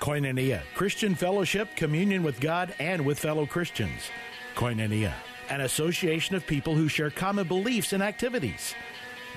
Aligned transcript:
Koinonia, 0.00 0.62
Christian 0.74 1.14
fellowship, 1.14 1.76
communion 1.76 2.22
with 2.22 2.40
God 2.40 2.74
and 2.78 3.04
with 3.04 3.18
fellow 3.18 3.44
Christians. 3.44 4.10
Koinonia, 4.56 5.12
an 5.50 5.60
association 5.60 6.34
of 6.34 6.46
people 6.46 6.74
who 6.74 6.88
share 6.88 7.10
common 7.10 7.46
beliefs 7.46 7.92
and 7.92 8.02
activities. 8.02 8.74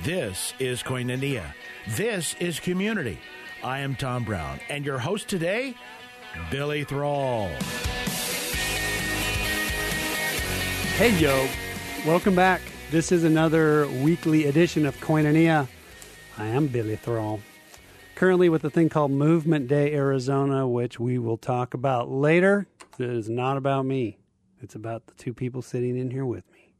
This 0.03 0.53
is 0.59 0.81
Koinonia. 0.81 1.53
This 1.89 2.35
is 2.39 2.61
community. 2.61 3.19
I 3.61 3.79
am 3.79 3.95
Tom 3.95 4.23
Brown, 4.23 4.61
and 4.69 4.85
your 4.85 4.99
host 4.99 5.27
today, 5.27 5.75
Billy 6.49 6.85
Thrall. 6.85 7.49
Hey, 10.97 11.17
yo. 11.19 11.47
Welcome 12.05 12.35
back. 12.35 12.61
This 12.89 13.11
is 13.11 13.25
another 13.25 13.87
weekly 14.01 14.45
edition 14.45 14.85
of 14.85 14.95
Koinonia. 15.01 15.67
I 16.37 16.45
am 16.47 16.67
Billy 16.67 16.95
Thrall. 16.95 17.41
Currently 18.15 18.47
with 18.47 18.63
a 18.63 18.69
thing 18.69 18.89
called 18.89 19.11
Movement 19.11 19.67
Day 19.67 19.91
Arizona, 19.93 20.67
which 20.67 20.99
we 20.99 21.17
will 21.17 21.37
talk 21.37 21.73
about 21.73 22.09
later. 22.09 22.67
It 22.99 23.09
is 23.09 23.27
not 23.27 23.57
about 23.57 23.85
me. 23.85 24.19
It's 24.61 24.75
about 24.75 25.07
the 25.07 25.13
two 25.15 25.33
people 25.33 25.61
sitting 25.61 25.97
in 25.97 26.11
here 26.11 26.25
with 26.25 26.49
me. 26.51 26.73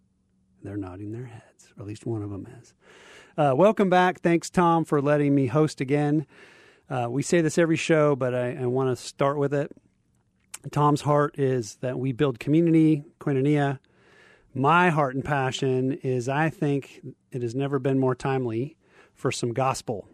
They're 0.62 0.78
nodding 0.78 1.12
their 1.12 1.26
heads, 1.26 1.74
or 1.76 1.82
at 1.82 1.88
least 1.88 2.06
one 2.06 2.22
of 2.22 2.30
them 2.30 2.48
is. 2.62 2.74
Uh, 3.36 3.54
welcome 3.56 3.90
back. 3.90 4.22
Thanks, 4.22 4.50
Tom, 4.52 4.86
for 4.86 5.02
letting 5.02 5.34
me 5.34 5.48
host 5.48 5.82
again. 5.82 6.28
Uh, 6.88 7.08
we 7.10 7.24
say 7.24 7.42
this 7.42 7.58
every 7.58 7.78
show, 7.78 8.16
but 8.16 8.36
I, 8.36 8.54
I 8.54 8.66
want 8.68 8.96
to 8.96 9.04
start 9.04 9.38
with 9.40 9.56
it. 9.56 9.72
Tom's 10.72 11.02
heart 11.02 11.38
is 11.40 11.78
that 11.82 11.98
we 11.98 12.12
build 12.12 12.40
community, 12.40 13.04
koinonia. 13.20 13.80
My 14.54 14.92
heart 14.92 15.16
and 15.16 15.26
passion 15.26 15.94
is 16.04 16.30
I 16.30 16.50
think 16.50 17.02
it 17.32 17.42
has 17.42 17.56
never 17.56 17.80
been 17.80 17.98
more 17.98 18.16
timely 18.16 18.78
for 19.16 19.32
some 19.32 19.52
gospel, 19.52 20.08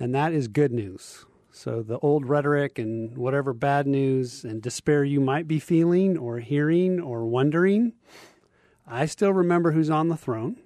and 0.00 0.14
that 0.14 0.32
is 0.32 0.48
good 0.48 0.72
news. 0.72 1.26
So, 1.52 1.82
the 1.82 1.98
old 1.98 2.26
rhetoric 2.26 2.78
and 2.78 3.16
whatever 3.18 3.52
bad 3.52 3.86
news 3.86 4.44
and 4.44 4.62
despair 4.62 5.04
you 5.04 5.20
might 5.20 5.46
be 5.46 5.58
feeling 5.58 6.16
or 6.16 6.38
hearing 6.38 7.00
or 7.00 7.26
wondering, 7.26 7.92
I 8.86 9.06
still 9.06 9.32
remember 9.32 9.72
who's 9.72 9.90
on 9.90 10.08
the 10.08 10.16
throne, 10.16 10.56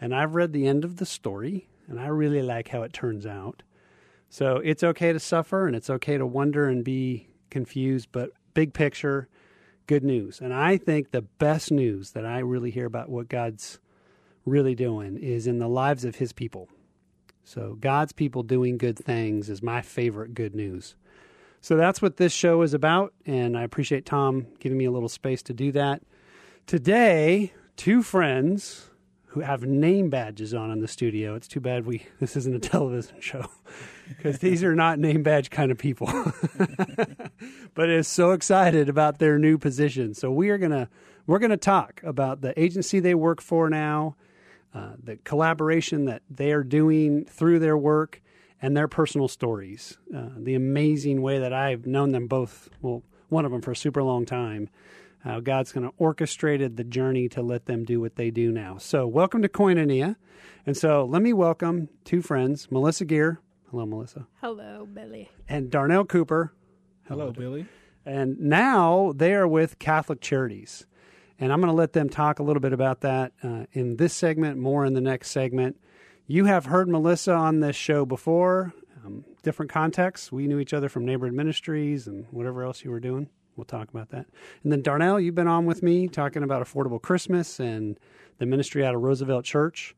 and 0.00 0.14
I've 0.14 0.34
read 0.34 0.52
the 0.52 0.68
end 0.68 0.84
of 0.84 0.98
the 0.98 1.06
story, 1.06 1.68
and 1.88 1.98
I 1.98 2.06
really 2.06 2.42
like 2.42 2.68
how 2.68 2.82
it 2.82 2.92
turns 2.92 3.26
out. 3.26 3.62
So, 4.28 4.58
it's 4.58 4.84
okay 4.84 5.12
to 5.12 5.18
suffer 5.18 5.66
and 5.66 5.74
it's 5.74 5.90
okay 5.90 6.16
to 6.16 6.26
wonder 6.26 6.68
and 6.68 6.84
be 6.84 7.28
confused, 7.50 8.08
but 8.12 8.30
big 8.54 8.72
picture, 8.72 9.28
good 9.86 10.04
news. 10.04 10.40
And 10.40 10.54
I 10.54 10.76
think 10.76 11.10
the 11.10 11.22
best 11.22 11.72
news 11.72 12.12
that 12.12 12.24
I 12.24 12.38
really 12.38 12.70
hear 12.70 12.86
about 12.86 13.08
what 13.08 13.28
God's 13.28 13.80
really 14.44 14.74
doing 14.74 15.16
is 15.16 15.46
in 15.46 15.58
the 15.58 15.68
lives 15.68 16.04
of 16.04 16.16
his 16.16 16.32
people. 16.32 16.68
So, 17.44 17.76
God's 17.80 18.12
people 18.12 18.42
doing 18.42 18.78
good 18.78 18.98
things 18.98 19.48
is 19.48 19.62
my 19.62 19.82
favorite 19.82 20.34
good 20.34 20.54
news. 20.54 20.94
So, 21.60 21.76
that's 21.76 22.00
what 22.00 22.16
this 22.16 22.32
show 22.32 22.62
is 22.62 22.74
about. 22.74 23.12
And 23.26 23.56
I 23.56 23.62
appreciate 23.62 24.06
Tom 24.06 24.46
giving 24.58 24.78
me 24.78 24.84
a 24.84 24.90
little 24.90 25.08
space 25.08 25.42
to 25.44 25.52
do 25.52 25.72
that. 25.72 26.02
Today, 26.66 27.52
two 27.76 28.02
friends 28.02 28.90
who 29.30 29.40
have 29.40 29.62
name 29.62 30.10
badges 30.10 30.52
on 30.52 30.72
in 30.72 30.80
the 30.80 30.88
studio. 30.88 31.36
It's 31.36 31.46
too 31.46 31.60
bad 31.60 31.86
we 31.86 32.06
this 32.20 32.36
isn't 32.36 32.54
a 32.54 32.58
television 32.58 33.20
show 33.20 33.46
because 34.08 34.40
these 34.40 34.64
are 34.64 34.74
not 34.74 34.98
name 34.98 35.22
badge 35.22 35.50
kind 35.50 35.70
of 35.70 35.78
people. 35.78 36.08
but 37.74 37.88
is 37.88 38.08
so 38.08 38.32
excited 38.32 38.88
about 38.88 39.18
their 39.18 39.38
new 39.38 39.56
position. 39.56 40.14
So 40.14 40.32
we 40.32 40.50
are 40.50 40.58
gonna 40.58 40.88
we're 41.26 41.38
gonna 41.38 41.56
talk 41.56 42.00
about 42.02 42.40
the 42.40 42.58
agency 42.60 42.98
they 42.98 43.14
work 43.14 43.40
for 43.40 43.70
now, 43.70 44.16
uh, 44.74 44.92
the 45.02 45.16
collaboration 45.16 46.04
that 46.04 46.22
they 46.30 46.52
are 46.52 46.62
doing 46.62 47.24
through 47.24 47.58
their 47.58 47.76
work, 47.76 48.22
and 48.62 48.76
their 48.76 48.88
personal 48.88 49.28
stories. 49.28 49.98
Uh, 50.14 50.28
the 50.36 50.54
amazing 50.54 51.22
way 51.22 51.38
that 51.38 51.52
I've 51.52 51.86
known 51.86 52.10
them 52.10 52.26
both. 52.26 52.68
Well, 52.82 53.02
one 53.28 53.44
of 53.44 53.52
them 53.52 53.62
for 53.62 53.72
a 53.72 53.76
super 53.76 54.02
long 54.02 54.26
time. 54.26 54.68
How 55.20 55.40
God's 55.40 55.72
going 55.72 55.86
to 55.86 55.94
orchestrated 55.98 56.76
the 56.76 56.84
journey 56.84 57.28
to 57.30 57.42
let 57.42 57.66
them 57.66 57.84
do 57.84 58.00
what 58.00 58.16
they 58.16 58.30
do 58.30 58.50
now. 58.50 58.78
So, 58.78 59.06
welcome 59.06 59.42
to 59.42 59.48
Koinonia. 59.48 60.16
And 60.64 60.76
so, 60.76 61.04
let 61.04 61.20
me 61.20 61.32
welcome 61.32 61.88
two 62.04 62.22
friends, 62.22 62.70
Melissa 62.70 63.04
Gear. 63.04 63.40
Hello, 63.70 63.84
Melissa. 63.84 64.26
Hello, 64.40 64.88
Billy. 64.92 65.30
And 65.48 65.70
Darnell 65.70 66.04
Cooper. 66.04 66.54
Hello, 67.06 67.32
Billy. 67.32 67.66
And 68.06 68.40
now 68.40 69.12
they 69.14 69.34
are 69.34 69.46
with 69.46 69.78
Catholic 69.78 70.20
Charities. 70.20 70.86
And 71.40 71.52
I'm 71.52 71.60
going 71.60 71.72
to 71.72 71.76
let 71.76 71.94
them 71.94 72.10
talk 72.10 72.38
a 72.38 72.42
little 72.42 72.60
bit 72.60 72.74
about 72.74 73.00
that 73.00 73.32
uh, 73.42 73.64
in 73.72 73.96
this 73.96 74.12
segment, 74.12 74.58
more 74.58 74.84
in 74.84 74.92
the 74.92 75.00
next 75.00 75.30
segment. 75.30 75.80
You 76.26 76.44
have 76.44 76.66
heard 76.66 76.86
Melissa 76.88 77.32
on 77.32 77.60
this 77.60 77.74
show 77.74 78.04
before, 78.04 78.74
um, 79.04 79.24
different 79.42 79.72
contexts. 79.72 80.30
We 80.30 80.46
knew 80.46 80.58
each 80.58 80.74
other 80.74 80.90
from 80.90 81.06
neighborhood 81.06 81.34
ministries 81.34 82.06
and 82.06 82.26
whatever 82.30 82.62
else 82.62 82.84
you 82.84 82.90
were 82.90 83.00
doing. 83.00 83.30
We'll 83.56 83.64
talk 83.64 83.88
about 83.88 84.10
that. 84.10 84.26
And 84.62 84.70
then 84.70 84.82
Darnell, 84.82 85.18
you've 85.18 85.34
been 85.34 85.48
on 85.48 85.64
with 85.64 85.82
me 85.82 86.08
talking 86.08 86.42
about 86.42 86.62
Affordable 86.62 87.00
Christmas 87.00 87.58
and 87.58 87.98
the 88.38 88.46
ministry 88.46 88.84
out 88.84 88.94
of 88.94 89.00
Roosevelt 89.00 89.44
Church. 89.44 89.96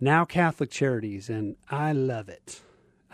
Now 0.00 0.24
Catholic 0.24 0.70
Charities, 0.70 1.30
and 1.30 1.56
I 1.70 1.92
love 1.92 2.28
it. 2.28 2.60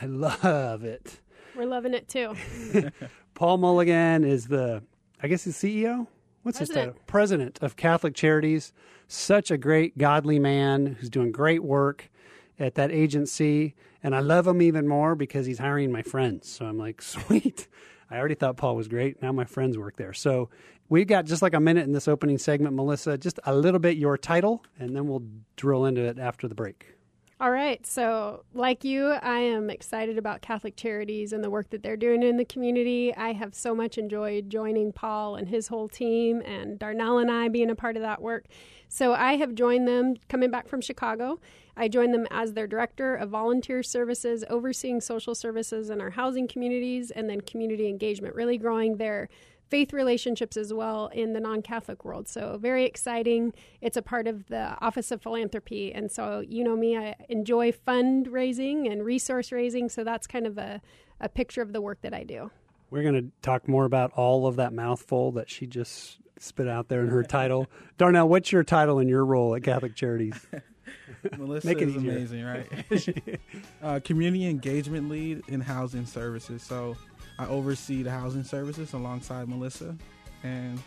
I 0.00 0.06
love 0.06 0.82
it. 0.82 1.20
We're 1.56 1.66
loving 1.66 1.94
it 1.94 2.08
too. 2.08 2.34
Paul 3.34 3.58
Mulligan 3.58 4.24
is 4.24 4.48
the, 4.48 4.82
I 5.22 5.28
guess, 5.28 5.44
the 5.44 5.50
CEO. 5.50 6.06
What's 6.42 6.58
his 6.58 6.68
President. 6.68 6.94
title? 6.94 7.02
President 7.06 7.58
of 7.60 7.76
Catholic 7.76 8.14
Charities. 8.14 8.72
Such 9.08 9.50
a 9.50 9.58
great, 9.58 9.98
godly 9.98 10.38
man 10.38 10.96
who's 10.98 11.10
doing 11.10 11.32
great 11.32 11.62
work 11.62 12.10
at 12.58 12.74
that 12.76 12.90
agency. 12.90 13.74
And 14.02 14.14
I 14.14 14.20
love 14.20 14.46
him 14.46 14.62
even 14.62 14.88
more 14.88 15.14
because 15.14 15.46
he's 15.46 15.58
hiring 15.58 15.92
my 15.92 16.02
friends. 16.02 16.48
So 16.48 16.66
I'm 16.66 16.78
like, 16.78 17.02
sweet. 17.02 17.68
I 18.10 18.18
already 18.18 18.34
thought 18.34 18.56
Paul 18.56 18.76
was 18.76 18.88
great. 18.88 19.22
Now 19.22 19.32
my 19.32 19.44
friends 19.44 19.78
work 19.78 19.96
there. 19.96 20.12
So 20.12 20.50
we've 20.88 21.06
got 21.06 21.26
just 21.26 21.42
like 21.42 21.54
a 21.54 21.60
minute 21.60 21.84
in 21.84 21.92
this 21.92 22.08
opening 22.08 22.38
segment, 22.38 22.74
Melissa. 22.74 23.18
Just 23.18 23.38
a 23.44 23.54
little 23.54 23.80
bit 23.80 23.96
your 23.96 24.18
title, 24.18 24.64
and 24.78 24.96
then 24.96 25.06
we'll 25.06 25.22
drill 25.56 25.84
into 25.84 26.02
it 26.02 26.18
after 26.18 26.48
the 26.48 26.54
break. 26.54 26.94
All 27.40 27.50
right. 27.50 27.86
So, 27.86 28.44
like 28.52 28.84
you, 28.84 29.12
I 29.12 29.38
am 29.38 29.70
excited 29.70 30.18
about 30.18 30.42
Catholic 30.42 30.76
Charities 30.76 31.32
and 31.32 31.42
the 31.42 31.48
work 31.48 31.70
that 31.70 31.82
they're 31.82 31.96
doing 31.96 32.22
in 32.22 32.36
the 32.36 32.44
community. 32.44 33.14
I 33.16 33.32
have 33.32 33.54
so 33.54 33.74
much 33.74 33.96
enjoyed 33.96 34.50
joining 34.50 34.92
Paul 34.92 35.36
and 35.36 35.48
his 35.48 35.68
whole 35.68 35.88
team, 35.88 36.42
and 36.44 36.78
Darnell 36.78 37.16
and 37.16 37.30
I 37.30 37.48
being 37.48 37.70
a 37.70 37.74
part 37.74 37.96
of 37.96 38.02
that 38.02 38.20
work. 38.20 38.44
So, 38.88 39.14
I 39.14 39.36
have 39.36 39.54
joined 39.54 39.88
them 39.88 40.16
coming 40.28 40.50
back 40.50 40.68
from 40.68 40.82
Chicago. 40.82 41.40
I 41.78 41.88
joined 41.88 42.12
them 42.12 42.26
as 42.30 42.52
their 42.52 42.66
director 42.66 43.14
of 43.14 43.30
volunteer 43.30 43.82
services, 43.82 44.44
overseeing 44.50 45.00
social 45.00 45.34
services 45.34 45.88
in 45.88 46.02
our 46.02 46.10
housing 46.10 46.46
communities, 46.46 47.10
and 47.10 47.30
then 47.30 47.40
community 47.40 47.88
engagement, 47.88 48.34
really 48.34 48.58
growing 48.58 48.98
their 48.98 49.30
faith 49.70 49.92
relationships 49.92 50.56
as 50.56 50.72
well 50.72 51.06
in 51.08 51.32
the 51.32 51.40
non 51.40 51.62
Catholic 51.62 52.04
world. 52.04 52.28
So, 52.28 52.58
very 52.60 52.84
exciting. 52.84 53.52
It's 53.80 53.96
a 53.96 54.02
part 54.02 54.26
of 54.26 54.46
the 54.48 54.76
Office 54.80 55.10
of 55.10 55.22
Philanthropy. 55.22 55.92
And 55.92 56.10
so, 56.10 56.40
you 56.46 56.64
know 56.64 56.76
me, 56.76 56.96
I 56.96 57.14
enjoy 57.28 57.72
fundraising 57.72 58.90
and 58.90 59.04
resource 59.04 59.52
raising. 59.52 59.88
So, 59.88 60.04
that's 60.04 60.26
kind 60.26 60.46
of 60.46 60.58
a, 60.58 60.80
a 61.20 61.28
picture 61.28 61.62
of 61.62 61.72
the 61.72 61.80
work 61.80 62.02
that 62.02 62.12
I 62.12 62.24
do. 62.24 62.50
We're 62.90 63.02
going 63.02 63.14
to 63.14 63.30
talk 63.42 63.68
more 63.68 63.84
about 63.84 64.12
all 64.12 64.46
of 64.46 64.56
that 64.56 64.72
mouthful 64.72 65.32
that 65.32 65.48
she 65.48 65.66
just 65.66 66.18
spit 66.38 66.66
out 66.66 66.88
there 66.88 67.02
in 67.02 67.08
her 67.08 67.22
title. 67.22 67.68
Darnell, 67.98 68.28
what's 68.28 68.50
your 68.50 68.64
title 68.64 68.98
and 68.98 69.08
your 69.08 69.24
role 69.24 69.54
at 69.54 69.62
Catholic 69.62 69.94
Charities? 69.94 70.34
Melissa 71.38 71.66
Make 71.68 71.82
it 71.82 71.88
is 71.88 71.96
easier. 71.96 72.10
amazing, 72.10 72.44
right? 72.44 73.40
uh, 73.82 74.00
community 74.02 74.46
engagement 74.48 75.08
lead 75.08 75.42
in 75.48 75.60
housing 75.60 76.06
services. 76.06 76.62
So 76.62 76.96
I 77.40 77.46
oversee 77.46 78.02
the 78.02 78.10
housing 78.10 78.44
services 78.44 78.92
alongside 78.92 79.48
Melissa, 79.48 79.96
and 80.42 80.78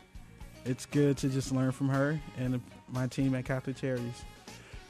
it's 0.66 0.86
good 0.86 1.18
to 1.18 1.30
just 1.30 1.52
learn 1.52 1.72
from 1.72 1.90
her 1.90 2.20
and 2.38 2.62
my 2.90 3.08
team 3.08 3.34
at 3.34 3.46
Catholic 3.46 3.76
Charities. 3.76 4.24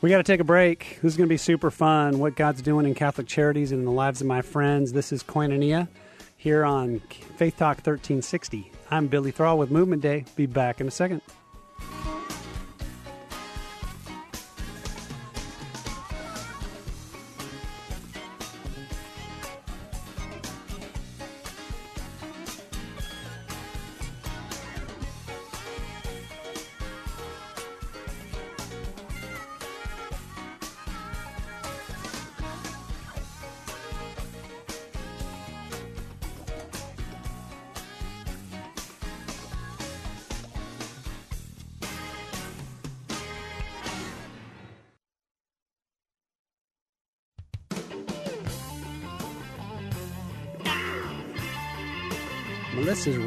We 0.02 0.10
got 0.10 0.18
to 0.18 0.24
take 0.24 0.42
a 0.42 0.44
break. 0.44 1.00
This 1.02 1.14
is 1.14 1.18
going 1.18 1.30
to 1.30 1.34
be 1.34 1.38
super 1.38 1.72
fun. 1.72 2.20
What 2.20 2.36
God's 2.36 2.62
doing 2.62 2.86
in 2.86 2.94
Catholic 2.94 3.28
Charities 3.28 3.72
and 3.72 3.80
in 3.80 3.86
the 3.86 3.94
lives 3.94 4.20
of 4.20 4.28
my 4.28 4.42
friends. 4.42 4.92
This 4.92 5.14
is 5.14 5.24
Koinonia 5.24 5.88
here 6.36 6.66
on 6.66 7.00
Faith 7.38 7.56
Talk 7.56 7.78
1360. 7.78 8.70
I'm 8.92 9.08
Billy 9.08 9.32
Thrall 9.32 9.58
with 9.58 9.72
Movement 9.72 10.02
Day. 10.02 10.26
Be 10.36 10.46
back 10.46 10.82
in 10.82 10.88
a 10.90 10.92
second. 10.92 11.22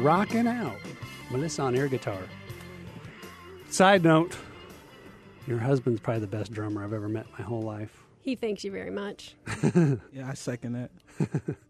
Rocking 0.07 0.47
out. 0.47 0.77
Melissa 1.29 1.63
on 1.63 1.75
air 1.75 1.89
guitar. 1.89 2.21
Side 3.67 4.05
note, 4.05 4.37
your 5.45 5.57
husband's 5.57 5.99
probably 5.99 6.21
the 6.21 6.27
best 6.27 6.53
drummer 6.53 6.81
I've 6.81 6.93
ever 6.93 7.09
met 7.09 7.25
in 7.25 7.31
my 7.37 7.43
whole 7.43 7.61
life. 7.61 8.05
He 8.21 8.35
thanks 8.35 8.63
you 8.63 8.71
very 8.71 8.89
much. 8.89 9.35
Yeah, 10.13 10.29
I 10.29 10.33
second 10.33 10.73
that. 10.73 10.91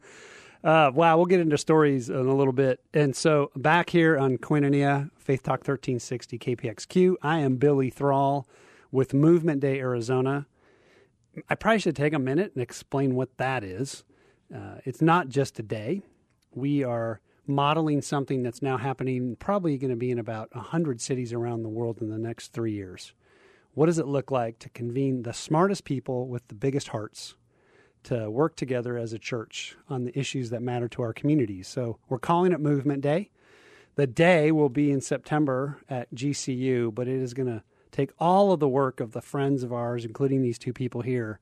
Uh, 0.63 0.91
wow, 0.91 1.15
we'll 1.15 1.27
get 1.27 1.39
into 1.39 1.57
stories 1.57 2.09
in 2.09 2.15
a 2.15 2.35
little 2.35 2.51
bit. 2.51 2.81
And 2.91 3.15
so 3.15 3.51
back 3.55 3.91
here 3.91 4.17
on 4.17 4.39
Koinonia, 4.39 5.11
Faith 5.15 5.43
Talk 5.43 5.59
1360 5.59 6.39
KPXQ, 6.39 7.13
I 7.21 7.39
am 7.39 7.57
Billy 7.57 7.91
Thrall 7.91 8.47
with 8.91 9.13
Movement 9.13 9.61
Day 9.61 9.79
Arizona. 9.79 10.47
I 11.47 11.53
probably 11.53 11.79
should 11.79 11.95
take 11.95 12.11
a 12.11 12.19
minute 12.19 12.53
and 12.55 12.63
explain 12.63 13.13
what 13.13 13.37
that 13.37 13.63
is. 13.63 14.03
Uh, 14.53 14.79
it's 14.83 14.99
not 15.01 15.29
just 15.29 15.59
a 15.59 15.63
day. 15.63 16.01
We 16.55 16.83
are 16.83 17.21
modeling 17.47 18.01
something 18.01 18.43
that's 18.43 18.61
now 18.61 18.77
happening, 18.77 19.35
probably 19.37 19.77
going 19.77 19.89
to 19.89 19.95
be 19.95 20.11
in 20.11 20.19
about 20.19 20.53
100 20.55 21.01
cities 21.01 21.33
around 21.33 21.63
the 21.63 21.69
world 21.69 22.01
in 22.01 22.09
the 22.09 22.17
next 22.17 22.53
three 22.53 22.73
years. 22.73 23.13
What 23.73 23.85
does 23.85 23.99
it 23.99 24.07
look 24.07 24.31
like 24.31 24.59
to 24.59 24.69
convene 24.69 25.21
the 25.21 25.33
smartest 25.33 25.83
people 25.83 26.27
with 26.27 26.47
the 26.47 26.55
biggest 26.55 26.89
hearts 26.89 27.35
to 28.03 28.29
work 28.29 28.55
together 28.55 28.97
as 28.97 29.13
a 29.13 29.19
church 29.19 29.75
on 29.89 30.03
the 30.03 30.17
issues 30.17 30.49
that 30.49 30.61
matter 30.61 30.87
to 30.89 31.01
our 31.01 31.13
communities? 31.13 31.67
So 31.67 31.99
we're 32.09 32.19
calling 32.19 32.51
it 32.51 32.59
Movement 32.59 33.01
Day. 33.01 33.29
The 33.95 34.07
day 34.07 34.51
will 34.51 34.69
be 34.69 34.91
in 34.91 35.01
September 35.01 35.79
at 35.89 36.13
GCU, 36.13 36.93
but 36.93 37.07
it 37.07 37.21
is 37.21 37.33
going 37.33 37.47
to 37.47 37.63
take 37.91 38.11
all 38.19 38.51
of 38.51 38.59
the 38.59 38.69
work 38.69 38.99
of 38.99 39.11
the 39.11 39.21
friends 39.21 39.63
of 39.63 39.73
ours, 39.73 40.05
including 40.05 40.41
these 40.41 40.59
two 40.59 40.73
people 40.73 41.01
here, 41.01 41.39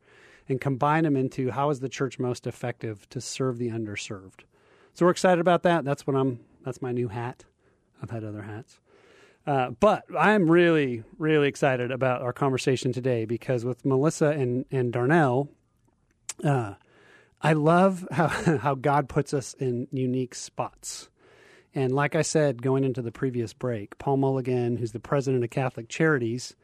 and 0.48 0.62
combine 0.62 1.04
them 1.04 1.18
into 1.18 1.52
how 1.52 1.70
is 1.70 1.80
the 1.80 1.90
church 1.90 2.20
most 2.20 2.48
effective 2.48 3.10
to 3.10 3.20
serve 3.20 3.58
the 3.58 3.70
underserved. 3.70 4.42
So 4.96 5.06
we're 5.06 5.12
excited 5.12 5.42
about 5.42 5.64
that. 5.64 5.84
That's 5.84 6.08
what 6.08 6.16
I'm. 6.16 6.40
That's 6.64 6.82
my 6.82 6.92
new 6.92 7.10
hat. 7.10 7.44
I've 8.02 8.10
had 8.10 8.24
other 8.24 8.42
hats. 8.42 8.80
Uh, 9.46 9.72
but 9.80 10.06
I'm 10.18 10.50
really, 10.50 11.04
really 11.20 11.48
excited 11.48 11.92
about 11.92 12.22
our 12.22 12.34
conversation 12.34 12.92
today 12.92 13.26
because 13.26 13.64
with 13.64 13.86
Melissa 13.86 14.30
and, 14.30 14.66
and 14.72 14.92
Darnell, 14.92 15.50
uh, 16.44 16.74
I 17.42 17.54
love 17.54 18.08
how, 18.10 18.28
how 18.58 18.74
God 18.74 19.08
puts 19.08 19.34
us 19.34 19.54
in 19.56 19.88
unique 19.92 20.34
spots. 20.34 21.10
And 21.76 21.94
like 21.94 22.16
I 22.16 22.24
said, 22.24 22.62
going 22.62 22.84
into 22.84 23.02
the 23.02 23.12
previous 23.12 23.54
break, 23.54 23.98
Paul 24.00 24.18
Mulligan, 24.18 24.78
who's 24.78 24.94
the 24.94 25.00
president 25.00 25.44
of 25.44 25.50
Catholic 25.52 25.90
Charities, 25.90 26.56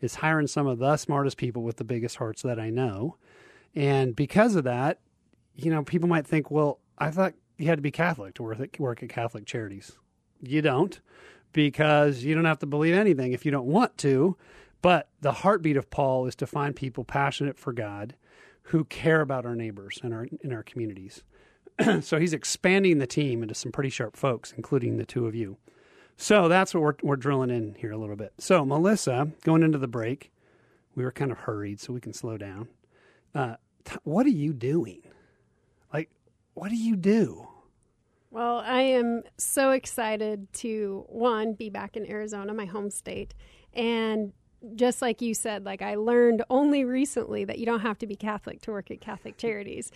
is 0.00 0.16
hiring 0.16 0.48
some 0.48 0.66
of 0.66 0.78
the 0.78 0.96
smartest 0.96 1.36
people 1.36 1.62
with 1.62 1.76
the 1.76 1.84
biggest 1.84 2.16
hearts 2.16 2.42
that 2.42 2.58
I 2.58 2.70
know. 2.70 3.16
And 3.76 4.16
because 4.16 4.56
of 4.56 4.64
that, 4.64 4.98
you 5.54 5.70
know, 5.70 5.84
people 5.84 6.08
might 6.08 6.26
think, 6.26 6.50
well, 6.50 6.80
I 6.98 7.10
thought 7.10 7.34
you 7.56 7.66
had 7.66 7.78
to 7.78 7.82
be 7.82 7.90
Catholic 7.90 8.34
to 8.34 8.42
work 8.42 8.60
at, 8.60 8.80
work 8.80 9.02
at 9.02 9.08
Catholic 9.08 9.46
Charities. 9.46 9.92
You 10.42 10.62
don't, 10.62 11.00
because 11.52 12.24
you 12.24 12.34
don't 12.34 12.44
have 12.44 12.58
to 12.60 12.66
believe 12.66 12.94
anything 12.94 13.32
if 13.32 13.44
you 13.44 13.50
don't 13.50 13.66
want 13.66 13.96
to. 13.98 14.36
But 14.82 15.08
the 15.22 15.32
heartbeat 15.32 15.78
of 15.78 15.88
Paul 15.88 16.26
is 16.26 16.36
to 16.36 16.46
find 16.46 16.76
people 16.76 17.04
passionate 17.04 17.58
for 17.58 17.72
God 17.72 18.16
who 18.64 18.84
care 18.84 19.20
about 19.20 19.46
our 19.46 19.54
neighbors 19.54 19.98
and 20.02 20.12
our 20.12 20.26
in 20.42 20.52
our 20.52 20.62
communities. 20.62 21.22
so 22.02 22.18
he's 22.18 22.32
expanding 22.32 22.98
the 22.98 23.06
team 23.06 23.42
into 23.42 23.54
some 23.54 23.72
pretty 23.72 23.90
sharp 23.90 24.16
folks, 24.16 24.52
including 24.56 24.96
the 24.96 25.06
two 25.06 25.26
of 25.26 25.34
you. 25.34 25.56
So 26.16 26.48
that's 26.48 26.74
what 26.74 26.82
we're 26.82 26.94
we're 27.02 27.16
drilling 27.16 27.50
in 27.50 27.76
here 27.78 27.92
a 27.92 27.96
little 27.96 28.16
bit. 28.16 28.34
So 28.38 28.64
Melissa, 28.64 29.28
going 29.42 29.62
into 29.62 29.78
the 29.78 29.88
break, 29.88 30.32
we 30.94 31.02
were 31.02 31.12
kind 31.12 31.32
of 31.32 31.38
hurried, 31.38 31.80
so 31.80 31.92
we 31.92 32.00
can 32.00 32.12
slow 32.12 32.36
down. 32.36 32.68
Uh, 33.34 33.56
t- 33.84 33.96
what 34.04 34.26
are 34.26 34.30
you 34.30 34.52
doing? 34.52 35.02
What 36.54 36.70
do 36.70 36.76
you 36.76 36.96
do? 36.96 37.48
Well, 38.30 38.58
I 38.58 38.80
am 38.80 39.22
so 39.38 39.70
excited 39.70 40.52
to 40.54 41.04
one 41.08 41.54
be 41.54 41.70
back 41.70 41.96
in 41.96 42.08
Arizona, 42.10 42.52
my 42.52 42.64
home 42.64 42.90
state, 42.90 43.34
and 43.72 44.32
just 44.74 45.02
like 45.02 45.20
you 45.20 45.34
said, 45.34 45.64
like 45.64 45.82
I 45.82 45.94
learned 45.96 46.42
only 46.48 46.84
recently 46.84 47.44
that 47.44 47.58
you 47.58 47.66
don't 47.66 47.80
have 47.80 47.98
to 47.98 48.06
be 48.06 48.16
Catholic 48.16 48.60
to 48.62 48.70
work 48.70 48.90
at 48.90 49.00
Catholic 49.00 49.36
Charities. 49.36 49.92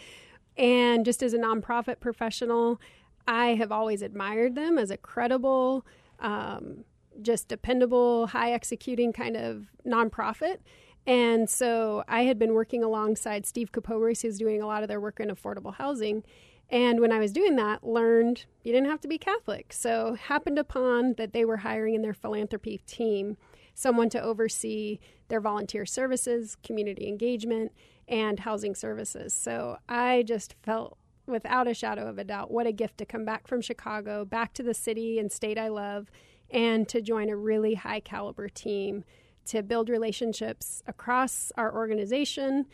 And 0.57 1.05
just 1.05 1.23
as 1.23 1.33
a 1.33 1.39
nonprofit 1.39 2.01
professional, 2.01 2.81
I 3.27 3.55
have 3.55 3.73
always 3.73 4.03
admired 4.03 4.55
them 4.55 4.79
as 4.79 4.91
a 4.91 4.97
credible, 4.97 5.87
um, 6.21 6.85
just 7.23 7.49
dependable, 7.49 8.29
high 8.29 8.53
executing 8.53 9.13
kind 9.13 9.37
of 9.37 9.67
nonprofit. 9.87 10.59
And 11.07 11.49
so 11.49 12.05
I 12.07 12.23
had 12.23 12.39
been 12.39 12.53
working 12.53 12.85
alongside 12.85 13.47
Steve 13.47 13.73
Capobres, 13.73 14.23
who's 14.23 14.39
doing 14.39 14.61
a 14.61 14.67
lot 14.67 14.83
of 14.83 14.89
their 14.89 15.01
work 15.01 15.21
in 15.21 15.29
affordable 15.29 15.75
housing. 15.75 16.23
And 16.71 17.01
when 17.01 17.13
I 17.13 17.19
was 17.19 17.33
doing 17.33 17.57
that, 17.57 17.83
learned 17.83 18.45
you 18.63 18.73
didn't 18.73 18.91
have 18.91 19.01
to 19.01 19.09
be 19.09 19.19
Catholic. 19.19 19.73
So 19.73 20.15
happened 20.15 20.59
upon 20.59 21.15
that 21.15 21.33
they 21.33 21.45
were 21.45 21.59
hiring 21.59 21.95
in 21.95 22.03
their 22.03 22.15
philanthropy 22.15 22.81
team 22.87 23.37
someone 23.75 24.11
to 24.11 24.21
oversee 24.21 24.99
their 25.29 25.41
volunteer 25.41 25.87
services, 25.87 26.57
community 26.63 27.09
engagement, 27.09 27.73
and 28.09 28.41
housing 28.41 28.75
services. 28.75 29.33
So 29.33 29.79
I 29.89 30.25
just 30.27 30.55
felt 30.63 30.99
without 31.27 31.69
a 31.69 31.75
shadow 31.75 32.09
of 32.09 32.19
a 32.19 32.25
doubt 32.25 32.51
what 32.51 32.67
a 32.67 32.73
gift 32.73 32.99
to 32.99 33.05
come 33.05 33.25
back 33.25 33.47
from 33.47 33.61
Chicago, 33.61 34.25
back 34.25 34.53
to 34.55 34.63
the 34.63 34.75
city 34.75 35.19
and 35.19 35.31
state 35.31 35.59
I 35.59 35.69
love, 35.69 36.11
and 36.51 36.89
to 36.89 37.01
join 37.01 37.29
a 37.29 37.37
really 37.37 37.75
high 37.75 38.01
caliber 38.01 38.49
team 38.49 39.05
to 39.47 39.63
build 39.63 39.89
relationships 39.89 40.83
across 40.87 41.53
our 41.57 41.73
organization 41.75 42.67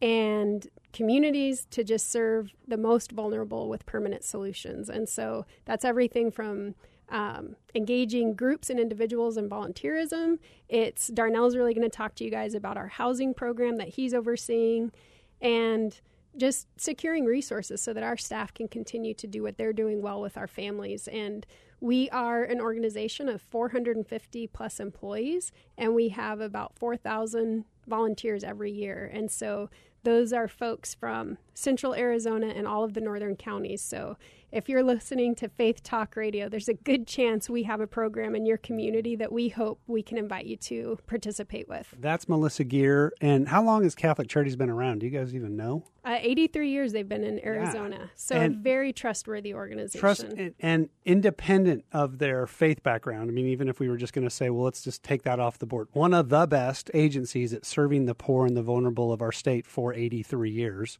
and 0.00 0.68
communities 0.92 1.66
to 1.70 1.84
just 1.84 2.10
serve 2.10 2.52
the 2.66 2.76
most 2.76 3.12
vulnerable 3.12 3.68
with 3.68 3.86
permanent 3.86 4.24
solutions. 4.24 4.88
And 4.88 5.08
so 5.08 5.46
that's 5.64 5.84
everything 5.84 6.30
from 6.30 6.74
um, 7.08 7.56
engaging 7.74 8.34
groups 8.34 8.68
and 8.70 8.80
individuals 8.80 9.36
in 9.36 9.48
volunteerism. 9.48 10.38
It's 10.68 11.08
Darnell's 11.08 11.56
really 11.56 11.74
going 11.74 11.88
to 11.88 11.96
talk 11.96 12.14
to 12.16 12.24
you 12.24 12.30
guys 12.30 12.54
about 12.54 12.76
our 12.76 12.88
housing 12.88 13.32
program 13.34 13.76
that 13.76 13.88
he's 13.88 14.12
overseeing 14.12 14.92
and 15.40 16.00
just 16.36 16.66
securing 16.76 17.24
resources 17.24 17.80
so 17.80 17.92
that 17.92 18.02
our 18.02 18.16
staff 18.16 18.52
can 18.52 18.68
continue 18.68 19.14
to 19.14 19.26
do 19.26 19.42
what 19.42 19.56
they're 19.56 19.72
doing 19.72 20.02
well 20.02 20.20
with 20.20 20.36
our 20.36 20.46
families. 20.46 21.08
And 21.08 21.46
we 21.80 22.10
are 22.10 22.42
an 22.42 22.60
organization 22.60 23.28
of 23.28 23.42
450 23.42 24.46
plus 24.48 24.80
employees, 24.80 25.52
and 25.76 25.94
we 25.94 26.08
have 26.10 26.40
about 26.40 26.78
4,000 26.78 27.64
volunteers 27.86 28.44
every 28.44 28.72
year. 28.72 29.10
And 29.12 29.30
so 29.30 29.70
those 30.02 30.32
are 30.32 30.48
folks 30.48 30.94
from 30.94 31.38
central 31.56 31.94
Arizona 31.94 32.48
and 32.48 32.66
all 32.66 32.84
of 32.84 32.92
the 32.92 33.00
northern 33.00 33.34
counties. 33.34 33.80
So 33.80 34.16
if 34.52 34.68
you're 34.68 34.82
listening 34.82 35.34
to 35.36 35.48
Faith 35.48 35.82
Talk 35.82 36.14
Radio, 36.14 36.48
there's 36.48 36.68
a 36.68 36.74
good 36.74 37.06
chance 37.06 37.50
we 37.50 37.64
have 37.64 37.80
a 37.80 37.86
program 37.86 38.36
in 38.36 38.46
your 38.46 38.58
community 38.58 39.16
that 39.16 39.32
we 39.32 39.48
hope 39.48 39.80
we 39.86 40.02
can 40.02 40.18
invite 40.18 40.46
you 40.46 40.56
to 40.58 40.98
participate 41.06 41.66
with. 41.66 41.92
That's 41.98 42.28
Melissa 42.28 42.64
Gear. 42.64 43.12
And 43.20 43.48
how 43.48 43.62
long 43.64 43.82
has 43.84 43.94
Catholic 43.94 44.28
Charities 44.28 44.54
been 44.54 44.70
around? 44.70 45.00
Do 45.00 45.06
you 45.06 45.18
guys 45.18 45.34
even 45.34 45.56
know? 45.56 45.84
Uh, 46.04 46.18
83 46.20 46.70
years 46.70 46.92
they've 46.92 47.08
been 47.08 47.24
in 47.24 47.44
Arizona. 47.44 47.96
Yeah. 48.00 48.06
So 48.14 48.36
and 48.36 48.54
a 48.54 48.58
very 48.58 48.92
trustworthy 48.92 49.54
organization. 49.54 50.00
Trust 50.00 50.22
and, 50.22 50.54
and 50.60 50.88
independent 51.04 51.84
of 51.90 52.18
their 52.18 52.46
faith 52.46 52.82
background. 52.82 53.30
I 53.30 53.32
mean, 53.32 53.46
even 53.46 53.68
if 53.68 53.80
we 53.80 53.88
were 53.88 53.96
just 53.96 54.12
going 54.12 54.26
to 54.26 54.30
say, 54.30 54.50
well, 54.50 54.64
let's 54.64 54.84
just 54.84 55.02
take 55.02 55.22
that 55.22 55.40
off 55.40 55.58
the 55.58 55.66
board. 55.66 55.88
One 55.92 56.12
of 56.12 56.28
the 56.28 56.46
best 56.46 56.90
agencies 56.92 57.52
at 57.52 57.64
serving 57.64 58.04
the 58.04 58.14
poor 58.14 58.46
and 58.46 58.56
the 58.56 58.62
vulnerable 58.62 59.10
of 59.12 59.22
our 59.22 59.32
state 59.32 59.66
for 59.66 59.92
83 59.92 60.50
years 60.50 60.98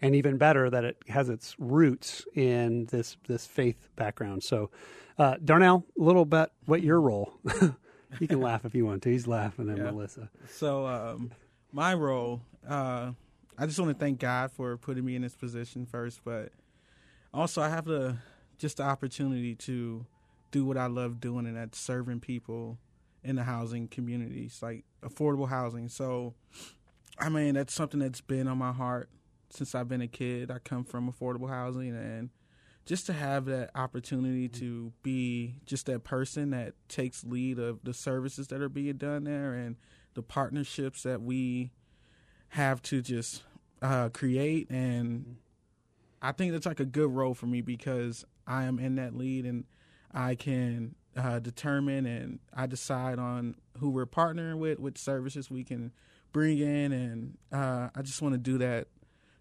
and 0.00 0.14
even 0.14 0.36
better 0.38 0.70
that 0.70 0.84
it 0.84 0.96
has 1.08 1.28
its 1.28 1.56
roots 1.58 2.24
in 2.34 2.86
this 2.86 3.16
this 3.26 3.46
faith 3.46 3.88
background. 3.96 4.42
So, 4.42 4.70
uh, 5.18 5.36
Darnell, 5.44 5.84
a 5.98 6.02
little 6.02 6.24
bit 6.24 6.50
what 6.66 6.82
your 6.82 7.00
role? 7.00 7.32
you 8.20 8.28
can 8.28 8.40
laugh 8.40 8.64
if 8.64 8.74
you 8.74 8.84
want 8.84 9.02
to. 9.02 9.10
He's 9.10 9.26
laughing 9.26 9.68
at 9.70 9.78
yeah. 9.78 9.90
Melissa. 9.90 10.30
So, 10.50 10.86
um, 10.86 11.32
my 11.72 11.94
role, 11.94 12.40
uh, 12.68 13.12
I 13.58 13.66
just 13.66 13.78
want 13.78 13.90
to 13.90 13.98
thank 13.98 14.20
God 14.20 14.52
for 14.52 14.76
putting 14.76 15.04
me 15.04 15.16
in 15.16 15.22
this 15.22 15.34
position 15.34 15.84
first, 15.84 16.20
but 16.24 16.52
also 17.34 17.60
I 17.60 17.68
have 17.68 17.84
the 17.84 18.16
just 18.58 18.78
the 18.78 18.84
opportunity 18.84 19.54
to 19.54 20.06
do 20.50 20.64
what 20.64 20.76
I 20.76 20.86
love 20.86 21.20
doing, 21.20 21.46
and 21.46 21.56
that's 21.56 21.78
serving 21.78 22.20
people 22.20 22.78
in 23.24 23.36
the 23.36 23.44
housing 23.44 23.88
communities, 23.88 24.60
like 24.62 24.84
affordable 25.02 25.48
housing. 25.48 25.88
So, 25.88 26.34
I 27.18 27.28
mean, 27.28 27.54
that's 27.54 27.74
something 27.74 28.00
that's 28.00 28.20
been 28.20 28.48
on 28.48 28.58
my 28.58 28.72
heart 28.72 29.10
since 29.50 29.74
I've 29.74 29.88
been 29.88 30.00
a 30.00 30.08
kid. 30.08 30.50
I 30.50 30.58
come 30.58 30.84
from 30.84 31.12
affordable 31.12 31.48
housing 31.48 31.90
and 31.90 32.30
just 32.84 33.06
to 33.06 33.12
have 33.12 33.44
that 33.46 33.70
opportunity 33.74 34.48
to 34.48 34.92
be 35.02 35.56
just 35.66 35.86
that 35.86 36.04
person 36.04 36.50
that 36.50 36.72
takes 36.88 37.22
lead 37.22 37.58
of 37.58 37.80
the 37.84 37.92
services 37.92 38.48
that 38.48 38.62
are 38.62 38.68
being 38.68 38.96
done 38.96 39.24
there 39.24 39.52
and 39.52 39.76
the 40.14 40.22
partnerships 40.22 41.02
that 41.02 41.20
we 41.20 41.70
have 42.50 42.80
to 42.82 43.02
just 43.02 43.42
uh, 43.82 44.08
create 44.08 44.70
and 44.70 45.36
I 46.20 46.32
think 46.32 46.52
that's 46.52 46.66
like 46.66 46.80
a 46.80 46.84
good 46.84 47.10
role 47.10 47.34
for 47.34 47.46
me 47.46 47.60
because 47.60 48.24
I 48.46 48.64
am 48.64 48.78
in 48.78 48.96
that 48.96 49.14
lead 49.14 49.44
and 49.44 49.64
I 50.12 50.34
can 50.34 50.94
uh, 51.16 51.38
determine 51.38 52.06
and 52.06 52.38
I 52.54 52.66
decide 52.66 53.18
on 53.18 53.56
who 53.78 53.90
we're 53.90 54.06
partnering 54.06 54.58
with, 54.58 54.78
which 54.78 54.98
services 54.98 55.50
we 55.50 55.64
can 55.64 55.92
bring 56.32 56.58
in, 56.58 56.92
and 56.92 57.38
uh, 57.52 57.88
I 57.94 58.02
just 58.02 58.22
want 58.22 58.34
to 58.34 58.38
do 58.38 58.58
that 58.58 58.88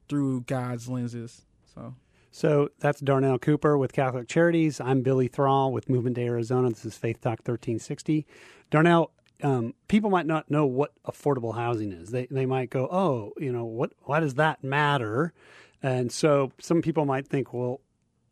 through 0.07 0.41
God's 0.41 0.87
lenses. 0.87 1.43
So 1.73 1.95
So 2.31 2.69
that's 2.79 2.99
Darnell 2.99 3.39
Cooper 3.39 3.77
with 3.77 3.93
Catholic 3.93 4.27
Charities. 4.27 4.79
I'm 4.79 5.01
Billy 5.01 5.27
Thrall 5.27 5.71
with 5.71 5.89
Movement 5.89 6.15
Day 6.15 6.25
Arizona. 6.25 6.69
This 6.69 6.85
is 6.85 6.97
Faith 6.97 7.21
Talk 7.21 7.39
1360. 7.39 8.25
Darnell, 8.69 9.11
um, 9.43 9.73
people 9.87 10.09
might 10.09 10.25
not 10.25 10.49
know 10.49 10.65
what 10.65 10.93
affordable 11.05 11.55
housing 11.55 11.91
is. 11.91 12.11
They 12.11 12.27
they 12.27 12.45
might 12.45 12.69
go, 12.69 12.87
oh, 12.91 13.33
you 13.37 13.51
know, 13.51 13.65
what 13.65 13.93
why 14.03 14.19
does 14.19 14.35
that 14.35 14.63
matter? 14.63 15.33
And 15.83 16.11
so 16.11 16.51
some 16.59 16.81
people 16.81 17.05
might 17.05 17.27
think, 17.27 17.53
well, 17.53 17.81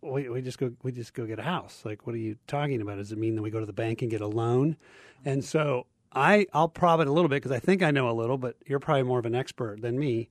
we, 0.02 0.30
we 0.30 0.42
just 0.42 0.58
go 0.58 0.72
we 0.84 0.92
just 0.92 1.14
go 1.14 1.26
get 1.26 1.40
a 1.40 1.44
house. 1.44 1.82
Like, 1.86 2.06
what 2.06 2.16
are 2.16 2.20
you 2.20 2.38
talking 2.48 2.82
about? 2.82 2.98
Does 2.98 3.12
it 3.12 3.18
mean 3.18 3.36
that 3.36 3.42
we 3.42 3.52
go 3.52 3.60
to 3.60 3.66
the 3.66 3.74
bank 3.74 4.02
and 4.02 4.12
get 4.12 4.22
a 4.22 4.28
loan? 4.28 4.78
And 5.24 5.44
so 5.44 5.86
I 6.12 6.48
I'll 6.54 6.70
probe 6.70 7.02
it 7.02 7.08
a 7.08 7.12
little 7.12 7.30
bit 7.30 7.38
because 7.38 7.52
I 7.52 7.60
think 7.60 7.84
I 7.84 7.92
know 7.92 8.10
a 8.10 8.14
little, 8.14 8.38
but 8.38 8.56
you're 8.66 8.80
probably 8.80 9.04
more 9.04 9.20
of 9.20 9.26
an 9.26 9.36
expert 9.36 9.82
than 9.82 10.00
me. 10.00 10.30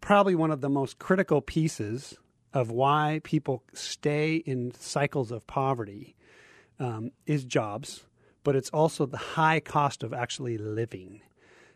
Probably 0.00 0.34
one 0.34 0.50
of 0.50 0.60
the 0.60 0.68
most 0.68 0.98
critical 0.98 1.40
pieces 1.40 2.16
of 2.52 2.70
why 2.70 3.20
people 3.24 3.62
stay 3.72 4.36
in 4.36 4.72
cycles 4.72 5.30
of 5.30 5.46
poverty 5.46 6.14
um, 6.78 7.10
is 7.26 7.44
jobs, 7.44 8.04
but 8.44 8.54
it's 8.56 8.70
also 8.70 9.06
the 9.06 9.16
high 9.16 9.60
cost 9.60 10.02
of 10.02 10.12
actually 10.12 10.58
living. 10.58 11.20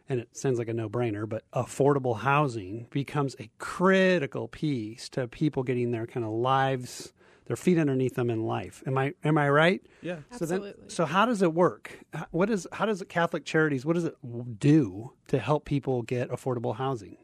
And 0.09 0.21
it 0.21 0.37
sounds 0.37 0.59
like 0.59 0.69
a 0.69 0.75
no 0.75 0.89
brainer, 0.89 1.29
but 1.29 1.45
affordable 1.53 2.19
housing 2.19 2.87
becomes 2.91 3.37
a 3.39 3.49
critical 3.59 4.49
piece 4.49 5.09
to 5.11 5.29
people 5.29 5.62
getting 5.62 5.91
their 5.93 6.07
kind 6.07 6.25
of 6.27 6.33
lives, 6.33 7.12
their 7.47 7.57
feet 7.57 7.79
underneath 7.79 8.15
them 8.17 8.29
in 8.31 8.43
life. 8.45 8.83
Am 8.87 8.99
I 8.99 9.15
am 9.23 9.39
I 9.39 9.49
right? 9.49 9.83
Yeah. 10.03 10.17
So 10.37 10.47
then, 10.47 10.59
Absolutely. 10.59 10.89
so 10.89 11.05
how 11.05 11.27
does 11.27 11.43
it 11.43 11.55
work? 11.55 12.00
H- 12.15 12.25
What 12.33 12.50
is 12.50 12.67
how 12.73 12.87
does 12.87 13.00
it 13.03 13.09
Catholic 13.09 13.45
Charities? 13.45 13.85
What 13.87 13.95
does 13.95 14.05
it 14.05 14.17
do 14.59 15.12
to 15.29 15.39
help 15.39 15.65
people 15.65 16.03
get 16.03 16.29
affordable 16.31 16.75
housing? 16.77 17.17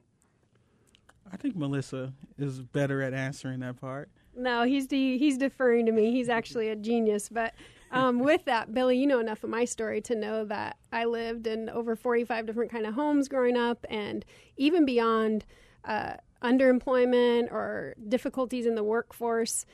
I 1.32 1.36
think 1.36 1.56
Melissa 1.56 2.12
is 2.38 2.60
better 2.60 3.02
at 3.02 3.14
answering 3.14 3.60
that 3.60 3.80
part. 3.80 4.10
No, 4.36 4.64
he's 4.64 4.86
de- 4.86 5.18
he's 5.18 5.38
deferring 5.38 5.86
to 5.86 5.92
me. 5.92 6.12
He's 6.12 6.28
actually 6.28 6.68
a 6.68 6.76
genius. 6.76 7.28
But 7.28 7.54
um, 7.90 8.18
with 8.18 8.44
that, 8.44 8.74
Billy, 8.74 8.98
you 8.98 9.06
know 9.06 9.18
enough 9.18 9.42
of 9.44 9.50
my 9.50 9.64
story 9.64 10.00
to 10.02 10.14
know 10.14 10.44
that 10.44 10.76
I 10.92 11.04
lived 11.06 11.46
in 11.46 11.68
over 11.70 11.96
45 11.96 12.46
different 12.46 12.70
kind 12.70 12.86
of 12.86 12.94
homes 12.94 13.28
growing 13.28 13.56
up, 13.56 13.86
and 13.88 14.24
even 14.56 14.84
beyond 14.84 15.46
uh, 15.84 16.14
underemployment 16.42 17.50
or 17.50 17.94
difficulties 18.08 18.66
in 18.66 18.74
the 18.74 18.84
workforce. 18.84 19.64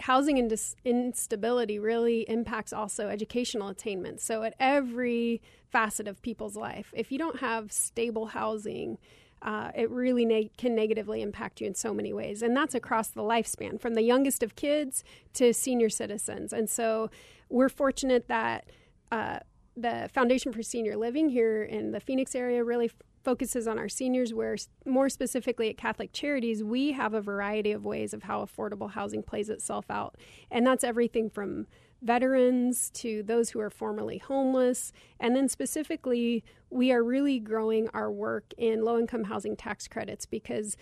Housing 0.00 0.36
instability 0.84 1.78
really 1.78 2.22
impacts 2.28 2.72
also 2.72 3.08
educational 3.08 3.68
attainment. 3.68 4.20
So, 4.20 4.42
at 4.42 4.54
every 4.58 5.40
facet 5.70 6.08
of 6.08 6.20
people's 6.22 6.56
life, 6.56 6.92
if 6.94 7.12
you 7.12 7.18
don't 7.18 7.38
have 7.38 7.70
stable 7.70 8.26
housing, 8.26 8.98
uh, 9.42 9.70
it 9.74 9.90
really 9.90 10.50
can 10.56 10.74
negatively 10.74 11.22
impact 11.22 11.60
you 11.60 11.66
in 11.66 11.74
so 11.74 11.94
many 11.94 12.12
ways. 12.12 12.42
And 12.42 12.56
that's 12.56 12.74
across 12.74 13.08
the 13.08 13.22
lifespan, 13.22 13.80
from 13.80 13.94
the 13.94 14.02
youngest 14.02 14.42
of 14.42 14.54
kids 14.54 15.02
to 15.34 15.54
senior 15.54 15.88
citizens. 15.88 16.52
And 16.52 16.68
so 16.68 17.10
we're 17.48 17.68
fortunate 17.68 18.28
that 18.28 18.70
uh, 19.10 19.38
the 19.76 20.08
Foundation 20.12 20.52
for 20.52 20.62
Senior 20.62 20.96
Living 20.96 21.28
here 21.28 21.62
in 21.62 21.92
the 21.92 22.00
Phoenix 22.00 22.34
area 22.34 22.62
really 22.62 22.86
f- 22.86 22.94
focuses 23.22 23.66
on 23.66 23.78
our 23.78 23.88
seniors, 23.88 24.32
where 24.32 24.56
more 24.86 25.08
specifically 25.08 25.68
at 25.70 25.76
Catholic 25.76 26.12
Charities, 26.12 26.62
we 26.62 26.92
have 26.92 27.14
a 27.14 27.20
variety 27.20 27.72
of 27.72 27.84
ways 27.84 28.14
of 28.14 28.24
how 28.24 28.44
affordable 28.44 28.90
housing 28.90 29.22
plays 29.22 29.48
itself 29.48 29.90
out. 29.90 30.16
And 30.50 30.66
that's 30.66 30.84
everything 30.84 31.30
from 31.30 31.66
veterans 32.02 32.90
to 32.90 33.22
those 33.22 33.50
who 33.50 33.60
are 33.60 33.70
formerly 33.70 34.18
homeless. 34.18 34.92
And 35.18 35.36
then 35.36 35.48
specifically, 35.48 36.44
we 36.70 36.92
are 36.92 37.02
really 37.02 37.38
growing 37.38 37.88
our 37.88 38.10
work 38.10 38.52
in 38.56 38.84
low 38.84 38.98
income 38.98 39.24
housing 39.24 39.56
tax 39.56 39.86
credits 39.88 40.26
because 40.26 40.76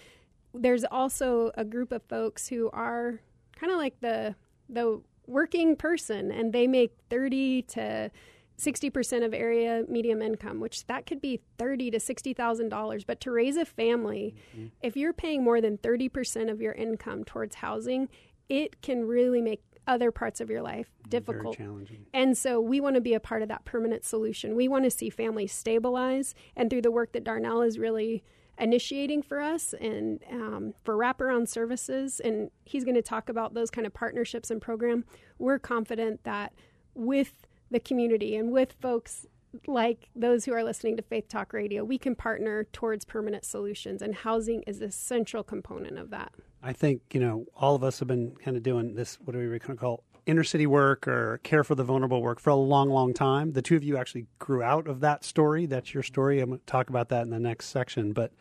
there's 0.55 0.85
also 0.85 1.51
a 1.57 1.65
group 1.65 1.93
of 1.93 2.03
folks 2.05 2.49
who 2.49 2.71
are 2.73 3.21
kind 3.59 3.73
of 3.73 3.79
like 3.79 4.01
the 4.01 4.35
the 4.69 5.01
working 5.27 5.77
person 5.77 6.31
and 6.31 6.53
they 6.53 6.67
make 6.67 6.93
30 7.11 7.63
to 7.63 8.11
60% 8.59 9.25
of 9.25 9.35
area 9.35 9.85
medium 9.89 10.21
income 10.21 10.59
which 10.59 10.87
that 10.87 11.07
could 11.07 11.21
be 11.21 11.41
30 11.59 11.91
to 11.93 12.01
60,000 12.01 12.69
dollars 12.69 13.05
but 13.05 13.21
to 13.21 13.31
raise 13.31 13.57
a 13.57 13.65
family 13.65 14.35
mm-hmm. 14.57 14.67
if 14.83 14.97
you're 14.97 15.13
paying 15.13 15.45
more 15.45 15.61
than 15.61 15.79
30% 15.79 16.51
of 16.51 16.61
your 16.61 16.73
income 16.73 17.25
towards 17.25 17.57
housing 17.57 18.09
it 18.49 18.81
can 18.81 19.07
really 19.07 19.43
make 19.43 19.63
other 19.89 20.13
parts 20.13 20.41
of 20.41 20.49
your 20.51 20.63
life 20.63 20.89
difficult 21.09 21.57
Very 21.57 21.67
challenging. 21.67 22.07
and 22.13 22.37
so 22.39 22.61
we 22.61 22.81
want 22.81 22.95
to 22.95 23.01
be 23.01 23.15
a 23.15 23.21
part 23.21 23.43
of 23.43 23.49
that 23.49 23.65
permanent 23.65 24.05
solution. 24.05 24.55
We 24.55 24.69
want 24.69 24.85
to 24.85 24.91
see 24.91 25.11
families 25.11 25.53
stabilize, 25.53 26.35
and 26.55 26.71
through 26.71 26.83
the 26.83 26.91
work 26.93 27.13
that 27.13 27.25
Darnell 27.25 27.63
is 27.63 27.79
really 27.79 28.23
initiating 28.61 29.23
for 29.23 29.41
us 29.41 29.73
and 29.81 30.21
um, 30.31 30.75
for 30.85 30.97
wraparound 30.97 31.49
services, 31.49 32.21
and 32.21 32.51
he's 32.65 32.85
going 32.85 32.97
to 32.97 33.03
talk 33.03 33.29
about 33.29 33.55
those 33.55 33.71
kind 33.71 33.87
of 33.87 33.95
partnerships 33.95 34.51
and 34.51 34.61
program. 34.61 35.05
We're 35.39 35.59
confident 35.59 36.25
that 36.25 36.53
with 36.95 37.47
the 37.71 37.81
community 37.81 38.37
and 38.37 38.53
with 38.53 38.75
folks 38.81 39.27
like 39.67 40.11
those 40.15 40.45
who 40.45 40.53
are 40.53 40.63
listening 40.63 40.97
to 40.97 41.03
Faith 41.03 41.29
Talk 41.29 41.53
Radio, 41.53 41.83
we 41.85 41.99
can 41.99 42.15
partner 42.15 42.65
towards 42.73 43.05
permanent 43.05 43.45
solutions, 43.45 44.03
and 44.03 44.15
housing 44.15 44.63
is 44.67 44.83
a 44.83 44.91
central 44.91 45.43
component 45.43 45.99
of 45.99 46.11
that. 46.11 46.33
I 46.63 46.73
think 46.73 47.03
you 47.13 47.21
know 47.21 47.47
all 47.57 47.75
of 47.75 47.85
us 47.85 47.99
have 48.01 48.09
been 48.09 48.35
kind 48.43 48.57
of 48.57 48.63
doing 48.63 48.95
this. 48.95 49.19
What 49.25 49.33
do 49.33 49.51
we 49.51 49.59
kind 49.59 49.73
of 49.73 49.79
call 49.79 50.05
inner 50.29 50.45
city 50.45 50.67
work 50.67 51.09
or 51.09 51.41
care 51.43 51.65
for 51.65 51.75
the 51.75 51.83
vulnerable 51.83 52.21
work 52.21 52.39
for 52.39 52.51
a 52.51 52.55
long, 52.55 52.91
long 52.91 53.15
time. 53.15 53.53
The 53.53 53.63
two 53.63 53.77
of 53.77 53.83
you 53.83 53.97
actually 53.97 54.27
grew 54.39 54.63
out 54.63 54.87
of 54.87 55.01
that 55.01 55.25
story. 55.25 55.65
That's 55.65 55.95
your 55.95 56.03
story. 56.03 56.41
I'm 56.41 56.51
going 56.51 56.61
to 56.61 56.67
talk 56.67 56.91
about 56.91 57.09
that 57.09 57.23
in 57.23 57.31
the 57.31 57.41
next 57.41 57.69
section. 57.69 58.13
But 58.13 58.33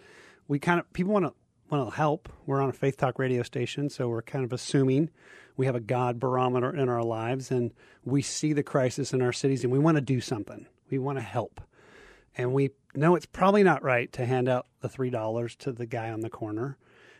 we 0.49 0.59
kind 0.59 0.81
of 0.81 0.91
people 0.91 1.13
want 1.13 1.25
to 1.25 1.33
want 1.69 1.89
to 1.89 1.95
help. 1.95 2.29
We're 2.45 2.61
on 2.61 2.69
a 2.69 2.73
Faith 2.73 2.97
Talk 2.97 3.17
radio 3.17 3.41
station, 3.41 3.89
so 3.89 4.09
we're 4.09 4.21
kind 4.21 4.43
of 4.43 4.51
assuming 4.51 5.09
we 5.55 5.65
have 5.65 5.75
a 5.75 5.81
God 5.81 6.19
barometer 6.19 6.75
in 6.75 6.89
our 6.89 7.03
lives, 7.03 7.51
and 7.51 7.73
we 8.03 8.21
see 8.21 8.53
the 8.53 8.63
crisis 8.63 9.13
in 9.13 9.21
our 9.21 9.33
cities, 9.33 9.63
and 9.63 9.71
we 9.71 9.79
want 9.79 9.95
to 9.95 10.01
do 10.01 10.21
something. 10.21 10.67
We 10.89 10.99
want 10.99 11.17
to 11.17 11.23
help, 11.23 11.61
and 12.37 12.53
we 12.53 12.71
know 12.95 13.15
it's 13.15 13.25
probably 13.25 13.63
not 13.63 13.83
right 13.83 14.11
to 14.13 14.25
hand 14.25 14.49
out 14.49 14.67
the 14.81 14.89
three 14.89 15.09
dollars 15.09 15.55
to 15.57 15.71
the 15.71 15.85
guy 15.85 16.09
on 16.09 16.19
the 16.19 16.29
corner 16.29 16.77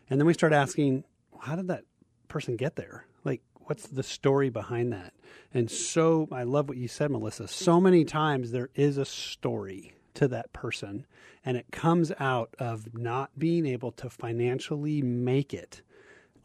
and 0.10 0.20
then 0.20 0.26
we 0.26 0.34
start 0.34 0.54
asking, 0.54 1.04
how 1.40 1.56
did 1.56 1.68
that 1.68 1.84
person 2.28 2.56
get 2.56 2.76
there? 2.76 3.06
Like, 3.24 3.42
what's 3.56 3.88
the 3.88 4.04
story 4.04 4.50
behind 4.50 4.94
that? 4.94 5.14
And 5.54 5.70
so, 5.70 6.28
I 6.32 6.44
love 6.44 6.70
what 6.70 6.78
you 6.78 6.88
said, 6.88 7.12
Melissa. 7.12 7.48
So 7.48 7.80
many 7.80 8.06
times 8.06 8.52
there 8.52 8.70
is 8.76 8.98
a 8.98 9.06
story 9.06 9.94
to 10.16 10.28
that 10.30 10.52
person, 10.54 11.06
and 11.46 11.58
it 11.58 11.68
comes 11.72 12.12
out 12.20 12.56
of 12.60 12.94
not 12.94 13.38
being 13.38 13.66
able 13.66 13.92
to 13.94 14.10
financially 14.10 15.02
make 15.02 15.54
it 15.54 15.82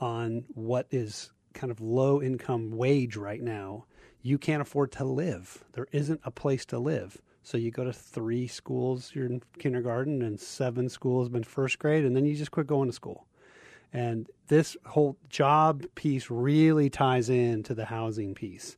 on 0.00 0.44
what 0.54 0.86
is 0.90 1.32
kind 1.54 1.70
of 1.70 1.80
low 1.80 2.20
income 2.20 2.70
wage 2.76 3.16
right 3.16 3.42
now. 3.42 3.84
You 4.20 4.38
can't 4.38 4.62
afford 4.62 4.92
to 4.92 5.04
live. 5.04 5.64
There 5.72 5.88
isn't 5.92 6.20
a 6.24 6.30
place 6.30 6.64
to 6.66 6.78
live. 6.78 7.20
So 7.42 7.58
you 7.58 7.70
go 7.70 7.84
to 7.84 7.92
three 7.92 8.46
schools, 8.46 9.12
you're 9.14 9.26
in 9.26 9.42
kindergarten, 9.58 10.22
and 10.22 10.38
seven 10.38 10.88
schools 10.88 11.28
in 11.32 11.42
first 11.42 11.78
grade, 11.78 12.04
and 12.04 12.14
then 12.14 12.24
you 12.24 12.36
just 12.36 12.52
quit 12.52 12.66
going 12.66 12.88
to 12.88 12.94
school. 12.94 13.26
And 13.92 14.28
this 14.48 14.76
whole 14.86 15.16
job 15.28 15.84
piece 15.94 16.30
really 16.30 16.88
ties 16.88 17.28
into 17.28 17.74
the 17.74 17.84
housing 17.86 18.34
piece. 18.34 18.76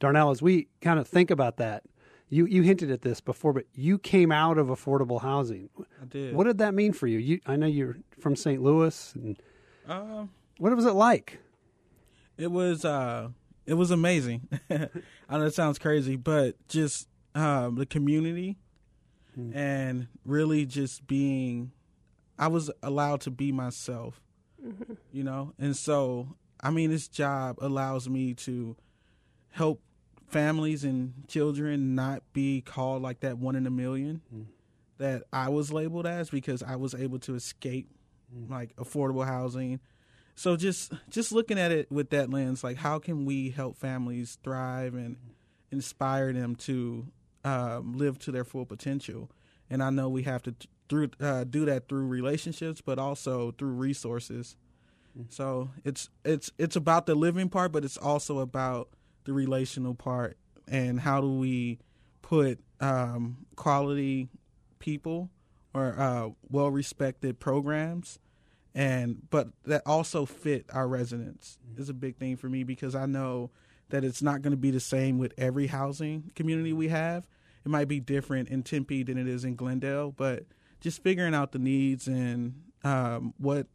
Darnell, 0.00 0.30
as 0.30 0.40
we 0.40 0.68
kind 0.80 0.98
of 0.98 1.06
think 1.06 1.30
about 1.30 1.58
that, 1.58 1.82
you, 2.30 2.46
you 2.46 2.62
hinted 2.62 2.90
at 2.90 3.02
this 3.02 3.20
before, 3.20 3.52
but 3.52 3.66
you 3.74 3.98
came 3.98 4.32
out 4.32 4.56
of 4.58 4.68
affordable 4.68 5.20
housing. 5.20 5.68
I 6.02 6.06
did. 6.06 6.34
What 6.34 6.44
did 6.44 6.58
that 6.58 6.74
mean 6.74 6.92
for 6.92 7.06
you? 7.06 7.18
you 7.18 7.40
I 7.46 7.56
know 7.56 7.66
you're 7.66 7.96
from 8.18 8.34
St. 8.36 8.62
Louis, 8.62 9.12
and 9.14 9.38
Um, 9.86 10.30
what 10.58 10.74
was 10.74 10.86
it 10.86 10.92
like? 10.94 11.38
it 12.36 12.50
was 12.50 12.84
uh, 12.84 13.28
it 13.66 13.74
was 13.74 13.90
amazing. 13.90 14.48
I 14.70 15.38
know 15.38 15.44
it 15.44 15.54
sounds 15.54 15.78
crazy, 15.78 16.16
but 16.16 16.56
just 16.68 17.08
um, 17.34 17.76
the 17.76 17.86
community 17.86 18.56
and 19.52 20.06
really 20.24 20.64
just 20.64 21.06
being, 21.08 21.72
I 22.38 22.46
was 22.46 22.70
allowed 22.84 23.20
to 23.22 23.30
be 23.32 23.50
myself, 23.50 24.20
you 25.12 25.24
know, 25.24 25.52
and 25.58 25.76
so 25.76 26.36
I 26.60 26.70
mean, 26.70 26.90
this 26.90 27.08
job 27.08 27.58
allows 27.60 28.08
me 28.08 28.34
to 28.34 28.76
help 29.50 29.80
families 30.28 30.82
and 30.82 31.12
children 31.28 31.94
not 31.94 32.22
be 32.32 32.60
called 32.60 33.02
like 33.02 33.20
that 33.20 33.38
one 33.38 33.54
in 33.54 33.66
a 33.66 33.70
million 33.70 34.22
that 34.98 35.24
I 35.32 35.48
was 35.50 35.72
labeled 35.72 36.06
as 36.06 36.30
because 36.30 36.62
I 36.62 36.76
was 36.76 36.94
able 36.94 37.18
to 37.20 37.34
escape 37.34 37.88
like 38.48 38.74
affordable 38.76 39.26
housing. 39.26 39.80
So 40.34 40.56
just 40.56 40.92
just 41.10 41.32
looking 41.32 41.58
at 41.58 41.70
it 41.70 41.90
with 41.92 42.10
that 42.10 42.30
lens, 42.30 42.64
like 42.64 42.76
how 42.76 42.98
can 42.98 43.24
we 43.24 43.50
help 43.50 43.76
families 43.76 44.38
thrive 44.42 44.94
and 44.94 45.16
inspire 45.70 46.32
them 46.32 46.56
to 46.56 47.06
um, 47.44 47.92
live 47.92 48.18
to 48.20 48.32
their 48.32 48.44
full 48.44 48.66
potential? 48.66 49.30
And 49.70 49.82
I 49.82 49.90
know 49.90 50.08
we 50.08 50.22
have 50.22 50.42
to 50.44 50.52
t- 50.52 50.68
through 50.88 51.10
uh, 51.20 51.44
do 51.44 51.64
that 51.66 51.88
through 51.88 52.06
relationships, 52.06 52.80
but 52.80 52.98
also 52.98 53.52
through 53.52 53.74
resources. 53.74 54.56
So 55.28 55.70
it's 55.84 56.10
it's 56.24 56.50
it's 56.58 56.76
about 56.76 57.06
the 57.06 57.14
living 57.14 57.48
part, 57.48 57.72
but 57.72 57.84
it's 57.84 57.96
also 57.96 58.40
about 58.40 58.88
the 59.24 59.32
relational 59.32 59.94
part 59.94 60.36
and 60.68 61.00
how 61.00 61.20
do 61.20 61.30
we 61.30 61.78
put 62.22 62.58
um, 62.80 63.46
quality 63.56 64.28
people 64.78 65.30
or 65.72 65.98
uh, 65.98 66.28
well 66.50 66.70
respected 66.70 67.40
programs 67.40 68.18
and 68.74 69.28
but 69.30 69.48
that 69.64 69.82
also 69.86 70.26
fit 70.26 70.66
our 70.72 70.88
residents 70.88 71.58
is 71.76 71.88
a 71.88 71.94
big 71.94 72.16
thing 72.16 72.36
for 72.36 72.48
me 72.48 72.64
because 72.64 72.94
I 72.94 73.06
know 73.06 73.50
that 73.90 74.04
it's 74.04 74.22
not 74.22 74.42
going 74.42 74.52
to 74.52 74.56
be 74.56 74.70
the 74.70 74.80
same 74.80 75.18
with 75.18 75.32
every 75.38 75.68
housing 75.68 76.30
community 76.34 76.72
we 76.72 76.88
have. 76.88 77.26
It 77.64 77.68
might 77.68 77.88
be 77.88 78.00
different 78.00 78.48
in 78.48 78.62
Tempe 78.62 79.04
than 79.04 79.16
it 79.16 79.28
is 79.28 79.44
in 79.44 79.54
Glendale, 79.54 80.10
but 80.10 80.44
just 80.84 81.02
figuring 81.02 81.34
out 81.34 81.52
the 81.52 81.58
needs 81.58 82.06
and 82.06 82.62
um, 82.84 83.32
what 83.38 83.66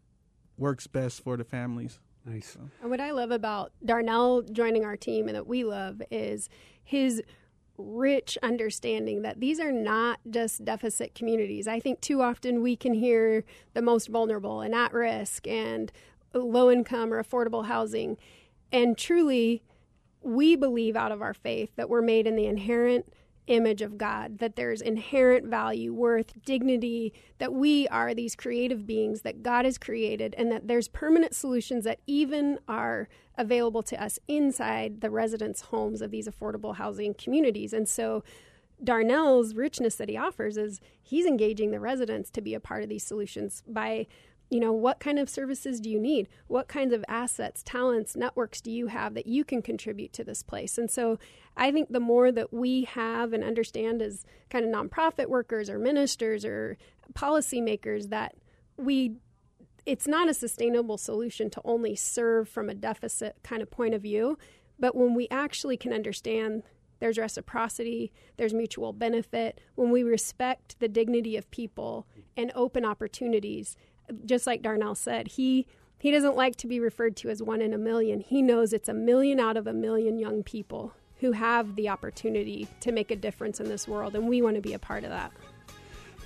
works 0.59 0.85
best 0.85 1.23
for 1.23 1.35
the 1.37 1.43
families. 1.43 1.99
Nice. 2.23 2.55
And 2.81 2.91
what 2.91 3.01
I 3.01 3.09
love 3.09 3.31
about 3.31 3.71
Darnell 3.83 4.43
joining 4.43 4.85
our 4.85 4.95
team 4.95 5.27
and 5.27 5.35
that 5.35 5.47
we 5.47 5.63
love 5.63 6.03
is 6.11 6.49
his 6.83 7.23
rich 7.79 8.37
understanding 8.43 9.23
that 9.23 9.39
these 9.39 9.59
are 9.59 9.71
not 9.71 10.19
just 10.29 10.63
deficit 10.63 11.15
communities. 11.15 11.67
I 11.67 11.79
think 11.79 11.99
too 11.99 12.21
often 12.21 12.61
we 12.61 12.75
can 12.75 12.93
hear 12.93 13.43
the 13.73 13.81
most 13.81 14.09
vulnerable 14.09 14.61
and 14.61 14.75
at 14.75 14.93
risk 14.93 15.47
and 15.47 15.91
low 16.35 16.69
income 16.69 17.11
or 17.11 17.23
affordable 17.23 17.65
housing. 17.65 18.17
And 18.71 18.95
truly, 18.95 19.63
we 20.21 20.55
believe 20.55 20.95
out 20.95 21.11
of 21.11 21.23
our 21.23 21.33
faith 21.33 21.71
that 21.75 21.89
we're 21.89 22.03
made 22.03 22.27
in 22.27 22.35
the 22.35 22.45
inherent 22.45 23.11
image 23.49 23.81
of 23.81 23.97
God, 23.97 24.37
that 24.37 24.55
there's 24.55 24.81
inherent 24.81 25.45
value, 25.47 25.93
worth, 25.93 26.33
dignity, 26.45 27.11
that 27.39 27.51
we 27.51 27.87
are 27.89 28.13
these 28.13 28.35
creative 28.35 28.85
beings 28.85 29.21
that 29.21 29.43
God 29.43 29.65
has 29.65 29.77
created, 29.77 30.35
and 30.37 30.51
that 30.51 30.67
there's 30.67 30.87
permanent 30.87 31.33
solutions 31.33 31.83
that 31.83 31.99
even 32.07 32.59
are 32.67 33.09
available 33.37 33.83
to 33.83 34.01
us 34.01 34.19
inside 34.27 35.01
the 35.01 35.09
residents' 35.09 35.61
homes 35.61 36.01
of 36.01 36.11
these 36.11 36.27
affordable 36.27 36.75
housing 36.75 37.13
communities. 37.13 37.73
And 37.73 37.89
so, 37.89 38.23
Darnell's 38.81 39.55
richness 39.55 39.95
that 39.95 40.07
he 40.07 40.15
offers 40.15 40.55
is 40.55 40.79
he's 41.01 41.25
engaging 41.25 41.71
the 41.71 41.81
residents 41.81 42.29
to 42.29 42.41
be 42.41 42.53
a 42.53 42.61
part 42.61 42.81
of 42.81 42.87
these 42.87 43.03
solutions 43.03 43.61
by 43.67 44.07
you 44.49 44.59
know 44.59 44.73
what 44.73 44.99
kind 44.99 45.19
of 45.19 45.29
services 45.29 45.79
do 45.79 45.89
you 45.89 45.99
need 45.99 46.27
what 46.47 46.67
kinds 46.67 46.93
of 46.93 47.05
assets 47.07 47.61
talents 47.63 48.15
networks 48.15 48.61
do 48.61 48.71
you 48.71 48.87
have 48.87 49.13
that 49.13 49.27
you 49.27 49.43
can 49.43 49.61
contribute 49.61 50.11
to 50.13 50.23
this 50.23 50.43
place 50.43 50.77
and 50.77 50.89
so 50.89 51.17
i 51.55 51.71
think 51.71 51.91
the 51.91 51.99
more 51.99 52.31
that 52.31 52.51
we 52.51 52.83
have 52.83 53.33
and 53.33 53.43
understand 53.43 54.01
as 54.01 54.25
kind 54.49 54.65
of 54.65 54.71
nonprofit 54.71 55.27
workers 55.27 55.69
or 55.69 55.77
ministers 55.77 56.43
or 56.43 56.77
policymakers 57.13 58.09
that 58.09 58.35
we 58.77 59.15
it's 59.85 60.07
not 60.07 60.29
a 60.29 60.33
sustainable 60.33 60.97
solution 60.97 61.49
to 61.49 61.61
only 61.63 61.95
serve 61.95 62.47
from 62.47 62.69
a 62.69 62.75
deficit 62.75 63.35
kind 63.43 63.61
of 63.61 63.69
point 63.69 63.93
of 63.93 64.01
view 64.01 64.37
but 64.79 64.95
when 64.95 65.13
we 65.13 65.27
actually 65.29 65.77
can 65.77 65.93
understand 65.93 66.63
there's 66.99 67.17
reciprocity, 67.17 68.11
there's 68.37 68.53
mutual 68.53 68.93
benefit. 68.93 69.59
When 69.75 69.89
we 69.89 70.03
respect 70.03 70.79
the 70.79 70.87
dignity 70.87 71.37
of 71.37 71.49
people 71.49 72.05
and 72.35 72.51
open 72.55 72.85
opportunities, 72.85 73.75
just 74.25 74.47
like 74.47 74.61
Darnell 74.61 74.95
said, 74.95 75.27
he 75.27 75.67
he 75.99 76.11
doesn't 76.11 76.37
like 76.37 76.55
to 76.57 76.67
be 76.67 76.79
referred 76.79 77.17
to 77.17 77.29
as 77.29 77.43
one 77.43 77.61
in 77.61 77.73
a 77.73 77.77
million. 77.77 78.21
He 78.21 78.41
knows 78.41 78.71
it's 78.71 78.87
a 78.87 78.93
million 78.93 79.39
out 79.39 79.57
of 79.57 79.67
a 79.67 79.73
million 79.73 80.17
young 80.17 80.43
people 80.43 80.93
who 81.17 81.33
have 81.33 81.75
the 81.75 81.89
opportunity 81.89 82.67
to 82.79 82.93
make 82.93 83.11
a 83.11 83.15
difference 83.15 83.59
in 83.59 83.67
this 83.67 83.85
world, 83.85 84.15
and 84.15 84.29
we 84.29 84.41
want 84.41 84.55
to 84.55 84.61
be 84.61 84.73
a 84.73 84.79
part 84.79 85.03
of 85.03 85.09
that. 85.09 85.33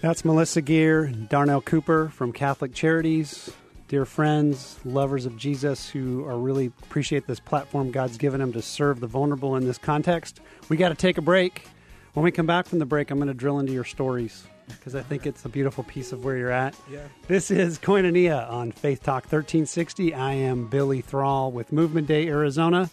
That's 0.02 0.24
Melissa 0.24 0.62
Gear 0.62 1.08
Darnell 1.08 1.62
Cooper 1.62 2.10
from 2.10 2.32
Catholic 2.32 2.74
Charities. 2.74 3.50
Dear 3.88 4.06
friends, 4.06 4.80
lovers 4.86 5.26
of 5.26 5.38
Jesus 5.38 5.90
who 5.90 6.26
are 6.26 6.38
really 6.38 6.68
appreciate 6.84 7.26
this 7.26 7.40
platform 7.40 7.92
God's 7.92 8.18
given 8.18 8.40
them 8.40 8.54
to 8.54 8.62
serve 8.62 9.00
the 9.00 9.08
vulnerable 9.08 9.56
in 9.56 9.66
this 9.66 9.78
context. 9.78 10.40
We 10.70 10.78
got 10.78 10.90
to 10.90 10.96
take 10.96 11.18
a 11.18 11.22
break. 11.22 11.66
When 12.14 12.24
we 12.24 12.32
come 12.32 12.46
back 12.46 12.68
from 12.68 12.80
the 12.80 12.86
break, 12.86 13.10
I'm 13.10 13.18
going 13.18 13.28
to 13.28 13.34
drill 13.34 13.60
into 13.60 13.74
your 13.74 13.84
stories 13.84 14.46
because 14.68 14.96
I 14.96 15.02
think 15.02 15.26
it's 15.26 15.46
a 15.46 15.50
beautiful 15.50 15.84
piece 15.84 16.12
of 16.12 16.24
where 16.24 16.38
you're 16.38 16.52
at. 16.52 16.76
Yeah. 16.92 17.08
This 17.28 17.52
is 17.52 17.80
Koinonia 17.80 18.50
on 18.50 18.72
Faith 18.72 19.04
Talk 19.04 19.24
1360. 19.24 20.14
I 20.14 20.34
am 20.34 20.68
Billy 20.68 21.02
Thrall 21.02 21.52
with 21.52 21.72
Movement 21.72 22.08
Day 22.08 22.28
Arizona. 22.28 22.90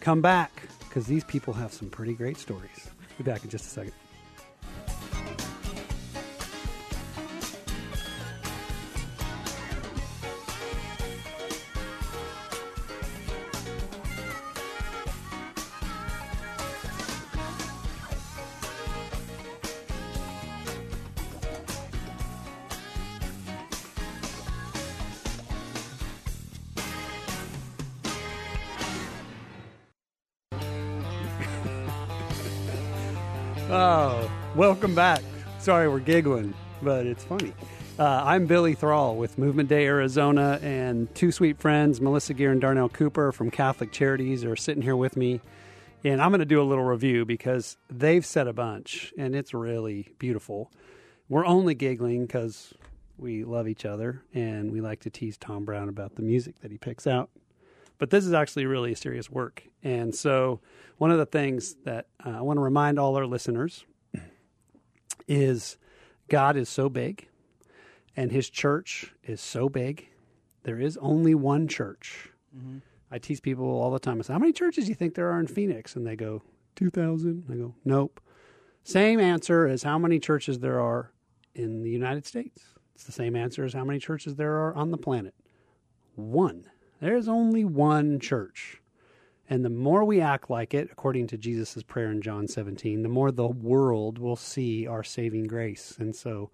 Come 0.00 0.20
back 0.20 0.62
because 0.80 1.06
these 1.06 1.24
people 1.24 1.54
have 1.54 1.72
some 1.72 1.90
pretty 1.90 2.14
great 2.14 2.36
stories. 2.36 2.90
Be 3.16 3.24
back 3.24 3.44
in 3.44 3.50
just 3.50 3.66
a 3.66 3.68
second. 3.68 3.92
Welcome 34.88 35.20
back. 35.20 35.22
Sorry, 35.58 35.86
we're 35.86 35.98
giggling, 35.98 36.54
but 36.80 37.04
it's 37.04 37.22
funny. 37.22 37.52
Uh, 37.98 38.22
I'm 38.24 38.46
Billy 38.46 38.72
Thrall 38.72 39.16
with 39.16 39.36
Movement 39.36 39.68
Day 39.68 39.84
Arizona, 39.84 40.58
and 40.62 41.14
two 41.14 41.30
sweet 41.30 41.58
friends, 41.58 42.00
Melissa 42.00 42.32
Gear 42.32 42.52
and 42.52 42.60
Darnell 42.60 42.88
Cooper 42.88 43.30
from 43.30 43.50
Catholic 43.50 43.92
Charities, 43.92 44.46
are 44.46 44.56
sitting 44.56 44.82
here 44.82 44.96
with 44.96 45.14
me. 45.14 45.42
And 46.04 46.22
I'm 46.22 46.30
going 46.30 46.38
to 46.38 46.46
do 46.46 46.62
a 46.62 46.64
little 46.64 46.84
review 46.84 47.26
because 47.26 47.76
they've 47.90 48.24
said 48.24 48.46
a 48.46 48.54
bunch, 48.54 49.12
and 49.18 49.36
it's 49.36 49.52
really 49.52 50.14
beautiful. 50.18 50.72
We're 51.28 51.44
only 51.44 51.74
giggling 51.74 52.24
because 52.24 52.72
we 53.18 53.44
love 53.44 53.68
each 53.68 53.84
other 53.84 54.22
and 54.32 54.72
we 54.72 54.80
like 54.80 55.00
to 55.00 55.10
tease 55.10 55.36
Tom 55.36 55.66
Brown 55.66 55.90
about 55.90 56.14
the 56.14 56.22
music 56.22 56.60
that 56.60 56.70
he 56.70 56.78
picks 56.78 57.06
out. 57.06 57.28
But 57.98 58.08
this 58.08 58.24
is 58.24 58.32
actually 58.32 58.64
really 58.64 58.94
serious 58.94 59.30
work. 59.30 59.64
And 59.82 60.14
so, 60.14 60.60
one 60.96 61.10
of 61.10 61.18
the 61.18 61.26
things 61.26 61.74
that 61.84 62.06
uh, 62.24 62.38
I 62.38 62.40
want 62.40 62.56
to 62.56 62.62
remind 62.62 62.98
all 62.98 63.16
our 63.16 63.26
listeners 63.26 63.84
is 65.28 65.76
God 66.28 66.56
is 66.56 66.68
so 66.68 66.88
big 66.88 67.28
and 68.16 68.32
his 68.32 68.50
church 68.50 69.14
is 69.22 69.40
so 69.40 69.68
big. 69.68 70.08
There 70.64 70.80
is 70.80 70.98
only 71.00 71.36
one 71.36 71.68
church. 71.68 72.30
Mm-hmm. 72.56 72.78
I 73.10 73.18
tease 73.18 73.40
people 73.40 73.66
all 73.66 73.92
the 73.92 74.00
time. 74.00 74.18
I 74.18 74.22
say, 74.22 74.32
How 74.32 74.40
many 74.40 74.52
churches 74.52 74.86
do 74.86 74.90
you 74.90 74.96
think 74.96 75.14
there 75.14 75.30
are 75.30 75.38
in 75.38 75.46
Phoenix? 75.46 75.94
And 75.94 76.04
they 76.04 76.16
go, 76.16 76.42
2,000. 76.74 77.44
I 77.50 77.54
go, 77.54 77.74
Nope. 77.84 78.20
Same 78.82 79.20
answer 79.20 79.66
as 79.66 79.84
how 79.84 79.98
many 79.98 80.18
churches 80.18 80.58
there 80.58 80.80
are 80.80 81.12
in 81.54 81.82
the 81.82 81.90
United 81.90 82.26
States. 82.26 82.64
It's 82.94 83.04
the 83.04 83.12
same 83.12 83.36
answer 83.36 83.64
as 83.64 83.72
how 83.72 83.84
many 83.84 84.00
churches 84.00 84.34
there 84.34 84.54
are 84.54 84.74
on 84.74 84.90
the 84.90 84.98
planet. 84.98 85.34
One. 86.16 86.64
There's 87.00 87.28
only 87.28 87.64
one 87.64 88.18
church. 88.18 88.82
And 89.50 89.64
the 89.64 89.70
more 89.70 90.04
we 90.04 90.20
act 90.20 90.50
like 90.50 90.74
it, 90.74 90.90
according 90.92 91.26
to 91.28 91.38
Jesus' 91.38 91.82
prayer 91.82 92.10
in 92.10 92.20
John 92.20 92.48
17, 92.48 93.02
the 93.02 93.08
more 93.08 93.30
the 93.30 93.48
world 93.48 94.18
will 94.18 94.36
see 94.36 94.86
our 94.86 95.02
saving 95.02 95.46
grace. 95.46 95.96
And 95.98 96.14
so 96.14 96.50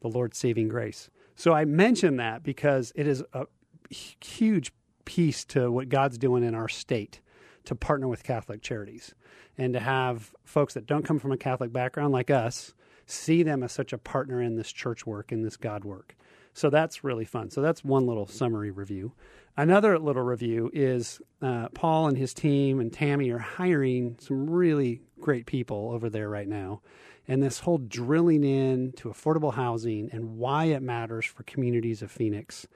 the 0.00 0.08
Lord's 0.08 0.38
saving 0.38 0.68
grace. 0.68 1.10
So 1.34 1.52
I 1.52 1.64
mention 1.64 2.16
that 2.16 2.42
because 2.42 2.92
it 2.94 3.06
is 3.06 3.24
a 3.32 3.46
huge 3.90 4.72
piece 5.04 5.44
to 5.46 5.70
what 5.70 5.88
God's 5.88 6.18
doing 6.18 6.44
in 6.44 6.54
our 6.54 6.68
state 6.68 7.20
to 7.64 7.74
partner 7.74 8.06
with 8.06 8.22
Catholic 8.22 8.62
charities 8.62 9.14
and 9.58 9.72
to 9.72 9.80
have 9.80 10.34
folks 10.44 10.74
that 10.74 10.86
don't 10.86 11.04
come 11.04 11.18
from 11.18 11.32
a 11.32 11.36
Catholic 11.36 11.72
background 11.72 12.12
like 12.12 12.30
us 12.30 12.74
see 13.06 13.42
them 13.42 13.62
as 13.62 13.72
such 13.72 13.92
a 13.92 13.98
partner 13.98 14.42
in 14.42 14.56
this 14.56 14.72
church 14.72 15.06
work, 15.06 15.32
in 15.32 15.42
this 15.42 15.56
God 15.56 15.84
work. 15.84 16.16
So 16.56 16.70
that's 16.70 17.04
really 17.04 17.26
fun. 17.26 17.50
So 17.50 17.60
that's 17.60 17.84
one 17.84 18.06
little 18.06 18.26
summary 18.26 18.70
review. 18.70 19.12
Another 19.58 19.98
little 19.98 20.22
review 20.22 20.70
is 20.72 21.20
uh, 21.42 21.68
Paul 21.74 22.08
and 22.08 22.16
his 22.16 22.32
team 22.32 22.80
and 22.80 22.90
Tammy 22.90 23.28
are 23.28 23.38
hiring 23.38 24.16
some 24.18 24.48
really 24.48 25.02
great 25.20 25.44
people 25.44 25.90
over 25.92 26.08
there 26.08 26.30
right 26.30 26.48
now. 26.48 26.80
And 27.28 27.42
this 27.42 27.58
whole 27.60 27.76
drilling 27.76 28.42
in 28.42 28.92
to 28.92 29.10
affordable 29.10 29.52
housing 29.52 30.08
and 30.12 30.38
why 30.38 30.66
it 30.66 30.80
matters 30.80 31.26
for 31.26 31.42
communities 31.42 32.00
of 32.00 32.10
Phoenix, 32.10 32.66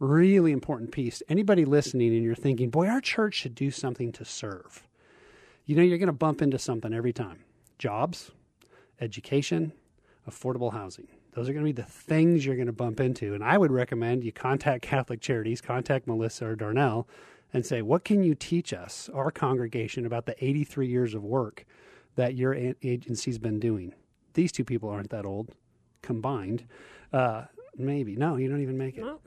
really 0.00 0.52
important 0.52 0.92
piece. 0.92 1.22
Anybody 1.26 1.64
listening 1.64 2.14
and 2.14 2.22
you're 2.22 2.34
thinking, 2.34 2.68
boy, 2.68 2.88
our 2.88 3.00
church 3.00 3.36
should 3.36 3.54
do 3.54 3.70
something 3.70 4.12
to 4.12 4.24
serve. 4.26 4.86
You 5.64 5.76
know, 5.76 5.82
you're 5.82 5.96
going 5.96 6.08
to 6.08 6.12
bump 6.12 6.42
into 6.42 6.58
something 6.58 6.92
every 6.92 7.14
time 7.14 7.38
jobs, 7.78 8.32
education, 9.00 9.72
affordable 10.28 10.74
housing. 10.74 11.08
Those 11.32 11.48
are 11.48 11.52
going 11.52 11.64
to 11.64 11.72
be 11.72 11.82
the 11.82 11.88
things 11.88 12.44
you're 12.44 12.56
going 12.56 12.66
to 12.66 12.72
bump 12.72 13.00
into. 13.00 13.34
And 13.34 13.44
I 13.44 13.56
would 13.56 13.70
recommend 13.70 14.24
you 14.24 14.32
contact 14.32 14.82
Catholic 14.90 15.20
Charities, 15.20 15.60
contact 15.60 16.06
Melissa 16.06 16.46
or 16.46 16.56
Darnell, 16.56 17.08
and 17.52 17.64
say, 17.64 17.82
what 17.82 18.04
can 18.04 18.22
you 18.22 18.34
teach 18.34 18.72
us, 18.72 19.08
our 19.12 19.30
congregation, 19.30 20.06
about 20.06 20.26
the 20.26 20.44
83 20.44 20.86
years 20.86 21.14
of 21.14 21.24
work 21.24 21.64
that 22.16 22.34
your 22.34 22.54
agency's 22.82 23.38
been 23.38 23.58
doing? 23.58 23.94
These 24.34 24.52
two 24.52 24.64
people 24.64 24.88
aren't 24.88 25.10
that 25.10 25.24
old 25.24 25.50
combined. 26.02 26.66
Uh, 27.12 27.44
maybe. 27.76 28.16
No, 28.16 28.36
you 28.36 28.48
don't 28.48 28.62
even 28.62 28.78
make 28.78 28.96
it. 28.96 29.04
No. 29.04 29.20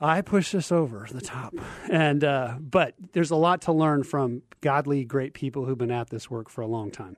I 0.00 0.20
push 0.20 0.50
this 0.50 0.72
over 0.72 1.06
the 1.10 1.20
top, 1.20 1.54
and 1.88 2.24
uh, 2.24 2.56
but 2.58 2.94
there's 3.12 3.30
a 3.30 3.36
lot 3.36 3.62
to 3.62 3.72
learn 3.72 4.02
from 4.02 4.42
godly, 4.60 5.04
great 5.04 5.32
people 5.32 5.64
who've 5.64 5.78
been 5.78 5.92
at 5.92 6.10
this 6.10 6.28
work 6.28 6.48
for 6.48 6.60
a 6.60 6.66
long 6.66 6.90
time. 6.90 7.16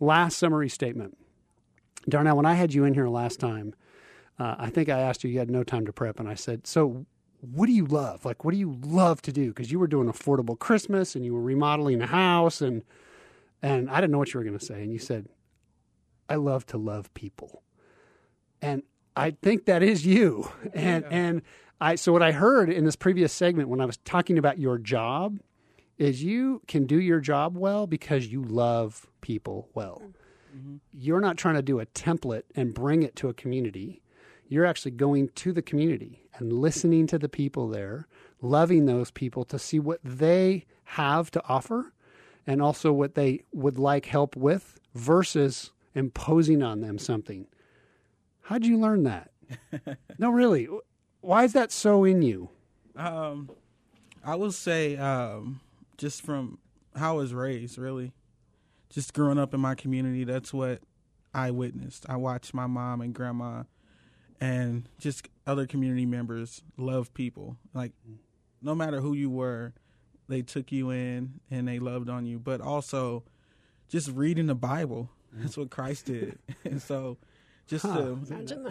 Last 0.00 0.36
summary 0.36 0.68
statement. 0.68 1.16
Darnell, 2.08 2.36
when 2.36 2.46
I 2.46 2.54
had 2.54 2.72
you 2.72 2.84
in 2.84 2.94
here 2.94 3.08
last 3.08 3.40
time, 3.40 3.74
uh, 4.38 4.54
I 4.58 4.70
think 4.70 4.88
I 4.88 5.00
asked 5.00 5.24
you, 5.24 5.30
you 5.30 5.38
had 5.38 5.50
no 5.50 5.64
time 5.64 5.86
to 5.86 5.92
prep, 5.92 6.20
and 6.20 6.28
I 6.28 6.34
said, 6.34 6.66
So, 6.66 7.06
what 7.40 7.66
do 7.66 7.72
you 7.72 7.86
love? 7.86 8.24
Like, 8.24 8.44
what 8.44 8.52
do 8.52 8.58
you 8.58 8.78
love 8.84 9.22
to 9.22 9.32
do? 9.32 9.48
Because 9.48 9.70
you 9.70 9.78
were 9.78 9.86
doing 9.86 10.08
affordable 10.08 10.58
Christmas 10.58 11.14
and 11.14 11.24
you 11.24 11.34
were 11.34 11.42
remodeling 11.42 12.02
a 12.02 12.06
house, 12.06 12.60
and 12.60 12.82
and 13.62 13.90
I 13.90 14.00
didn't 14.00 14.12
know 14.12 14.18
what 14.18 14.32
you 14.32 14.38
were 14.38 14.44
going 14.44 14.58
to 14.58 14.64
say, 14.64 14.82
and 14.82 14.92
you 14.92 14.98
said, 14.98 15.26
I 16.28 16.36
love 16.36 16.66
to 16.66 16.76
love 16.76 17.12
people, 17.14 17.62
and 18.60 18.82
I 19.16 19.30
think 19.30 19.64
that 19.64 19.82
is 19.82 20.04
you, 20.04 20.50
and 20.74 21.04
yeah. 21.04 21.16
and 21.16 21.42
I 21.80 21.94
so 21.94 22.12
what 22.12 22.22
I 22.22 22.32
heard 22.32 22.70
in 22.70 22.84
this 22.84 22.96
previous 22.96 23.32
segment 23.32 23.68
when 23.68 23.80
I 23.80 23.86
was 23.86 23.96
talking 23.98 24.38
about 24.38 24.58
your 24.58 24.78
job 24.78 25.40
is 25.98 26.22
you 26.22 26.60
can 26.68 26.86
do 26.86 27.00
your 27.00 27.20
job 27.20 27.56
well 27.56 27.86
because 27.86 28.26
you 28.26 28.42
love 28.42 29.06
people 29.22 29.70
well. 29.74 30.02
Mm-hmm. 30.02 30.25
You're 30.92 31.20
not 31.20 31.36
trying 31.36 31.56
to 31.56 31.62
do 31.62 31.80
a 31.80 31.86
template 31.86 32.44
and 32.54 32.74
bring 32.74 33.02
it 33.02 33.16
to 33.16 33.28
a 33.28 33.34
community. 33.34 34.02
You're 34.48 34.66
actually 34.66 34.92
going 34.92 35.30
to 35.30 35.52
the 35.52 35.62
community 35.62 36.22
and 36.34 36.52
listening 36.52 37.06
to 37.08 37.18
the 37.18 37.28
people 37.28 37.68
there, 37.68 38.06
loving 38.40 38.86
those 38.86 39.10
people 39.10 39.44
to 39.46 39.58
see 39.58 39.78
what 39.78 40.00
they 40.04 40.66
have 40.84 41.30
to 41.32 41.42
offer 41.48 41.92
and 42.46 42.62
also 42.62 42.92
what 42.92 43.14
they 43.14 43.44
would 43.52 43.78
like 43.78 44.06
help 44.06 44.36
with 44.36 44.78
versus 44.94 45.72
imposing 45.94 46.62
on 46.62 46.80
them 46.80 46.98
something. 46.98 47.46
How'd 48.42 48.64
you 48.64 48.78
learn 48.78 49.02
that? 49.02 49.30
no, 50.18 50.30
really. 50.30 50.68
Why 51.20 51.44
is 51.44 51.52
that 51.54 51.72
so 51.72 52.04
in 52.04 52.22
you? 52.22 52.50
Um, 52.94 53.50
I 54.24 54.36
will 54.36 54.52
say, 54.52 54.96
um, 54.96 55.60
just 55.96 56.22
from 56.22 56.58
how 56.94 57.14
I 57.14 57.16
was 57.16 57.34
raised, 57.34 57.78
really, 57.78 58.12
just 58.90 59.14
growing 59.14 59.38
up 59.38 59.54
in 59.54 59.60
my 59.60 59.74
community, 59.74 60.24
that's 60.24 60.52
what 60.52 60.80
I 61.34 61.50
witnessed. 61.50 62.06
I 62.08 62.16
watched 62.16 62.54
my 62.54 62.66
mom 62.66 63.00
and 63.00 63.14
grandma 63.14 63.64
and 64.40 64.88
just 64.98 65.28
other 65.46 65.66
community 65.66 66.06
members 66.06 66.62
love 66.76 67.12
people. 67.14 67.56
Like 67.74 67.92
no 68.62 68.74
matter 68.74 69.00
who 69.00 69.14
you 69.14 69.30
were, 69.30 69.74
they 70.28 70.42
took 70.42 70.72
you 70.72 70.90
in 70.90 71.40
and 71.50 71.68
they 71.68 71.78
loved 71.78 72.08
on 72.08 72.26
you. 72.26 72.38
But 72.38 72.60
also 72.60 73.24
just 73.88 74.10
reading 74.10 74.46
the 74.46 74.54
Bible. 74.54 75.10
Mm-hmm. 75.32 75.42
That's 75.42 75.56
what 75.56 75.70
Christ 75.70 76.06
did. 76.06 76.38
and 76.64 76.80
so 76.80 77.18
just 77.66 77.84
huh. 77.84 77.96
to 77.96 78.18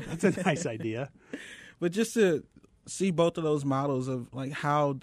That's 0.07 0.23
a 0.23 0.43
nice 0.43 0.65
idea. 0.65 1.11
but 1.79 1.91
just 1.91 2.13
to 2.15 2.43
see 2.87 3.11
both 3.11 3.37
of 3.37 3.43
those 3.43 3.65
models 3.65 4.07
of 4.07 4.33
like 4.33 4.51
how 4.51 4.99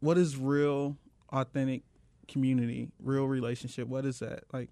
what 0.00 0.18
is 0.18 0.36
real 0.36 0.96
authentic 1.30 1.82
community, 2.28 2.88
real 3.02 3.26
relationship, 3.26 3.88
what 3.88 4.04
is 4.04 4.18
that? 4.20 4.44
Like 4.52 4.70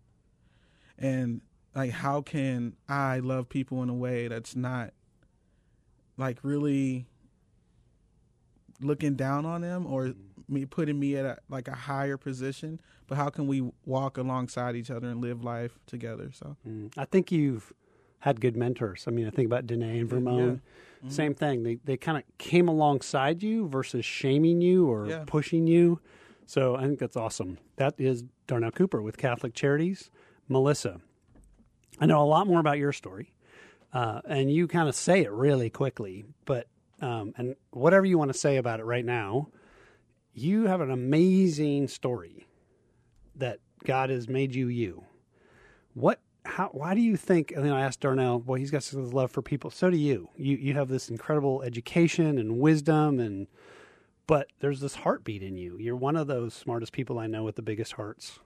and 0.98 1.40
like 1.74 1.90
how 1.90 2.22
can 2.22 2.76
I 2.88 3.18
love 3.18 3.48
people 3.48 3.82
in 3.82 3.88
a 3.88 3.94
way 3.94 4.28
that's 4.28 4.54
not 4.54 4.92
like 6.16 6.38
really 6.42 7.06
looking 8.80 9.14
down 9.14 9.46
on 9.46 9.62
them 9.62 9.86
or 9.86 10.14
me 10.48 10.64
putting 10.64 10.98
me 10.98 11.16
at 11.16 11.24
a, 11.24 11.38
like 11.48 11.68
a 11.68 11.74
higher 11.74 12.16
position 12.16 12.80
but 13.06 13.16
how 13.16 13.28
can 13.28 13.46
we 13.46 13.70
walk 13.86 14.18
alongside 14.18 14.74
each 14.74 14.90
other 14.90 15.08
and 15.08 15.20
live 15.20 15.42
life 15.42 15.78
together 15.86 16.30
so 16.32 16.56
mm. 16.68 16.92
i 16.98 17.04
think 17.04 17.30
you've 17.30 17.72
had 18.18 18.40
good 18.40 18.56
mentors 18.56 19.04
i 19.06 19.10
mean 19.10 19.26
i 19.26 19.30
think 19.30 19.46
about 19.46 19.66
danae 19.66 20.00
and 20.00 20.10
vermont 20.10 20.38
yeah. 20.38 20.44
mm-hmm. 20.46 21.08
same 21.08 21.32
thing 21.32 21.62
they, 21.62 21.78
they 21.84 21.96
kind 21.96 22.18
of 22.18 22.24
came 22.38 22.66
alongside 22.66 23.40
you 23.40 23.68
versus 23.68 24.04
shaming 24.04 24.60
you 24.60 24.90
or 24.90 25.06
yeah. 25.06 25.22
pushing 25.26 25.66
you 25.66 26.00
so 26.52 26.76
i 26.76 26.82
think 26.82 26.98
that's 26.98 27.16
awesome 27.16 27.58
that 27.76 27.94
is 27.98 28.24
darnell 28.46 28.70
cooper 28.70 29.00
with 29.00 29.16
catholic 29.16 29.54
charities 29.54 30.10
melissa 30.48 31.00
i 32.00 32.06
know 32.06 32.22
a 32.22 32.24
lot 32.24 32.46
more 32.46 32.60
about 32.60 32.78
your 32.78 32.92
story 32.92 33.32
uh, 33.92 34.20
and 34.26 34.50
you 34.50 34.66
kind 34.66 34.88
of 34.88 34.94
say 34.94 35.22
it 35.22 35.30
really 35.30 35.70
quickly. 35.70 36.24
But 36.44 36.66
um, 37.00 37.34
and 37.36 37.56
whatever 37.70 38.06
you 38.06 38.18
want 38.18 38.32
to 38.32 38.38
say 38.38 38.56
about 38.56 38.80
it 38.80 38.84
right 38.84 39.04
now, 39.04 39.48
you 40.32 40.66
have 40.66 40.80
an 40.80 40.90
amazing 40.90 41.88
story 41.88 42.46
that 43.36 43.58
God 43.84 44.10
has 44.10 44.28
made 44.28 44.54
you 44.54 44.68
you. 44.68 45.04
What? 45.94 46.20
How? 46.44 46.70
Why 46.72 46.94
do 46.94 47.00
you 47.00 47.16
think? 47.16 47.52
And 47.52 47.64
then 47.64 47.72
I 47.72 47.82
asked 47.82 48.00
Darnell. 48.00 48.40
Well, 48.40 48.58
he's 48.58 48.70
got 48.70 48.82
this 48.82 48.94
love 48.94 49.30
for 49.30 49.42
people. 49.42 49.70
So 49.70 49.90
do 49.90 49.96
you. 49.96 50.30
You 50.36 50.56
you 50.56 50.74
have 50.74 50.88
this 50.88 51.10
incredible 51.10 51.62
education 51.62 52.38
and 52.38 52.58
wisdom 52.58 53.20
and. 53.20 53.46
But 54.26 54.48
there's 54.60 54.80
this 54.80 54.94
heartbeat 54.94 55.42
in 55.42 55.56
you. 55.56 55.76
You're 55.78 55.96
one 55.96 56.16
of 56.16 56.26
those 56.26 56.54
smartest 56.54 56.92
people 56.92 57.18
I 57.18 57.26
know 57.26 57.42
with 57.42 57.56
the 57.56 57.62
biggest 57.62 57.94
hearts. 57.94 58.38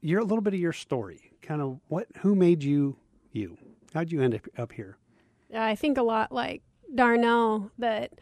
You're 0.00 0.20
a 0.20 0.24
little 0.24 0.40
bit 0.40 0.54
of 0.54 0.60
your 0.60 0.72
story. 0.72 1.32
Kind 1.42 1.60
of 1.60 1.80
what? 1.88 2.06
Who 2.20 2.34
made 2.34 2.62
you 2.62 2.96
you? 3.32 3.58
How'd 3.92 4.12
you 4.12 4.22
end 4.22 4.34
up, 4.34 4.42
up 4.56 4.72
here? 4.72 4.96
I 5.54 5.74
think 5.74 5.98
a 5.98 6.02
lot 6.02 6.30
like 6.30 6.62
Darnell 6.94 7.70
that 7.78 8.12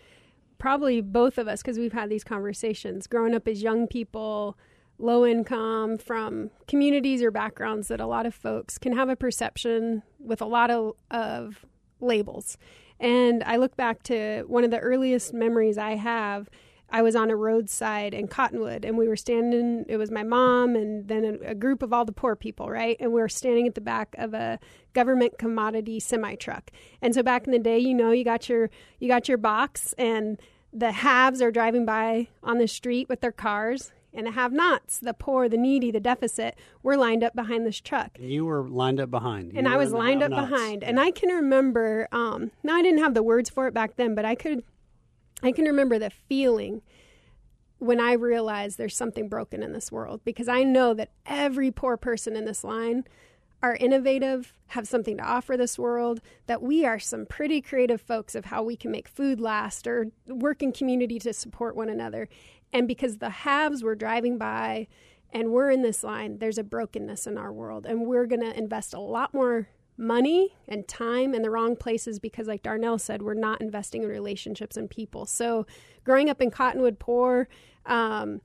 probably 0.58 1.00
both 1.00 1.38
of 1.38 1.48
us, 1.48 1.62
because 1.62 1.78
we've 1.78 1.92
had 1.92 2.08
these 2.08 2.24
conversations, 2.24 3.06
growing 3.06 3.34
up 3.34 3.46
as 3.46 3.62
young 3.62 3.86
people, 3.86 4.56
low 4.98 5.26
income, 5.26 5.98
from 5.98 6.50
communities 6.66 7.22
or 7.22 7.30
backgrounds 7.30 7.88
that 7.88 8.00
a 8.00 8.06
lot 8.06 8.26
of 8.26 8.34
folks 8.34 8.78
can 8.78 8.94
have 8.94 9.08
a 9.08 9.16
perception 9.16 10.02
with 10.18 10.40
a 10.40 10.46
lot 10.46 10.70
of, 10.70 10.94
of 11.10 11.66
labels. 12.00 12.56
And 12.98 13.42
I 13.44 13.56
look 13.56 13.76
back 13.76 14.02
to 14.04 14.44
one 14.46 14.64
of 14.64 14.70
the 14.70 14.78
earliest 14.78 15.34
memories 15.34 15.78
I 15.78 15.96
have 15.96 16.48
I 16.88 17.02
was 17.02 17.16
on 17.16 17.30
a 17.30 17.36
roadside 17.36 18.14
in 18.14 18.28
Cottonwood 18.28 18.84
and 18.84 18.96
we 18.96 19.08
were 19.08 19.16
standing, 19.16 19.84
it 19.88 19.96
was 19.96 20.10
my 20.10 20.22
mom 20.22 20.76
and 20.76 21.08
then 21.08 21.24
a, 21.24 21.50
a, 21.50 21.54
group 21.54 21.82
of 21.82 21.92
all 21.92 22.04
the 22.04 22.12
poor 22.12 22.36
people, 22.36 22.70
right? 22.70 22.96
And 23.00 23.12
we 23.12 23.20
were 23.20 23.28
standing 23.28 23.66
at 23.66 23.74
the 23.74 23.80
back 23.80 24.14
of 24.18 24.34
a 24.34 24.60
government 24.92 25.36
commodity 25.38 25.98
semi 25.98 26.36
truck. 26.36 26.70
And 27.02 27.14
so 27.14 27.22
back 27.22 27.46
in 27.46 27.52
the 27.52 27.58
day, 27.58 27.78
you 27.78 27.92
know, 27.92 28.12
you 28.12 28.24
got 28.24 28.48
your, 28.48 28.70
you 29.00 29.08
got 29.08 29.28
your 29.28 29.38
box 29.38 29.94
and 29.98 30.40
the 30.72 30.92
haves 30.92 31.42
are 31.42 31.50
driving 31.50 31.86
by 31.86 32.28
on 32.42 32.58
the 32.58 32.68
street 32.68 33.08
with 33.08 33.20
their 33.20 33.32
cars 33.32 33.92
and 34.16 34.26
the 34.26 34.32
have 34.32 34.52
nots, 34.52 34.98
the 34.98 35.14
poor, 35.14 35.48
the 35.48 35.56
needy, 35.56 35.90
the 35.90 36.00
deficit, 36.00 36.56
were 36.82 36.96
lined 36.96 37.22
up 37.22 37.34
behind 37.34 37.66
this 37.66 37.80
truck. 37.80 38.18
You 38.18 38.44
were 38.44 38.68
lined 38.68 39.00
up 39.00 39.10
behind. 39.10 39.52
You 39.52 39.58
and 39.58 39.68
I 39.68 39.76
was 39.76 39.92
lined 39.92 40.22
up 40.22 40.30
behind. 40.30 40.82
And 40.82 40.98
I 40.98 41.10
can 41.10 41.28
remember, 41.28 42.08
um, 42.12 42.50
now 42.62 42.74
I 42.74 42.82
didn't 42.82 43.00
have 43.00 43.14
the 43.14 43.22
words 43.22 43.50
for 43.50 43.66
it 43.66 43.74
back 43.74 43.96
then, 43.96 44.14
but 44.14 44.24
I 44.24 44.34
could 44.34 44.62
I 45.42 45.52
can 45.52 45.66
remember 45.66 45.98
the 45.98 46.10
feeling 46.10 46.82
when 47.78 48.00
I 48.00 48.12
realized 48.12 48.78
there's 48.78 48.96
something 48.96 49.28
broken 49.28 49.62
in 49.62 49.72
this 49.72 49.92
world 49.92 50.22
because 50.24 50.48
I 50.48 50.62
know 50.62 50.94
that 50.94 51.10
every 51.26 51.70
poor 51.70 51.96
person 51.96 52.36
in 52.36 52.46
this 52.46 52.64
line 52.64 53.04
are 53.62 53.76
innovative, 53.76 54.52
have 54.68 54.86
something 54.86 55.16
to 55.16 55.22
offer 55.22 55.56
this 55.56 55.78
world, 55.78 56.20
that 56.46 56.62
we 56.62 56.84
are 56.84 56.98
some 56.98 57.26
pretty 57.26 57.60
creative 57.60 58.00
folks 58.00 58.34
of 58.34 58.46
how 58.46 58.62
we 58.62 58.76
can 58.76 58.90
make 58.90 59.08
food 59.08 59.40
last 59.40 59.86
or 59.86 60.08
work 60.26 60.62
in 60.62 60.72
community 60.72 61.18
to 61.18 61.32
support 61.32 61.74
one 61.74 61.88
another. 61.88 62.28
And 62.72 62.86
because 62.86 63.18
the 63.18 63.30
haves 63.30 63.82
were 63.82 63.94
driving 63.94 64.38
by 64.38 64.88
and 65.30 65.50
we're 65.50 65.70
in 65.70 65.82
this 65.82 66.02
line, 66.04 66.38
there's 66.38 66.58
a 66.58 66.64
brokenness 66.64 67.26
in 67.26 67.38
our 67.38 67.52
world. 67.52 67.86
And 67.86 68.06
we're 68.06 68.26
going 68.26 68.42
to 68.42 68.56
invest 68.56 68.94
a 68.94 69.00
lot 69.00 69.34
more 69.34 69.68
money 69.98 70.54
and 70.68 70.86
time 70.86 71.34
in 71.34 71.42
the 71.42 71.50
wrong 71.50 71.76
places 71.76 72.18
because, 72.18 72.46
like 72.46 72.62
Darnell 72.62 72.98
said, 72.98 73.22
we're 73.22 73.34
not 73.34 73.60
investing 73.60 74.02
in 74.02 74.08
relationships 74.08 74.76
and 74.76 74.90
people. 74.90 75.26
So, 75.26 75.66
growing 76.04 76.28
up 76.28 76.40
in 76.40 76.50
Cottonwood 76.50 76.98
poor 76.98 77.48
um, 77.86 78.40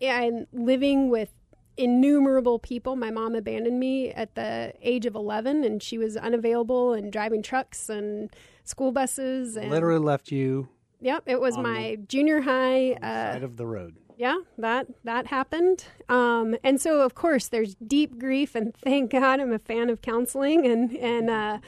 and 0.00 0.46
living 0.52 1.10
with 1.10 1.30
innumerable 1.76 2.58
people, 2.58 2.96
my 2.96 3.10
mom 3.10 3.34
abandoned 3.34 3.78
me 3.78 4.10
at 4.10 4.34
the 4.34 4.72
age 4.82 5.06
of 5.06 5.14
11 5.14 5.64
and 5.64 5.82
she 5.82 5.98
was 5.98 6.16
unavailable 6.16 6.92
and 6.92 7.12
driving 7.12 7.42
trucks 7.42 7.88
and 7.88 8.34
school 8.64 8.92
buses. 8.92 9.56
And, 9.56 9.70
Literally 9.70 10.00
left 10.00 10.30
you. 10.30 10.68
Yep, 11.04 11.24
it 11.26 11.40
was 11.40 11.56
my 11.56 11.98
junior 12.08 12.40
high. 12.40 12.92
Uh, 12.92 13.34
side 13.34 13.44
of 13.44 13.56
the 13.56 13.66
road 13.66 13.94
yeah, 14.16 14.38
that 14.58 14.86
that 15.04 15.26
happened. 15.26 15.84
Um, 16.08 16.56
and 16.62 16.80
so, 16.80 17.00
of 17.00 17.14
course, 17.14 17.48
there's 17.48 17.74
deep 17.74 18.18
grief, 18.18 18.54
and 18.54 18.74
thank 18.74 19.10
God 19.10 19.40
I'm 19.40 19.52
a 19.52 19.58
fan 19.58 19.90
of 19.90 20.02
counseling 20.02 20.66
and 20.66 20.96
and 20.96 21.30
uh, 21.30 21.58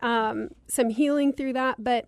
um, 0.00 0.50
some 0.66 0.90
healing 0.90 1.32
through 1.32 1.52
that. 1.54 1.82
But 1.82 2.06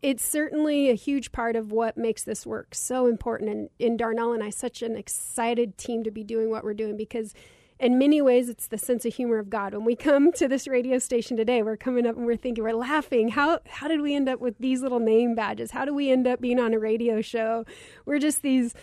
it's 0.00 0.24
certainly 0.24 0.90
a 0.90 0.94
huge 0.94 1.32
part 1.32 1.56
of 1.56 1.72
what 1.72 1.96
makes 1.96 2.22
this 2.22 2.46
work 2.46 2.74
so 2.74 3.06
important. 3.06 3.50
And 3.50 3.70
in 3.78 3.96
Darnell 3.96 4.32
and 4.32 4.42
I, 4.42 4.50
such 4.50 4.82
an 4.82 4.96
excited 4.96 5.76
team 5.76 6.04
to 6.04 6.10
be 6.10 6.24
doing 6.24 6.50
what 6.50 6.64
we're 6.64 6.74
doing 6.74 6.96
because 6.96 7.34
in 7.80 7.98
many 7.98 8.20
ways, 8.20 8.48
it's 8.48 8.66
the 8.66 8.78
sense 8.78 9.04
of 9.04 9.14
humor 9.14 9.38
of 9.38 9.50
God. 9.50 9.72
When 9.72 9.84
we 9.84 9.94
come 9.94 10.32
to 10.32 10.48
this 10.48 10.66
radio 10.66 10.98
station 10.98 11.36
today, 11.36 11.62
we're 11.62 11.76
coming 11.76 12.06
up 12.06 12.16
and 12.16 12.26
we're 12.26 12.36
thinking, 12.36 12.64
we're 12.64 12.72
laughing. 12.72 13.28
How 13.28 13.60
how 13.68 13.86
did 13.86 14.00
we 14.00 14.14
end 14.14 14.28
up 14.28 14.40
with 14.40 14.58
these 14.58 14.82
little 14.82 14.98
name 14.98 15.34
badges? 15.34 15.70
How 15.70 15.84
do 15.84 15.94
we 15.94 16.10
end 16.10 16.26
up 16.26 16.40
being 16.40 16.58
on 16.58 16.74
a 16.74 16.78
radio 16.78 17.20
show? 17.20 17.64
We're 18.04 18.18
just 18.18 18.42
these 18.42 18.74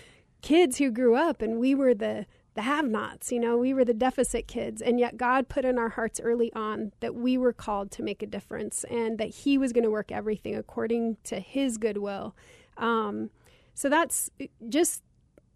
kids 0.42 0.78
who 0.78 0.92
grew 0.92 1.16
up, 1.16 1.42
and 1.42 1.60
we 1.60 1.76
were 1.76 1.94
the 1.94 2.26
the 2.54 2.62
have-nots. 2.62 3.34
You 3.34 3.42
know, 3.42 3.58
we 3.58 3.74
were 3.74 3.84
the 3.84 3.94
deficit 3.94 4.48
kids, 4.48 4.82
and 4.82 4.98
yet 4.98 5.18
God 5.18 5.50
put 5.50 5.66
in 5.66 5.78
our 5.78 5.90
hearts 5.90 6.22
early 6.22 6.54
on 6.54 6.94
that 7.02 7.16
we 7.16 7.38
were 7.38 7.52
called 7.52 7.92
to 7.92 8.04
make 8.04 8.24
a 8.24 8.28
difference, 8.28 8.86
and 8.86 9.18
that 9.18 9.30
He 9.30 9.58
was 9.58 9.74
going 9.74 9.84
to 9.84 9.92
work 9.92 10.10
everything 10.10 10.56
according 10.56 11.18
to 11.26 11.42
His 11.42 11.78
goodwill. 11.78 12.34
Um, 12.78 13.30
so 13.74 13.90
that's 13.90 14.30
just 14.70 15.04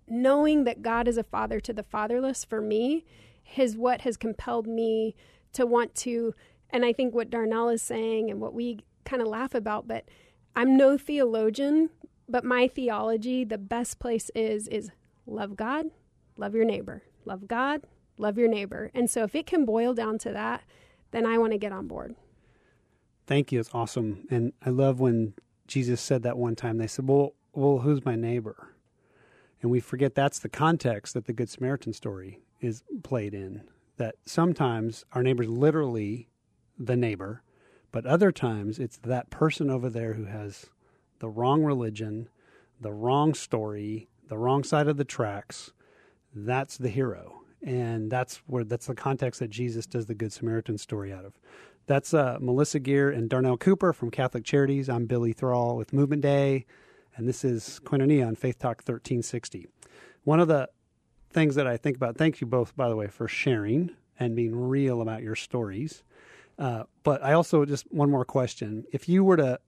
knowing 0.09 0.65
that 0.65 0.81
God 0.81 1.07
is 1.07 1.17
a 1.17 1.23
father 1.23 1.61
to 1.61 1.71
the 1.71 1.83
fatherless 1.83 2.43
for 2.43 2.59
me 2.59 3.05
is 3.57 3.75
what 3.75 4.01
has 4.01 4.17
compelled 4.17 4.67
me 4.67 5.15
to 5.53 5.65
want 5.65 5.95
to 5.95 6.33
and 6.71 6.85
I 6.85 6.93
think 6.93 7.13
what 7.13 7.29
Darnell 7.29 7.69
is 7.69 7.81
saying 7.81 8.29
and 8.29 8.39
what 8.39 8.53
we 8.53 8.79
kind 9.03 9.21
of 9.21 9.27
laugh 9.27 9.55
about, 9.55 9.87
but 9.87 10.05
I'm 10.55 10.77
no 10.77 10.97
theologian, 10.97 11.89
but 12.27 12.43
my 12.43 12.67
theology, 12.67 13.43
the 13.43 13.57
best 13.57 13.99
place 13.99 14.29
is 14.35 14.67
is 14.67 14.91
love 15.25 15.55
God, 15.55 15.87
love 16.37 16.53
your 16.53 16.65
neighbor. 16.65 17.03
Love 17.25 17.47
God, 17.47 17.83
love 18.17 18.37
your 18.37 18.47
neighbor. 18.47 18.91
And 18.93 19.09
so 19.09 19.23
if 19.23 19.35
it 19.35 19.45
can 19.45 19.65
boil 19.65 19.93
down 19.93 20.17
to 20.19 20.31
that, 20.31 20.63
then 21.11 21.25
I 21.25 21.37
want 21.37 21.51
to 21.51 21.57
get 21.57 21.71
on 21.71 21.87
board. 21.87 22.15
Thank 23.27 23.51
you. 23.51 23.59
It's 23.59 23.69
awesome. 23.73 24.25
And 24.31 24.53
I 24.65 24.69
love 24.69 24.99
when 24.99 25.33
Jesus 25.67 26.01
said 26.01 26.23
that 26.23 26.37
one 26.37 26.55
time. 26.55 26.77
They 26.77 26.87
said, 26.87 27.07
"Well, 27.07 27.35
well, 27.53 27.79
who's 27.79 28.03
my 28.03 28.15
neighbor?" 28.15 28.69
And 29.61 29.69
we 29.69 29.79
forget 29.79 30.15
that's 30.15 30.39
the 30.39 30.49
context 30.49 31.13
that 31.13 31.25
the 31.25 31.33
Good 31.33 31.49
Samaritan 31.49 31.93
story 31.93 32.39
is 32.61 32.83
played 33.03 33.33
in. 33.33 33.63
That 33.97 34.15
sometimes 34.25 35.05
our 35.11 35.23
neighbor's 35.23 35.49
literally 35.49 36.29
the 36.77 36.95
neighbor, 36.95 37.43
but 37.91 38.05
other 38.05 38.31
times 38.31 38.79
it's 38.79 38.97
that 38.97 39.29
person 39.29 39.69
over 39.69 39.89
there 39.89 40.13
who 40.13 40.25
has 40.25 40.67
the 41.19 41.29
wrong 41.29 41.63
religion, 41.63 42.29
the 42.79 42.93
wrong 42.93 43.33
story, 43.33 44.07
the 44.27 44.37
wrong 44.37 44.63
side 44.63 44.87
of 44.87 44.97
the 44.97 45.03
tracks. 45.03 45.71
That's 46.33 46.77
the 46.77 46.89
hero. 46.89 47.41
And 47.61 48.09
that's 48.09 48.37
where 48.47 48.63
that's 48.63 48.87
the 48.87 48.95
context 48.95 49.41
that 49.41 49.49
Jesus 49.49 49.85
does 49.85 50.05
the 50.05 50.15
Good 50.15 50.31
Samaritan 50.31 50.77
story 50.77 51.11
out 51.11 51.25
of. 51.25 51.33
That's 51.87 52.13
uh, 52.13 52.37
Melissa 52.39 52.79
Gear 52.79 53.09
and 53.09 53.29
Darnell 53.29 53.57
Cooper 53.57 53.91
from 53.91 54.11
Catholic 54.11 54.45
Charities. 54.45 54.87
I'm 54.87 55.07
Billy 55.07 55.33
Thrall 55.33 55.75
with 55.75 55.91
Movement 55.91 56.21
Day, 56.21 56.65
and 57.17 57.27
this 57.27 57.43
is 57.43 57.81
Koinonia 57.83 58.27
on 58.27 58.35
Faith 58.35 58.59
Talk 58.59 58.77
1360. 58.77 59.67
One 60.23 60.39
of 60.39 60.47
the 60.47 60.69
things 61.29 61.55
that 61.55 61.67
I 61.67 61.77
think 61.77 61.95
about, 61.95 62.17
thank 62.17 62.41
you 62.41 62.47
both, 62.47 62.75
by 62.75 62.89
the 62.89 62.95
way, 62.95 63.07
for 63.07 63.27
sharing 63.27 63.91
and 64.19 64.35
being 64.35 64.55
real 64.55 65.01
about 65.01 65.21
your 65.21 65.35
stories. 65.35 66.03
Uh, 66.57 66.83
but 67.03 67.23
I 67.23 67.33
also 67.33 67.65
just 67.65 67.85
one 67.91 68.09
more 68.09 68.25
question. 68.25 68.85
If 68.91 69.07
you 69.07 69.23
were 69.23 69.37
to 69.37 69.59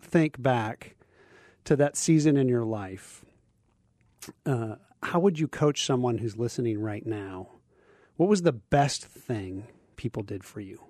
think 0.00 0.40
back 0.40 0.96
to 1.64 1.76
that 1.76 1.96
season 1.96 2.36
in 2.36 2.48
your 2.48 2.64
life, 2.64 3.24
uh, 4.46 4.76
how 5.02 5.20
would 5.20 5.38
you 5.38 5.48
coach 5.48 5.84
someone 5.84 6.18
who's 6.18 6.36
listening 6.36 6.80
right 6.80 7.04
now? 7.04 7.48
What 8.16 8.28
was 8.28 8.42
the 8.42 8.52
best 8.52 9.04
thing 9.04 9.66
people 9.96 10.22
did 10.22 10.44
for 10.44 10.60
you? 10.60 10.82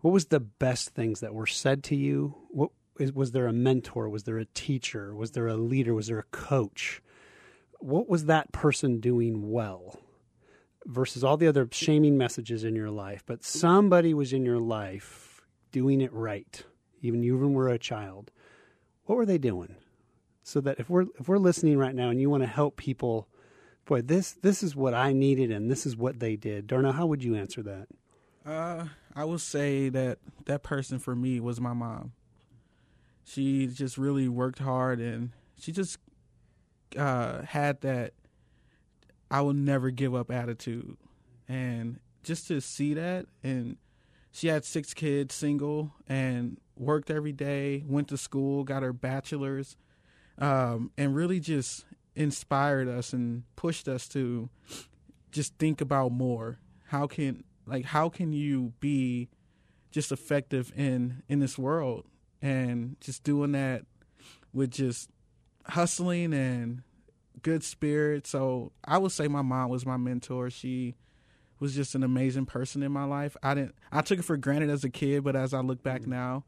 What 0.00 0.12
was 0.12 0.26
the 0.26 0.40
best 0.40 0.90
things 0.90 1.20
that 1.20 1.34
were 1.34 1.46
said 1.46 1.82
to 1.84 1.96
you? 1.96 2.34
What 2.50 2.70
was 3.14 3.32
there 3.32 3.46
a 3.46 3.52
mentor? 3.52 4.08
Was 4.08 4.24
there 4.24 4.38
a 4.38 4.44
teacher? 4.44 5.14
Was 5.14 5.32
there 5.32 5.46
a 5.46 5.56
leader? 5.56 5.94
Was 5.94 6.08
there 6.08 6.18
a 6.18 6.24
coach? 6.24 7.02
What 7.84 8.08
was 8.08 8.24
that 8.24 8.50
person 8.50 8.98
doing 8.98 9.50
well 9.50 10.00
versus 10.86 11.22
all 11.22 11.36
the 11.36 11.46
other 11.46 11.68
shaming 11.70 12.16
messages 12.16 12.64
in 12.64 12.74
your 12.74 12.88
life? 12.88 13.22
But 13.26 13.44
somebody 13.44 14.14
was 14.14 14.32
in 14.32 14.46
your 14.46 14.58
life 14.58 15.42
doing 15.70 16.00
it 16.00 16.10
right, 16.14 16.64
even 17.02 17.22
you 17.22 17.36
even 17.36 17.52
were 17.52 17.68
a 17.68 17.78
child. 17.78 18.30
What 19.04 19.16
were 19.16 19.26
they 19.26 19.36
doing? 19.36 19.76
So 20.42 20.62
that 20.62 20.80
if 20.80 20.88
we're 20.88 21.04
if 21.20 21.28
we're 21.28 21.36
listening 21.36 21.76
right 21.76 21.94
now 21.94 22.08
and 22.08 22.18
you 22.18 22.30
want 22.30 22.42
to 22.42 22.46
help 22.46 22.78
people, 22.78 23.28
boy, 23.84 24.00
this 24.00 24.32
this 24.32 24.62
is 24.62 24.74
what 24.74 24.94
I 24.94 25.12
needed 25.12 25.50
and 25.50 25.70
this 25.70 25.84
is 25.84 25.94
what 25.94 26.20
they 26.20 26.36
did. 26.36 26.66
Darnell, 26.66 26.92
how 26.92 27.04
would 27.04 27.22
you 27.22 27.34
answer 27.34 27.62
that? 27.64 27.88
Uh, 28.46 28.86
I 29.14 29.26
would 29.26 29.42
say 29.42 29.90
that 29.90 30.20
that 30.46 30.62
person 30.62 30.98
for 30.98 31.14
me 31.14 31.38
was 31.38 31.60
my 31.60 31.74
mom. 31.74 32.12
She 33.24 33.66
just 33.66 33.98
really 33.98 34.26
worked 34.26 34.60
hard 34.60 35.00
and 35.00 35.32
she 35.58 35.70
just 35.70 35.98
uh, 36.96 37.42
had 37.42 37.80
that 37.82 38.14
I 39.30 39.40
will 39.40 39.54
never 39.54 39.90
give 39.90 40.14
up 40.14 40.30
attitude. 40.30 40.96
And 41.48 42.00
just 42.22 42.48
to 42.48 42.60
see 42.60 42.94
that 42.94 43.26
and 43.42 43.76
she 44.32 44.48
had 44.48 44.64
six 44.64 44.94
kids, 44.94 45.34
single, 45.34 45.92
and 46.08 46.58
worked 46.76 47.10
every 47.10 47.32
day, 47.32 47.84
went 47.86 48.08
to 48.08 48.16
school, 48.16 48.64
got 48.64 48.82
her 48.82 48.92
bachelor's, 48.92 49.76
um, 50.38 50.90
and 50.98 51.14
really 51.14 51.38
just 51.38 51.84
inspired 52.16 52.88
us 52.88 53.12
and 53.12 53.44
pushed 53.54 53.86
us 53.86 54.08
to 54.08 54.48
just 55.30 55.54
think 55.58 55.80
about 55.80 56.10
more. 56.10 56.58
How 56.86 57.06
can 57.06 57.44
like 57.66 57.84
how 57.84 58.08
can 58.08 58.32
you 58.32 58.72
be 58.80 59.28
just 59.90 60.10
effective 60.12 60.72
in 60.76 61.22
in 61.28 61.38
this 61.38 61.56
world 61.56 62.04
and 62.42 62.96
just 63.00 63.22
doing 63.22 63.52
that 63.52 63.84
with 64.52 64.70
just 64.70 65.10
hustling 65.66 66.32
and 66.34 66.82
good 67.42 67.64
spirit. 67.64 68.26
So 68.26 68.72
I 68.84 68.98
would 68.98 69.12
say 69.12 69.28
my 69.28 69.42
mom 69.42 69.70
was 69.70 69.86
my 69.86 69.96
mentor. 69.96 70.50
She 70.50 70.94
was 71.60 71.74
just 71.74 71.94
an 71.94 72.02
amazing 72.02 72.46
person 72.46 72.82
in 72.82 72.92
my 72.92 73.04
life. 73.04 73.36
I 73.42 73.54
didn't 73.54 73.74
I 73.92 74.02
took 74.02 74.18
it 74.18 74.24
for 74.24 74.36
granted 74.36 74.70
as 74.70 74.84
a 74.84 74.90
kid, 74.90 75.24
but 75.24 75.36
as 75.36 75.54
I 75.54 75.60
look 75.60 75.82
back 75.82 76.02
mm-hmm. 76.02 76.10
now, 76.10 76.44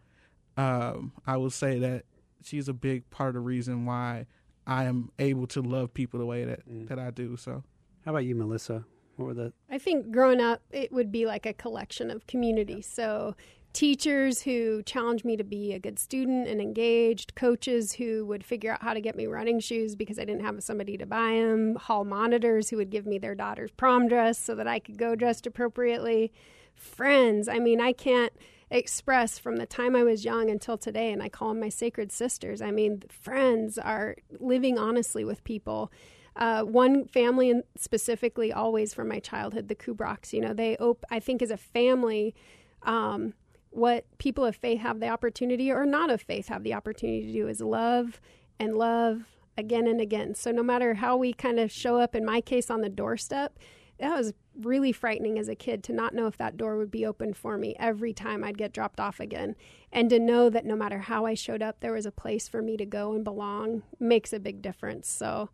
um, 0.56 1.12
I 1.26 1.36
will 1.36 1.50
say 1.50 1.78
that 1.78 2.04
she's 2.42 2.68
a 2.68 2.74
big 2.74 3.08
part 3.10 3.28
of 3.28 3.34
the 3.34 3.40
reason 3.40 3.86
why 3.86 4.26
I 4.66 4.84
am 4.84 5.10
able 5.18 5.46
to 5.48 5.62
love 5.62 5.94
people 5.94 6.18
the 6.18 6.26
way 6.26 6.44
that 6.44 6.68
mm. 6.68 6.88
that 6.88 6.98
I 6.98 7.10
do. 7.10 7.36
So, 7.36 7.62
how 8.04 8.10
about 8.10 8.24
you, 8.24 8.34
Melissa? 8.34 8.84
What 9.16 9.26
were 9.26 9.34
the? 9.34 9.52
I 9.70 9.78
think 9.78 10.10
growing 10.10 10.40
up, 10.40 10.62
it 10.70 10.92
would 10.92 11.12
be 11.12 11.26
like 11.26 11.46
a 11.46 11.52
collection 11.52 12.10
of 12.10 12.26
communities. 12.26 12.86
So 12.86 13.34
teachers 13.76 14.40
who 14.40 14.82
challenged 14.84 15.22
me 15.22 15.36
to 15.36 15.44
be 15.44 15.74
a 15.74 15.78
good 15.78 15.98
student 15.98 16.48
and 16.48 16.62
engaged, 16.62 17.34
coaches 17.34 17.92
who 17.92 18.24
would 18.24 18.42
figure 18.42 18.72
out 18.72 18.80
how 18.80 18.94
to 18.94 19.02
get 19.02 19.14
me 19.14 19.26
running 19.26 19.60
shoes 19.60 19.94
because 19.94 20.18
I 20.18 20.24
didn't 20.24 20.46
have 20.46 20.62
somebody 20.62 20.96
to 20.96 21.04
buy 21.04 21.32
them, 21.32 21.74
hall 21.74 22.02
monitors 22.02 22.70
who 22.70 22.78
would 22.78 22.88
give 22.88 23.04
me 23.04 23.18
their 23.18 23.34
daughter's 23.34 23.70
prom 23.72 24.08
dress 24.08 24.38
so 24.38 24.54
that 24.54 24.66
I 24.66 24.78
could 24.78 24.96
go 24.96 25.14
dressed 25.14 25.46
appropriately, 25.46 26.32
friends. 26.74 27.48
I 27.48 27.58
mean, 27.58 27.78
I 27.78 27.92
can't 27.92 28.32
express 28.70 29.38
from 29.38 29.56
the 29.56 29.66
time 29.66 29.94
I 29.94 30.04
was 30.04 30.24
young 30.24 30.48
until 30.48 30.78
today, 30.78 31.12
and 31.12 31.22
I 31.22 31.28
call 31.28 31.50
them 31.50 31.60
my 31.60 31.68
sacred 31.68 32.10
sisters. 32.10 32.62
I 32.62 32.70
mean, 32.70 33.02
friends 33.10 33.76
are 33.76 34.16
living 34.40 34.78
honestly 34.78 35.22
with 35.22 35.44
people 35.44 35.92
uh, 36.36 36.62
one 36.62 37.06
family 37.06 37.60
specifically, 37.76 38.54
always 38.54 38.94
from 38.94 39.08
my 39.08 39.18
childhood, 39.18 39.68
the 39.68 39.74
Kubrocks. 39.74 40.32
You 40.32 40.40
know, 40.40 40.54
they 40.54 40.78
op- 40.78 41.04
I 41.10 41.20
think 41.20 41.42
as 41.42 41.50
a 41.50 41.56
family, 41.58 42.34
um, 42.82 43.34
what 43.76 44.06
people 44.18 44.44
of 44.44 44.56
faith 44.56 44.80
have 44.80 45.00
the 45.00 45.08
opportunity, 45.08 45.70
or 45.70 45.84
not 45.84 46.10
of 46.10 46.22
faith, 46.22 46.48
have 46.48 46.64
the 46.64 46.74
opportunity 46.74 47.26
to 47.26 47.32
do 47.32 47.48
is 47.48 47.60
love 47.60 48.20
and 48.58 48.76
love 48.76 49.24
again 49.58 49.86
and 49.86 50.00
again. 50.00 50.34
So 50.34 50.50
no 50.50 50.62
matter 50.62 50.94
how 50.94 51.16
we 51.16 51.32
kind 51.32 51.60
of 51.60 51.70
show 51.70 51.98
up, 51.98 52.14
in 52.14 52.24
my 52.24 52.40
case, 52.40 52.70
on 52.70 52.80
the 52.80 52.88
doorstep, 52.88 53.58
that 53.98 54.16
was 54.16 54.32
really 54.58 54.92
frightening 54.92 55.38
as 55.38 55.48
a 55.48 55.54
kid 55.54 55.82
to 55.84 55.92
not 55.92 56.14
know 56.14 56.26
if 56.26 56.36
that 56.38 56.56
door 56.56 56.76
would 56.76 56.90
be 56.90 57.06
open 57.06 57.34
for 57.34 57.56
me 57.58 57.74
every 57.78 58.12
time 58.12 58.42
I'd 58.42 58.58
get 58.58 58.72
dropped 58.72 59.00
off 59.00 59.20
again. 59.20 59.56
And 59.92 60.08
to 60.10 60.18
know 60.18 60.50
that 60.50 60.64
no 60.64 60.76
matter 60.76 60.98
how 60.98 61.26
I 61.26 61.34
showed 61.34 61.62
up, 61.62 61.80
there 61.80 61.92
was 61.92 62.06
a 62.06 62.10
place 62.10 62.48
for 62.48 62.62
me 62.62 62.76
to 62.76 62.86
go 62.86 63.12
and 63.12 63.24
belong 63.24 63.82
makes 63.98 64.32
a 64.32 64.40
big 64.40 64.62
difference. 64.62 65.08
So 65.08 65.50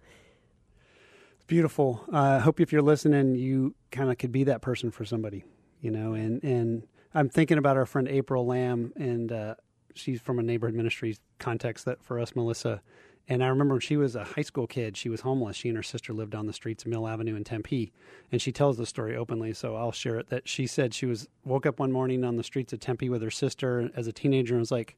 Beautiful. 1.49 2.05
I 2.13 2.37
uh, 2.37 2.41
hope 2.41 2.61
if 2.61 2.73
you're 2.73 2.83
listening, 2.83 3.35
you 3.35 3.75
kind 3.91 4.11
of 4.11 4.19
could 4.19 4.33
be 4.33 4.45
that 4.45 4.63
person 4.63 4.91
for 4.91 5.05
somebody, 5.05 5.45
you 5.81 5.91
know. 5.91 6.15
And 6.15 6.43
and 6.43 6.85
I'm 7.15 7.29
thinking 7.29 7.59
about 7.59 7.77
our 7.77 7.87
friend 7.87 8.09
April 8.09 8.47
Lamb, 8.47 8.93
and 8.97 9.31
uh, 9.31 9.55
she's 9.95 10.21
from 10.21 10.39
a 10.39 10.43
neighborhood 10.43 10.75
ministries 10.75 11.21
context 11.39 11.85
that 11.85 12.03
for 12.03 12.19
us, 12.19 12.35
Melissa. 12.35 12.81
And 13.29 13.45
I 13.45 13.49
remember 13.49 13.75
when 13.75 13.81
she 13.81 13.97
was 13.97 14.17
a 14.17 14.25
high 14.25 14.43
school 14.43 14.67
kid, 14.67 14.97
she 14.97 15.09
was 15.09 15.21
homeless. 15.21 15.57
She 15.57 15.69
and 15.69 15.77
her 15.77 15.83
sister 15.83 16.13
lived 16.13 16.35
on 16.35 16.47
the 16.47 16.53
streets 16.53 16.85
of 16.85 16.91
Mill 16.91 17.07
Avenue 17.07 17.37
in 17.37 17.45
Tempe, 17.45 17.93
and 18.33 18.43
she 18.43 18.51
tells 18.51 18.77
the 18.77 18.87
story 18.87 19.17
openly. 19.17 19.53
So 19.53 19.77
I'll 19.77 19.93
share 19.93 20.19
it. 20.19 20.29
That 20.29 20.49
she 20.49 20.67
said 20.67 20.93
she 20.93 21.07
was 21.07 21.29
woke 21.45 21.65
up 21.67 21.79
one 21.79 21.93
morning 21.93 22.25
on 22.25 22.37
the 22.37 22.43
streets 22.43 22.73
of 22.73 22.81
Tempe 22.81 23.09
with 23.09 23.23
her 23.23 23.31
sister 23.31 23.91
as 23.95 24.07
a 24.07 24.13
teenager 24.13 24.55
and 24.55 24.61
was 24.61 24.73
like, 24.73 24.97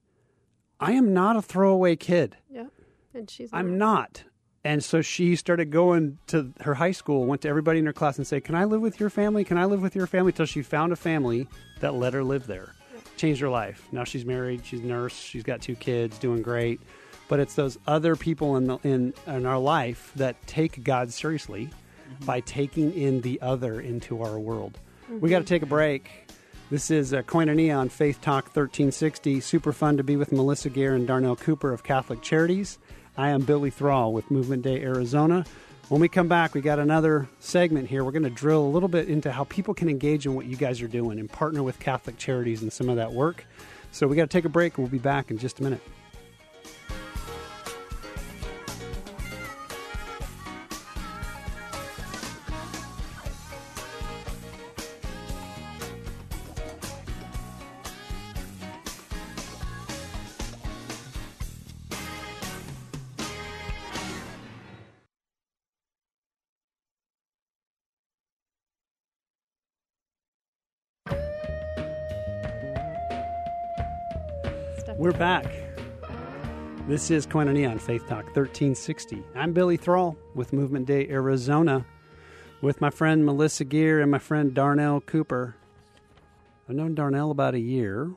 "I 0.81 0.92
am 0.92 1.12
not 1.12 1.37
a 1.37 1.42
throwaway 1.42 1.96
kid." 1.96 2.37
Yeah, 2.50 2.66
and 3.12 3.29
she's. 3.29 3.53
Not. 3.53 3.59
I'm 3.59 3.77
not. 3.77 4.24
And 4.64 4.83
so 4.83 5.03
she 5.03 5.37
started 5.37 5.70
going 5.70 6.18
to 6.29 6.53
her 6.61 6.74
high 6.74 6.92
school, 6.92 7.27
went 7.27 7.42
to 7.42 7.48
everybody 7.48 7.81
in 7.81 7.87
her 7.87 7.92
class 7.92 8.16
and 8.16 8.27
said, 8.27 8.44
Can 8.44 8.55
I 8.55 8.64
live 8.64 8.81
with 8.81 8.98
your 8.98 9.11
family? 9.11 9.44
Can 9.44 9.59
I 9.59 9.66
live 9.66 9.83
with 9.83 9.94
your 9.94 10.07
family? 10.07 10.33
Until 10.33 10.46
she 10.46 10.62
found 10.62 10.92
a 10.92 10.96
family 10.96 11.46
that 11.81 11.94
let 11.94 12.14
her 12.14 12.24
live 12.24 12.46
there. 12.46 12.74
Changed 13.18 13.42
her 13.42 13.50
life. 13.50 13.87
Now 13.92 14.05
she's 14.05 14.24
married, 14.24 14.64
she's 14.64 14.81
a 14.81 14.85
nurse, 14.85 15.14
she's 15.14 15.42
got 15.42 15.61
two 15.61 15.77
kids, 15.77 16.18
doing 16.18 16.40
great. 16.40 16.81
But 17.29 17.40
it's 17.40 17.55
those 17.55 17.79
other 17.87 18.16
people 18.16 18.57
in, 18.57 18.66
the, 18.66 18.79
in, 18.83 19.14
in 19.27 19.46
our 19.46 19.59
life 19.59 20.12
that 20.16 20.44
take 20.46 20.83
God 20.83 21.12
seriously 21.12 21.66
mm-hmm. 21.66 22.24
by 22.24 22.40
taking 22.40 22.92
in 22.92 23.20
the 23.20 23.40
other 23.42 23.81
into 23.81 24.22
our 24.22 24.38
world. 24.38 24.79
Mm-hmm. 25.05 25.20
We 25.20 25.31
got 25.31 25.40
to 25.40 25.44
take 25.44 25.62
a 25.62 25.66
break. 25.66 26.11
This 26.70 26.90
is 26.90 27.12
uh, 27.12 27.22
Koinonia 27.22 27.79
on 27.79 27.90
Faith 27.90 28.20
Talk 28.22 28.44
1360. 28.44 29.40
Super 29.40 29.72
fun 29.72 29.98
to 29.98 30.03
be 30.03 30.16
with 30.16 30.33
Melissa 30.33 30.70
Gare 30.70 30.94
and 30.94 31.07
Darnell 31.07 31.37
Cooper 31.37 31.72
of 31.72 31.85
Catholic 31.85 32.22
Charities. 32.22 32.79
I 33.16 33.29
am 33.29 33.42
Billy 33.42 33.70
Thrall 33.70 34.12
with 34.12 34.29
Movement 34.29 34.62
Day 34.62 34.83
Arizona. 34.83 35.44
When 35.88 36.00
we 36.00 36.09
come 36.09 36.27
back, 36.27 36.53
we 36.53 36.61
got 36.61 36.81
another 36.81 37.29
segment 37.38 37.88
here. 37.88 38.03
We're 38.03 38.11
going 38.11 38.24
to 38.24 38.31
drill 38.31 38.62
a 38.62 38.66
little 38.66 38.88
bit 38.88 39.09
into 39.09 39.31
how 39.31 39.44
people 39.44 39.72
can 39.72 39.88
engage 39.88 40.27
in 40.27 40.35
what 40.35 40.46
you 40.46 40.57
guys 40.57 40.83
are 40.83 40.88
doing 40.88 41.20
and 41.20 41.31
partner 41.31 41.62
with 41.62 41.79
Catholic 41.79 42.18
Charities 42.18 42.62
and 42.62 42.72
some 42.72 42.88
of 42.88 42.96
that 42.96 43.12
work. 43.12 43.46
So 43.92 44.09
we 44.09 44.16
got 44.16 44.22
to 44.22 44.37
take 44.37 44.46
a 44.46 44.48
break. 44.48 44.79
We'll 44.79 44.88
be 44.88 44.98
back 44.98 45.31
in 45.31 45.38
just 45.38 45.61
a 45.61 45.62
minute. 45.62 45.81
We're 74.96 75.12
back. 75.12 75.44
This 76.87 77.11
is 77.11 77.26
Koinonia 77.26 77.70
on 77.70 77.78
Faith 77.78 78.02
Talk 78.02 78.24
1360. 78.26 79.22
I'm 79.35 79.52
Billy 79.52 79.76
Thrall 79.76 80.16
with 80.35 80.52
Movement 80.52 80.87
Day 80.87 81.09
Arizona 81.09 81.85
with 82.61 82.80
my 82.80 82.90
friend 82.90 83.24
Melissa 83.24 83.64
Geer 83.64 84.00
and 84.00 84.11
my 84.11 84.18
friend 84.18 84.54
Darnell 84.54 85.00
Cooper. 85.00 85.57
I've 86.68 86.76
known 86.76 86.94
Darnell 86.94 87.30
about 87.30 87.54
a 87.54 87.59
year, 87.61 88.12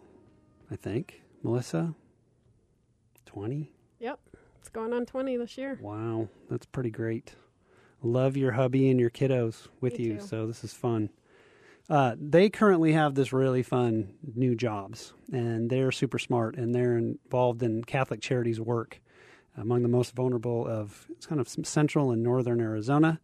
I 0.70 0.76
think. 0.76 1.22
Melissa, 1.44 1.96
20? 3.26 3.72
Yep. 4.00 4.20
It's 4.60 4.70
going 4.70 4.94
on 4.94 5.06
20 5.06 5.38
this 5.38 5.58
year. 5.58 5.78
Wow, 5.82 6.30
that's 6.50 6.66
pretty 6.66 6.92
great. 6.92 7.36
Love 8.04 8.38
your 8.38 8.52
hubby 8.52 8.90
and 8.92 9.00
your 9.00 9.10
kiddos 9.10 9.68
with 9.82 9.98
Me 9.98 10.06
you, 10.06 10.14
too. 10.18 10.22
so 10.22 10.48
this 10.48 10.64
is 10.64 10.74
fun. 10.74 11.10
Uh, 11.90 12.16
they 12.20 12.50
currently 12.50 12.92
have 12.92 13.16
this 13.16 13.32
really 13.32 13.64
fun 13.64 14.14
new 14.36 14.56
jobs, 14.56 15.14
and 15.32 15.70
they're 15.70 15.92
super 15.92 16.20
smart, 16.20 16.58
and 16.58 16.76
they're 16.76 16.98
involved 16.98 17.64
in 17.64 17.84
Catholic 17.84 18.20
Charities 18.20 18.60
work 18.60 19.00
among 19.56 19.84
the 19.84 19.90
most 19.90 20.14
vulnerable 20.14 20.68
of 20.68 21.08
it's 21.10 21.26
kind 21.26 21.40
of 21.42 21.48
central 21.48 22.12
and 22.12 22.22
northern 22.22 22.60
Arizona. 22.60 23.20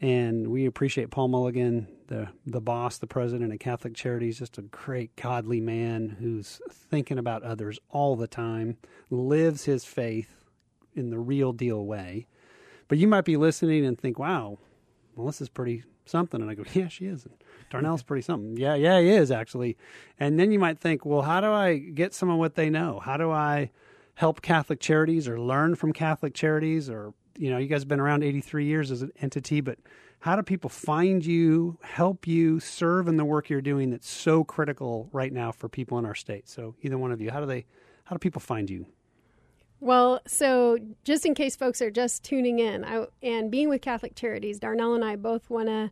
And 0.00 0.48
we 0.48 0.66
appreciate 0.66 1.10
Paul 1.10 1.28
Mulligan, 1.28 1.88
the 2.08 2.28
the 2.44 2.60
boss, 2.60 2.98
the 2.98 3.06
president 3.06 3.52
of 3.52 3.58
Catholic 3.58 3.94
Charities, 3.94 4.38
just 4.38 4.58
a 4.58 4.62
great 4.62 5.16
godly 5.16 5.60
man 5.60 6.16
who's 6.20 6.60
thinking 6.70 7.16
about 7.18 7.42
others 7.42 7.78
all 7.88 8.16
the 8.16 8.26
time, 8.26 8.76
lives 9.08 9.64
his 9.64 9.84
faith 9.84 10.44
in 10.94 11.10
the 11.10 11.18
real 11.18 11.52
deal 11.52 11.86
way. 11.86 12.26
But 12.88 12.98
you 12.98 13.08
might 13.08 13.24
be 13.24 13.36
listening 13.36 13.86
and 13.86 13.98
think, 13.98 14.18
"Wow, 14.18 14.58
Melissa's 15.16 15.48
pretty 15.48 15.84
something," 16.04 16.42
and 16.42 16.50
I 16.50 16.54
go, 16.54 16.64
"Yeah, 16.74 16.88
she 16.88 17.06
is." 17.06 17.24
And 17.24 17.34
Darnell's 17.74 18.02
pretty 18.02 18.22
something. 18.22 18.56
Yeah, 18.56 18.74
yeah, 18.74 19.00
he 19.00 19.10
is 19.10 19.30
actually. 19.30 19.76
And 20.18 20.38
then 20.38 20.50
you 20.52 20.58
might 20.58 20.78
think, 20.78 21.04
"Well, 21.04 21.22
how 21.22 21.40
do 21.40 21.48
I 21.48 21.78
get 21.78 22.14
some 22.14 22.30
of 22.30 22.38
what 22.38 22.54
they 22.54 22.70
know? 22.70 23.00
How 23.00 23.16
do 23.16 23.30
I 23.30 23.70
help 24.14 24.42
Catholic 24.42 24.80
Charities 24.80 25.28
or 25.28 25.40
learn 25.40 25.74
from 25.74 25.92
Catholic 25.92 26.34
Charities 26.34 26.88
or 26.88 27.14
you 27.38 27.50
know, 27.50 27.58
you 27.58 27.66
guys 27.66 27.82
have 27.82 27.88
been 27.88 28.00
around 28.00 28.22
83 28.22 28.66
years 28.66 28.90
as 28.90 29.02
an 29.02 29.12
entity, 29.20 29.60
but 29.60 29.78
how 30.20 30.36
do 30.36 30.42
people 30.42 30.70
find 30.70 31.24
you, 31.24 31.78
help 31.82 32.26
you, 32.26 32.60
serve 32.60 33.08
in 33.08 33.16
the 33.16 33.24
work 33.24 33.50
you're 33.50 33.60
doing 33.60 33.90
that's 33.90 34.08
so 34.08 34.44
critical 34.44 35.08
right 35.12 35.32
now 35.32 35.52
for 35.52 35.68
people 35.68 35.98
in 35.98 36.06
our 36.06 36.14
state? 36.14 36.48
So, 36.48 36.74
either 36.82 36.96
one 36.96 37.12
of 37.12 37.20
you, 37.20 37.30
how 37.30 37.40
do 37.40 37.46
they, 37.46 37.66
how 38.04 38.14
do 38.14 38.18
people 38.18 38.40
find 38.40 38.70
you? 38.70 38.86
Well, 39.80 40.20
so 40.26 40.78
just 41.04 41.26
in 41.26 41.34
case 41.34 41.56
folks 41.56 41.82
are 41.82 41.90
just 41.90 42.24
tuning 42.24 42.58
in, 42.58 42.84
I, 42.84 43.06
and 43.22 43.50
being 43.50 43.68
with 43.68 43.82
Catholic 43.82 44.14
Charities, 44.14 44.58
Darnell 44.58 44.94
and 44.94 45.04
I 45.04 45.16
both 45.16 45.50
want 45.50 45.68
to 45.68 45.90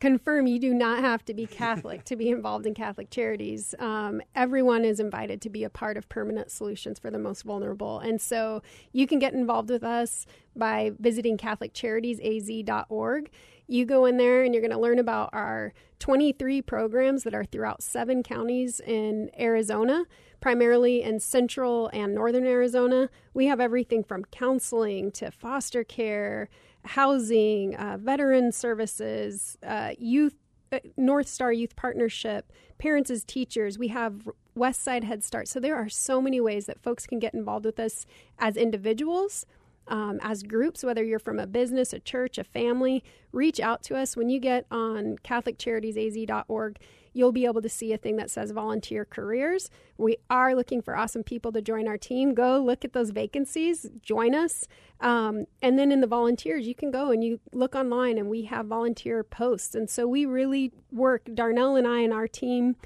confirm 0.00 0.46
you 0.46 0.58
do 0.58 0.72
not 0.72 1.00
have 1.00 1.24
to 1.24 1.34
be 1.34 1.46
Catholic 1.46 2.04
to 2.04 2.16
be 2.16 2.28
involved 2.28 2.66
in 2.66 2.74
Catholic 2.74 3.10
Charities. 3.10 3.74
Um, 3.78 4.22
everyone 4.34 4.84
is 4.84 5.00
invited 5.00 5.40
to 5.42 5.50
be 5.50 5.64
a 5.64 5.70
part 5.70 5.96
of 5.96 6.08
Permanent 6.08 6.50
Solutions 6.50 6.98
for 6.98 7.10
the 7.10 7.18
Most 7.18 7.42
Vulnerable. 7.42 7.98
And 7.98 8.20
so 8.20 8.62
you 8.92 9.06
can 9.06 9.18
get 9.18 9.34
involved 9.34 9.70
with 9.70 9.82
us 9.82 10.26
by 10.54 10.92
visiting 10.98 11.36
CatholicCharitiesAZ.org. 11.36 13.30
You 13.66 13.84
go 13.84 14.04
in 14.06 14.16
there 14.16 14.44
and 14.44 14.54
you're 14.54 14.62
going 14.62 14.72
to 14.72 14.78
learn 14.78 14.98
about 14.98 15.30
our 15.32 15.74
23 15.98 16.62
programs 16.62 17.24
that 17.24 17.34
are 17.34 17.44
throughout 17.44 17.82
seven 17.82 18.22
counties 18.22 18.80
in 18.80 19.30
Arizona, 19.38 20.04
primarily 20.40 21.02
in 21.02 21.20
central 21.20 21.90
and 21.92 22.14
northern 22.14 22.46
Arizona. 22.46 23.10
We 23.34 23.46
have 23.46 23.60
everything 23.60 24.04
from 24.04 24.24
counseling 24.26 25.10
to 25.12 25.30
foster 25.30 25.84
care, 25.84 26.48
housing, 26.84 27.74
uh, 27.76 27.98
veteran 28.00 28.52
services, 28.52 29.58
uh, 29.62 29.92
youth. 29.98 30.34
uh, 30.72 30.78
North 30.96 31.26
Star 31.28 31.52
Youth 31.52 31.76
Partnership, 31.76 32.52
parents 32.78 33.10
as 33.10 33.24
teachers. 33.24 33.78
We 33.78 33.88
have 33.88 34.28
West 34.54 34.82
Side 34.82 35.04
Head 35.04 35.24
Start. 35.24 35.48
So 35.48 35.60
there 35.60 35.76
are 35.76 35.88
so 35.88 36.20
many 36.20 36.40
ways 36.40 36.66
that 36.66 36.82
folks 36.82 37.06
can 37.06 37.18
get 37.18 37.32
involved 37.32 37.64
with 37.64 37.80
us 37.80 38.04
as 38.38 38.56
individuals, 38.56 39.46
um, 39.86 40.18
as 40.22 40.42
groups, 40.42 40.84
whether 40.84 41.02
you're 41.02 41.18
from 41.18 41.38
a 41.38 41.46
business, 41.46 41.94
a 41.94 42.00
church, 42.00 42.36
a 42.36 42.44
family, 42.44 43.02
reach 43.32 43.60
out 43.60 43.82
to 43.84 43.96
us. 43.96 44.16
When 44.16 44.28
you 44.28 44.38
get 44.40 44.66
on 44.70 45.16
CatholicCharitiesAZ.org, 45.24 46.76
you'll 47.18 47.32
be 47.32 47.46
able 47.46 47.60
to 47.60 47.68
see 47.68 47.92
a 47.92 47.98
thing 47.98 48.14
that 48.14 48.30
says 48.30 48.52
volunteer 48.52 49.04
careers. 49.04 49.70
We 49.96 50.18
are 50.30 50.54
looking 50.54 50.80
for 50.80 50.96
awesome 50.96 51.24
people 51.24 51.50
to 51.50 51.60
join 51.60 51.88
our 51.88 51.98
team. 51.98 52.32
Go 52.32 52.60
look 52.60 52.84
at 52.84 52.92
those 52.92 53.10
vacancies, 53.10 53.90
join 54.00 54.36
us. 54.36 54.68
Um, 55.00 55.46
and 55.60 55.76
then 55.76 55.90
in 55.90 56.00
the 56.00 56.06
volunteers, 56.06 56.68
you 56.68 56.76
can 56.76 56.92
go 56.92 57.10
and 57.10 57.24
you 57.24 57.40
look 57.52 57.74
online 57.74 58.18
and 58.18 58.30
we 58.30 58.44
have 58.44 58.66
volunteer 58.66 59.24
posts. 59.24 59.74
And 59.74 59.90
so 59.90 60.06
we 60.06 60.26
really 60.26 60.72
work, 60.92 61.28
Darnell 61.34 61.74
and 61.74 61.88
I 61.88 62.02
and 62.02 62.12
our 62.12 62.28
team 62.28 62.76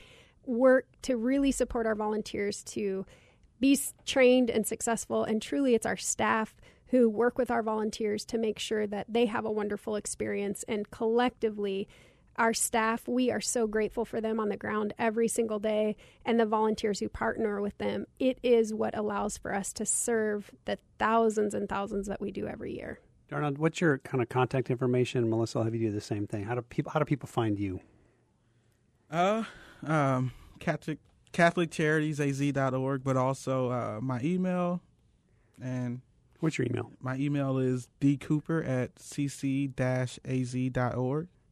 work 0.47 0.87
to 1.03 1.19
really 1.19 1.53
support 1.53 1.87
our 1.87 1.95
volunteers 1.95 2.63
to 2.65 3.05
be 3.61 3.79
trained 4.07 4.49
and 4.49 4.67
successful. 4.67 5.25
And 5.25 5.43
truly, 5.43 5.75
it's 5.75 5.87
our 5.87 5.99
staff 5.99 6.55
who 6.87 7.09
work 7.09 7.37
with 7.37 7.51
our 7.51 7.63
volunteers 7.63 8.25
to 8.27 8.39
make 8.39 8.59
sure 8.59 8.87
that 8.87 9.07
they 9.11 9.27
have 9.27 9.45
a 9.45 9.53
wonderful 9.53 9.95
experience. 9.95 10.65
And 10.69 10.91
collectively, 10.91 11.87
our 12.43 12.53
staff, 12.53 13.07
we 13.07 13.31
are 13.31 13.41
so 13.41 13.69
grateful 13.69 14.05
for 14.05 14.21
them 14.21 14.41
on 14.41 14.49
the 14.49 14.57
ground 14.57 14.93
every 14.99 15.29
single 15.29 15.61
day 15.61 15.95
and 16.25 16.41
the 16.41 16.45
volunteers 16.45 16.99
who 16.99 17.09
partner 17.09 17.63
with 17.63 17.79
them. 17.79 18.05
It 18.19 18.41
is 18.43 18.75
what 18.75 18.99
allows 18.99 19.39
for 19.39 19.55
us 19.55 19.73
to 19.75 19.87
serve 19.87 20.51
the 20.65 20.77
thousands 20.99 21.55
and 21.55 21.69
thousands 21.69 22.09
that 22.09 22.21
we 22.21 22.33
do 22.33 22.49
every 22.49 22.75
year. 22.75 22.99
Darnell, 23.31 23.53
what's 23.53 23.81
your 23.81 23.99
kind 23.99 24.21
of 24.21 24.29
contact 24.29 24.71
information? 24.71 25.31
Melissa, 25.31 25.59
I'll 25.59 25.65
have 25.65 25.75
you 25.77 25.89
do 25.89 25.95
the 25.95 26.01
same 26.01 26.27
thing. 26.27 26.43
How 26.43 26.57
do 26.57 26.63
people, 26.63 26.91
how 26.91 26.99
do 26.99 27.05
people 27.05 27.29
find 27.29 27.61
you? 27.61 27.79
Uh, 29.09 29.45
um, 29.87 30.33
Catholic 30.59 30.99
CatholicCharitiesAZ.org, 31.33 33.05
but 33.05 33.17
also 33.17 33.71
uh, 33.71 34.01
my 34.03 34.21
email, 34.21 34.83
and 35.63 36.01
What's 36.41 36.59
your 36.59 36.67
email? 36.67 36.91
my 37.01 37.15
email 37.19 37.59
is 37.59 37.87
dcooper 38.01 38.69
at 38.69 38.97
cc-az.org. 38.97 39.69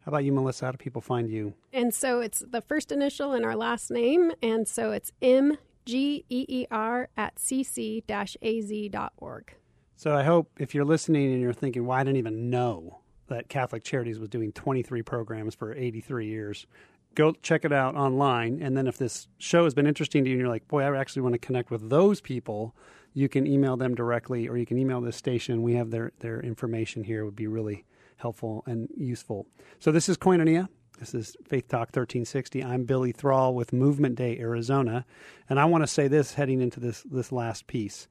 How 0.04 0.10
about 0.10 0.24
you, 0.24 0.32
Melissa? 0.32 0.66
How 0.66 0.72
do 0.72 0.78
people 0.78 1.02
find 1.02 1.28
you? 1.28 1.54
And 1.72 1.92
so 1.92 2.20
it's 2.20 2.42
the 2.48 2.62
first 2.62 2.90
initial 2.90 3.32
and 3.32 3.44
our 3.44 3.56
last 3.56 3.90
name. 3.90 4.32
And 4.42 4.66
so 4.66 4.92
it's 4.92 5.12
M 5.20 5.58
G 5.84 6.24
E 6.28 6.46
E 6.48 6.66
R 6.70 7.08
at 7.16 7.36
cc 7.36 8.02
az.org. 8.42 9.54
So 9.96 10.16
I 10.16 10.22
hope 10.22 10.50
if 10.58 10.74
you're 10.74 10.84
listening 10.84 11.32
and 11.32 11.42
you're 11.42 11.52
thinking, 11.52 11.84
well, 11.84 11.98
I 11.98 12.04
didn't 12.04 12.16
even 12.16 12.48
know 12.48 13.00
that 13.28 13.48
Catholic 13.48 13.84
Charities 13.84 14.18
was 14.18 14.30
doing 14.30 14.52
23 14.52 15.02
programs 15.02 15.54
for 15.54 15.74
83 15.74 16.26
years, 16.26 16.66
go 17.14 17.32
check 17.42 17.64
it 17.64 17.72
out 17.72 17.96
online. 17.96 18.60
And 18.62 18.76
then 18.76 18.86
if 18.86 18.96
this 18.96 19.28
show 19.38 19.64
has 19.64 19.74
been 19.74 19.86
interesting 19.86 20.24
to 20.24 20.30
you 20.30 20.36
and 20.36 20.40
you're 20.40 20.48
like, 20.48 20.66
boy, 20.68 20.82
I 20.82 20.96
actually 20.98 21.22
want 21.22 21.34
to 21.34 21.38
connect 21.38 21.70
with 21.70 21.90
those 21.90 22.20
people, 22.20 22.74
you 23.12 23.28
can 23.28 23.46
email 23.46 23.76
them 23.76 23.94
directly 23.94 24.48
or 24.48 24.56
you 24.56 24.66
can 24.66 24.78
email 24.78 25.00
this 25.00 25.16
station. 25.16 25.62
We 25.62 25.74
have 25.74 25.90
their, 25.90 26.12
their 26.20 26.40
information 26.40 27.04
here. 27.04 27.20
It 27.20 27.24
would 27.26 27.36
be 27.36 27.46
really 27.46 27.84
helpful 28.20 28.62
and 28.66 28.88
useful. 28.96 29.46
So 29.78 29.90
this 29.90 30.08
is 30.08 30.16
Koinonia. 30.16 30.68
This 30.98 31.14
is 31.14 31.36
Faith 31.48 31.68
Talk 31.68 31.88
1360. 31.88 32.62
I'm 32.62 32.84
Billy 32.84 33.10
Thrall 33.10 33.54
with 33.54 33.72
Movement 33.72 34.16
Day 34.16 34.38
Arizona. 34.38 35.06
And 35.48 35.58
I 35.58 35.64
want 35.64 35.82
to 35.82 35.86
say 35.86 36.08
this 36.08 36.34
heading 36.34 36.60
into 36.60 36.78
this, 36.78 37.02
this 37.10 37.32
last 37.32 37.66
piece. 37.66 38.06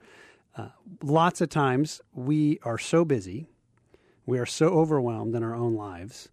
Uh, 0.57 0.69
lots 1.03 1.39
of 1.39 1.49
times 1.49 2.01
we 2.13 2.59
are 2.63 2.79
so 2.79 3.05
busy, 3.05 3.47
we 4.25 4.39
are 4.39 4.45
so 4.45 4.69
overwhelmed 4.69 5.35
in 5.35 5.43
our 5.43 5.55
own 5.55 5.75
lives 5.75 6.29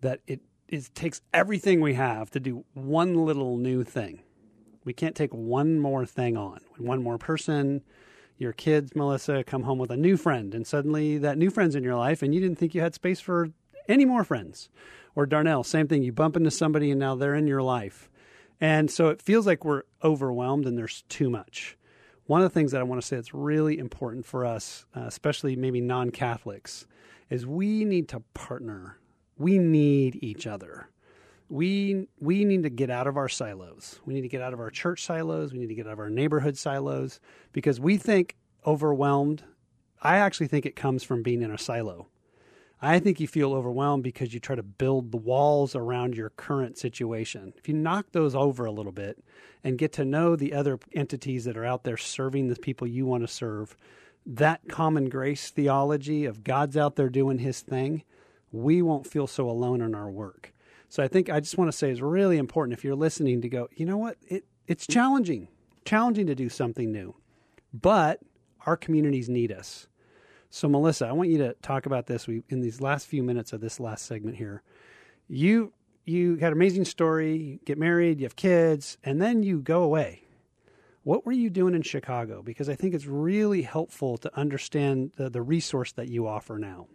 that 0.00 0.20
it, 0.26 0.40
it 0.68 0.88
takes 0.94 1.20
everything 1.34 1.80
we 1.80 1.94
have 1.94 2.30
to 2.30 2.40
do 2.40 2.64
one 2.72 3.14
little 3.14 3.56
new 3.56 3.84
thing. 3.84 4.22
We 4.84 4.94
can't 4.94 5.14
take 5.14 5.34
one 5.34 5.78
more 5.78 6.06
thing 6.06 6.36
on. 6.36 6.60
One 6.78 7.02
more 7.02 7.18
person, 7.18 7.82
your 8.38 8.52
kids, 8.52 8.94
Melissa, 8.94 9.44
come 9.44 9.64
home 9.64 9.78
with 9.78 9.90
a 9.90 9.96
new 9.96 10.16
friend, 10.16 10.54
and 10.54 10.66
suddenly 10.66 11.18
that 11.18 11.38
new 11.38 11.50
friend's 11.50 11.74
in 11.74 11.84
your 11.84 11.96
life, 11.96 12.22
and 12.22 12.34
you 12.34 12.40
didn't 12.40 12.58
think 12.58 12.74
you 12.74 12.80
had 12.80 12.94
space 12.94 13.20
for 13.20 13.50
any 13.88 14.04
more 14.04 14.24
friends. 14.24 14.70
Or 15.14 15.26
Darnell, 15.26 15.64
same 15.64 15.88
thing. 15.88 16.02
You 16.02 16.12
bump 16.12 16.36
into 16.36 16.50
somebody, 16.50 16.90
and 16.90 17.00
now 17.00 17.14
they're 17.16 17.34
in 17.34 17.48
your 17.48 17.62
life. 17.62 18.08
And 18.60 18.90
so 18.90 19.08
it 19.08 19.22
feels 19.22 19.46
like 19.46 19.64
we're 19.64 19.82
overwhelmed 20.02 20.66
and 20.66 20.76
there's 20.76 21.02
too 21.08 21.30
much. 21.30 21.76
One 22.26 22.42
of 22.42 22.44
the 22.44 22.54
things 22.54 22.72
that 22.72 22.80
I 22.80 22.84
want 22.84 23.00
to 23.00 23.06
say 23.06 23.16
that's 23.16 23.32
really 23.32 23.78
important 23.78 24.26
for 24.26 24.44
us, 24.44 24.84
uh, 24.94 25.04
especially 25.06 25.56
maybe 25.56 25.80
non 25.80 26.10
Catholics, 26.10 26.86
is 27.30 27.46
we 27.46 27.84
need 27.84 28.08
to 28.10 28.20
partner. 28.34 28.98
We 29.36 29.58
need 29.58 30.18
each 30.22 30.46
other. 30.46 30.88
We, 31.48 32.08
we 32.20 32.44
need 32.44 32.64
to 32.64 32.70
get 32.70 32.90
out 32.90 33.06
of 33.06 33.16
our 33.16 33.28
silos. 33.28 34.00
We 34.04 34.14
need 34.14 34.22
to 34.22 34.28
get 34.28 34.42
out 34.42 34.52
of 34.52 34.60
our 34.60 34.70
church 34.70 35.04
silos. 35.04 35.52
We 35.52 35.58
need 35.58 35.68
to 35.68 35.74
get 35.74 35.86
out 35.86 35.94
of 35.94 35.98
our 35.98 36.10
neighborhood 36.10 36.58
silos 36.58 37.20
because 37.52 37.80
we 37.80 37.96
think 37.96 38.36
overwhelmed. 38.66 39.44
I 40.02 40.18
actually 40.18 40.48
think 40.48 40.66
it 40.66 40.76
comes 40.76 41.02
from 41.02 41.22
being 41.22 41.42
in 41.42 41.50
a 41.50 41.58
silo. 41.58 42.08
I 42.80 43.00
think 43.00 43.18
you 43.18 43.26
feel 43.26 43.54
overwhelmed 43.54 44.04
because 44.04 44.32
you 44.32 44.38
try 44.38 44.54
to 44.54 44.62
build 44.62 45.10
the 45.10 45.16
walls 45.16 45.74
around 45.74 46.14
your 46.14 46.30
current 46.30 46.78
situation. 46.78 47.52
If 47.56 47.68
you 47.68 47.74
knock 47.74 48.12
those 48.12 48.36
over 48.36 48.64
a 48.64 48.70
little 48.70 48.92
bit 48.92 49.18
and 49.64 49.78
get 49.78 49.92
to 49.94 50.04
know 50.04 50.36
the 50.36 50.54
other 50.54 50.78
entities 50.94 51.44
that 51.44 51.56
are 51.56 51.64
out 51.64 51.82
there 51.82 51.96
serving 51.96 52.48
the 52.48 52.56
people 52.56 52.86
you 52.86 53.04
want 53.04 53.24
to 53.24 53.28
serve, 53.28 53.76
that 54.24 54.68
common 54.68 55.08
grace 55.08 55.50
theology 55.50 56.24
of 56.24 56.44
God's 56.44 56.76
out 56.76 56.94
there 56.94 57.08
doing 57.08 57.38
his 57.38 57.62
thing, 57.62 58.04
we 58.52 58.80
won't 58.80 59.06
feel 59.06 59.26
so 59.26 59.50
alone 59.50 59.80
in 59.80 59.94
our 59.94 60.10
work. 60.10 60.52
So 60.88 61.02
I 61.02 61.08
think 61.08 61.30
I 61.30 61.40
just 61.40 61.58
want 61.58 61.70
to 61.70 61.76
say 61.76 61.90
it's 61.90 62.00
really 62.00 62.38
important 62.38 62.76
if 62.76 62.84
you're 62.84 62.96
listening 62.96 63.42
to 63.42 63.48
go, 63.48 63.68
you 63.74 63.86
know 63.86 63.98
what? 63.98 64.16
It 64.26 64.44
it's 64.66 64.86
challenging. 64.86 65.48
challenging 65.84 66.26
to 66.26 66.34
do 66.34 66.48
something 66.48 66.92
new, 66.92 67.14
but 67.72 68.20
our 68.66 68.76
communities 68.76 69.28
need 69.28 69.52
us. 69.52 69.86
So, 70.50 70.68
Melissa, 70.68 71.06
I 71.06 71.12
want 71.12 71.28
you 71.30 71.38
to 71.38 71.54
talk 71.62 71.86
about 71.86 72.06
this. 72.06 72.26
We 72.26 72.42
in 72.48 72.60
these 72.60 72.80
last 72.80 73.06
few 73.06 73.22
minutes 73.22 73.52
of 73.52 73.60
this 73.60 73.78
last 73.80 74.06
segment 74.06 74.36
here. 74.36 74.62
You 75.28 75.72
you 76.04 76.36
had 76.36 76.48
an 76.48 76.52
amazing 76.54 76.86
story. 76.86 77.36
You 77.36 77.58
get 77.66 77.78
married, 77.78 78.20
you 78.20 78.24
have 78.24 78.36
kids, 78.36 78.96
and 79.04 79.20
then 79.20 79.42
you 79.42 79.60
go 79.60 79.82
away. 79.82 80.24
What 81.02 81.26
were 81.26 81.32
you 81.32 81.50
doing 81.50 81.74
in 81.74 81.82
Chicago? 81.82 82.42
Because 82.42 82.68
I 82.68 82.74
think 82.74 82.94
it's 82.94 83.06
really 83.06 83.62
helpful 83.62 84.18
to 84.18 84.34
understand 84.38 85.12
the, 85.16 85.30
the 85.30 85.42
resource 85.42 85.92
that 85.92 86.08
you 86.08 86.26
offer 86.26 86.58
now. 86.58 86.86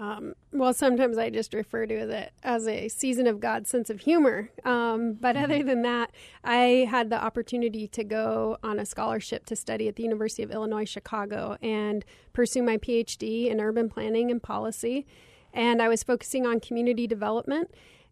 Um, 0.00 0.32
well, 0.50 0.72
sometimes 0.72 1.18
I 1.18 1.28
just 1.28 1.52
refer 1.52 1.84
to 1.84 1.94
it 1.94 2.32
as 2.42 2.66
a 2.66 2.88
season 2.88 3.26
of 3.26 3.38
God's 3.38 3.68
sense 3.68 3.90
of 3.90 4.00
humor. 4.00 4.50
Um, 4.64 5.12
but 5.12 5.36
other 5.36 5.58
mm-hmm. 5.58 5.68
than 5.68 5.82
that, 5.82 6.10
I 6.42 6.88
had 6.90 7.10
the 7.10 7.22
opportunity 7.22 7.86
to 7.88 8.02
go 8.02 8.56
on 8.62 8.80
a 8.80 8.86
scholarship 8.86 9.44
to 9.46 9.56
study 9.56 9.88
at 9.88 9.96
the 9.96 10.02
University 10.02 10.42
of 10.42 10.50
Illinois 10.50 10.86
Chicago 10.86 11.58
and 11.60 12.02
pursue 12.32 12.62
my 12.62 12.78
PhD 12.78 13.50
in 13.50 13.60
urban 13.60 13.90
planning 13.90 14.30
and 14.30 14.42
policy. 14.42 15.06
And 15.52 15.82
I 15.82 15.88
was 15.88 16.02
focusing 16.02 16.46
on 16.46 16.60
community 16.60 17.06
development. 17.06 17.70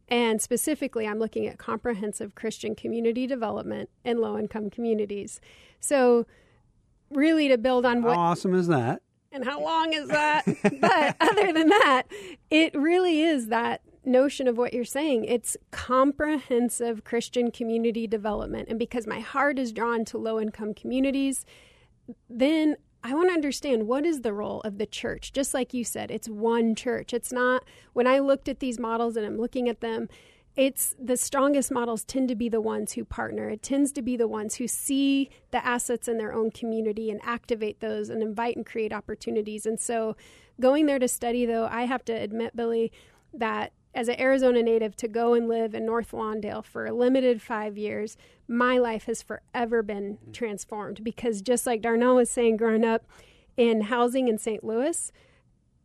And 0.08 0.42
specifically, 0.42 1.06
I'm 1.06 1.18
looking 1.18 1.46
at 1.46 1.56
comprehensive 1.56 2.34
Christian 2.34 2.74
community 2.74 3.26
development 3.26 3.88
in 4.04 4.20
low 4.20 4.38
income 4.38 4.68
communities. 4.68 5.40
So, 5.80 6.26
really, 7.10 7.48
to 7.48 7.56
build 7.56 7.86
on 7.86 8.02
what. 8.02 8.14
How 8.14 8.20
awesome 8.20 8.54
is 8.54 8.68
that? 8.68 9.00
And 9.32 9.44
how 9.44 9.62
long 9.62 9.92
is 9.92 10.08
that? 10.08 10.44
but 10.80 11.16
other 11.20 11.52
than 11.52 11.68
that, 11.68 12.04
it 12.50 12.74
really 12.74 13.22
is 13.22 13.48
that 13.48 13.82
notion 14.04 14.48
of 14.48 14.56
what 14.56 14.72
you're 14.72 14.84
saying. 14.84 15.24
It's 15.24 15.56
comprehensive 15.70 17.04
Christian 17.04 17.50
community 17.50 18.06
development. 18.06 18.68
And 18.68 18.78
because 18.78 19.06
my 19.06 19.20
heart 19.20 19.58
is 19.58 19.72
drawn 19.72 20.04
to 20.06 20.18
low 20.18 20.40
income 20.40 20.74
communities, 20.74 21.44
then 22.28 22.76
I 23.04 23.14
want 23.14 23.28
to 23.28 23.34
understand 23.34 23.86
what 23.86 24.04
is 24.04 24.22
the 24.22 24.32
role 24.32 24.60
of 24.62 24.78
the 24.78 24.86
church. 24.86 25.32
Just 25.32 25.54
like 25.54 25.72
you 25.72 25.84
said, 25.84 26.10
it's 26.10 26.28
one 26.28 26.74
church. 26.74 27.12
It's 27.12 27.32
not, 27.32 27.64
when 27.92 28.06
I 28.06 28.18
looked 28.18 28.48
at 28.48 28.60
these 28.60 28.78
models 28.78 29.16
and 29.16 29.24
I'm 29.24 29.38
looking 29.38 29.68
at 29.68 29.80
them, 29.80 30.08
it's 30.58 30.96
the 30.98 31.16
strongest 31.16 31.70
models 31.70 32.02
tend 32.02 32.26
to 32.28 32.34
be 32.34 32.48
the 32.48 32.60
ones 32.60 32.94
who 32.94 33.04
partner. 33.04 33.48
It 33.48 33.62
tends 33.62 33.92
to 33.92 34.02
be 34.02 34.16
the 34.16 34.26
ones 34.26 34.56
who 34.56 34.66
see 34.66 35.30
the 35.52 35.64
assets 35.64 36.08
in 36.08 36.18
their 36.18 36.34
own 36.34 36.50
community 36.50 37.12
and 37.12 37.20
activate 37.22 37.78
those 37.78 38.08
and 38.08 38.20
invite 38.20 38.56
and 38.56 38.66
create 38.66 38.92
opportunities. 38.92 39.66
And 39.66 39.78
so, 39.78 40.16
going 40.60 40.86
there 40.86 40.98
to 40.98 41.06
study, 41.06 41.46
though, 41.46 41.68
I 41.70 41.84
have 41.84 42.04
to 42.06 42.12
admit, 42.12 42.56
Billy, 42.56 42.90
that 43.32 43.72
as 43.94 44.08
an 44.08 44.20
Arizona 44.20 44.60
native 44.60 44.96
to 44.96 45.06
go 45.06 45.32
and 45.34 45.46
live 45.46 45.76
in 45.76 45.86
North 45.86 46.10
Lawndale 46.10 46.64
for 46.64 46.86
a 46.86 46.92
limited 46.92 47.40
five 47.40 47.78
years, 47.78 48.16
my 48.48 48.78
life 48.78 49.04
has 49.04 49.22
forever 49.22 49.84
been 49.84 50.18
mm. 50.18 50.32
transformed 50.32 51.04
because 51.04 51.40
just 51.40 51.68
like 51.68 51.82
Darnell 51.82 52.16
was 52.16 52.30
saying 52.30 52.56
growing 52.56 52.84
up 52.84 53.04
in 53.56 53.82
housing 53.82 54.26
in 54.26 54.38
St. 54.38 54.64
Louis, 54.64 55.12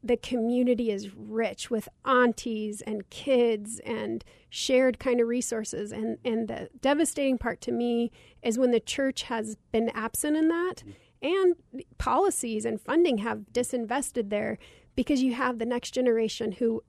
the 0.03 0.17
community 0.17 0.91
is 0.91 1.15
rich 1.15 1.71
with 1.71 1.87
aunties 2.03 2.81
and 2.81 3.09
kids 3.09 3.79
and 3.85 4.23
shared 4.49 4.99
kind 4.99 5.21
of 5.21 5.27
resources. 5.27 5.91
And 5.91 6.17
and 6.25 6.47
the 6.47 6.69
devastating 6.81 7.37
part 7.37 7.61
to 7.61 7.71
me 7.71 8.11
is 8.41 8.59
when 8.59 8.71
the 8.71 8.81
church 8.81 9.23
has 9.23 9.55
been 9.71 9.89
absent 9.89 10.35
in 10.35 10.49
that 10.49 10.83
and 11.21 11.55
policies 11.97 12.65
and 12.65 12.81
funding 12.81 13.19
have 13.19 13.45
disinvested 13.53 14.29
there 14.29 14.57
because 14.95 15.23
you 15.23 15.33
have 15.33 15.57
the 15.57 15.65
next 15.65 15.91
generation 15.91 16.51
who 16.53 16.83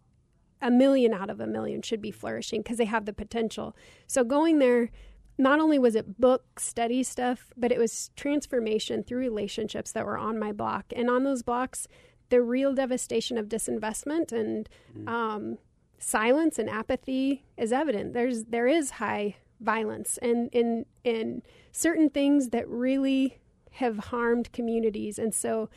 a 0.60 0.70
million 0.70 1.14
out 1.14 1.30
of 1.30 1.40
a 1.40 1.46
million 1.46 1.82
should 1.82 2.02
be 2.02 2.10
flourishing 2.10 2.62
because 2.62 2.78
they 2.78 2.84
have 2.84 3.04
the 3.04 3.12
potential. 3.12 3.76
So 4.08 4.24
going 4.24 4.58
there 4.58 4.90
not 5.38 5.60
only 5.60 5.78
was 5.78 5.94
it 5.94 6.20
book 6.20 6.58
study 6.58 7.02
stuff 7.02 7.52
but 7.56 7.70
it 7.70 7.78
was 7.78 8.10
transformation 8.16 9.04
through 9.04 9.18
relationships 9.18 9.92
that 9.92 10.04
were 10.04 10.18
on 10.18 10.38
my 10.38 10.50
block. 10.50 10.86
And 10.96 11.08
on 11.08 11.22
those 11.22 11.44
blocks 11.44 11.86
the 12.30 12.42
real 12.42 12.74
devastation 12.74 13.38
of 13.38 13.48
disinvestment 13.48 14.32
and 14.32 14.68
mm. 14.96 15.08
um, 15.08 15.58
silence 15.98 16.58
and 16.58 16.68
apathy 16.68 17.44
is 17.56 17.72
evident. 17.72 18.12
There's 18.12 18.44
there 18.44 18.66
is 18.66 18.92
high 18.92 19.36
violence 19.60 20.18
and 20.20 20.50
in 20.52 20.86
in 21.04 21.42
certain 21.72 22.10
things 22.10 22.50
that 22.50 22.68
really 22.68 23.38
have 23.72 23.98
harmed 23.98 24.52
communities, 24.52 25.18
and 25.18 25.34
so 25.34 25.68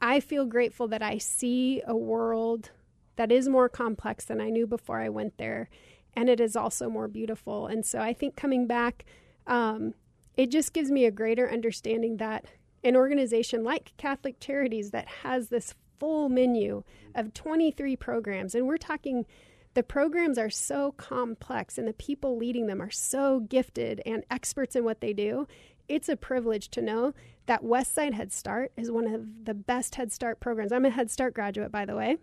I 0.00 0.20
feel 0.20 0.46
grateful 0.46 0.88
that 0.88 1.02
I 1.02 1.18
see 1.18 1.82
a 1.86 1.96
world 1.96 2.70
that 3.16 3.30
is 3.30 3.48
more 3.48 3.68
complex 3.68 4.24
than 4.24 4.40
I 4.40 4.50
knew 4.50 4.66
before 4.66 5.00
I 5.00 5.08
went 5.08 5.38
there, 5.38 5.68
and 6.14 6.28
it 6.28 6.40
is 6.40 6.56
also 6.56 6.88
more 6.88 7.08
beautiful. 7.08 7.66
And 7.66 7.84
so 7.84 8.00
I 8.00 8.12
think 8.12 8.36
coming 8.36 8.66
back, 8.66 9.04
um, 9.46 9.94
it 10.36 10.50
just 10.50 10.72
gives 10.72 10.90
me 10.90 11.04
a 11.04 11.10
greater 11.10 11.50
understanding 11.50 12.16
that 12.18 12.46
an 12.84 12.96
organization 12.96 13.64
like 13.64 13.92
Catholic 13.96 14.38
Charities 14.38 14.90
that 14.90 15.08
has 15.22 15.48
this 15.48 15.74
full 15.98 16.28
menu 16.28 16.84
of 17.14 17.34
23 17.34 17.96
programs, 17.96 18.54
and 18.54 18.66
we're 18.66 18.76
talking 18.76 19.26
the 19.74 19.82
programs 19.82 20.38
are 20.38 20.50
so 20.50 20.92
complex 20.92 21.78
and 21.78 21.88
the 21.88 21.92
people 21.94 22.36
leading 22.36 22.68
them 22.68 22.80
are 22.80 22.90
so 22.90 23.40
gifted 23.40 24.00
and 24.06 24.22
experts 24.30 24.76
in 24.76 24.84
what 24.84 25.00
they 25.00 25.12
do. 25.12 25.48
It's 25.88 26.08
a 26.08 26.16
privilege 26.16 26.68
to 26.70 26.82
know 26.82 27.12
that 27.46 27.64
Westside 27.64 28.14
Head 28.14 28.32
Start 28.32 28.70
is 28.76 28.90
one 28.90 29.12
of 29.12 29.44
the 29.44 29.54
best 29.54 29.96
Head 29.96 30.12
Start 30.12 30.40
programs. 30.40 30.72
I'm 30.72 30.84
a 30.84 30.90
Head 30.90 31.10
Start 31.10 31.34
graduate, 31.34 31.72
by 31.72 31.84
the 31.84 31.96
way, 31.96 32.18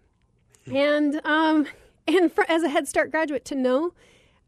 and 0.71 1.19
um, 1.25 1.67
and 2.07 2.31
for, 2.31 2.45
as 2.49 2.63
a 2.63 2.69
Head 2.69 2.87
Start 2.87 3.11
graduate, 3.11 3.45
to 3.45 3.55
know 3.55 3.93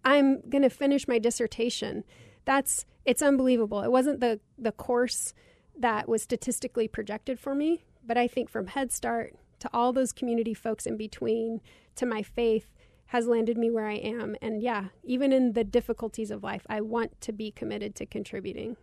I'm 0.06 0.42
going 0.50 0.64
to 0.64 0.70
finish 0.70 1.08
my 1.08 1.20
dissertation, 1.20 2.04
that's 2.46 2.86
it's 3.06 3.22
unbelievable. 3.22 3.82
It 3.82 3.92
wasn't 3.92 4.20
the 4.20 4.40
the 4.58 4.72
course 4.72 5.34
that 5.78 6.08
was 6.08 6.22
statistically 6.22 6.88
projected 6.88 7.40
for 7.40 7.56
me. 7.56 7.86
But 8.06 8.18
I 8.18 8.28
think 8.28 8.50
from 8.50 8.68
Head 8.68 8.92
Start 8.92 9.36
to 9.60 9.70
all 9.74 9.94
those 9.94 10.12
community 10.12 10.54
folks 10.54 10.86
in 10.86 10.98
between 10.98 11.62
to 11.96 12.06
my 12.06 12.22
faith 12.22 12.68
has 13.08 13.28
landed 13.28 13.58
me 13.58 13.70
where 13.70 13.88
I 13.88 13.96
am. 13.96 14.36
And 14.42 14.62
yeah, 14.62 14.86
even 15.04 15.32
in 15.32 15.54
the 15.54 15.64
difficulties 15.64 16.32
of 16.32 16.44
life, 16.44 16.66
I 16.68 16.82
want 16.82 17.22
to 17.22 17.32
be 17.32 17.52
committed 17.52 17.96
to 17.96 18.06
contributing. 18.06 18.76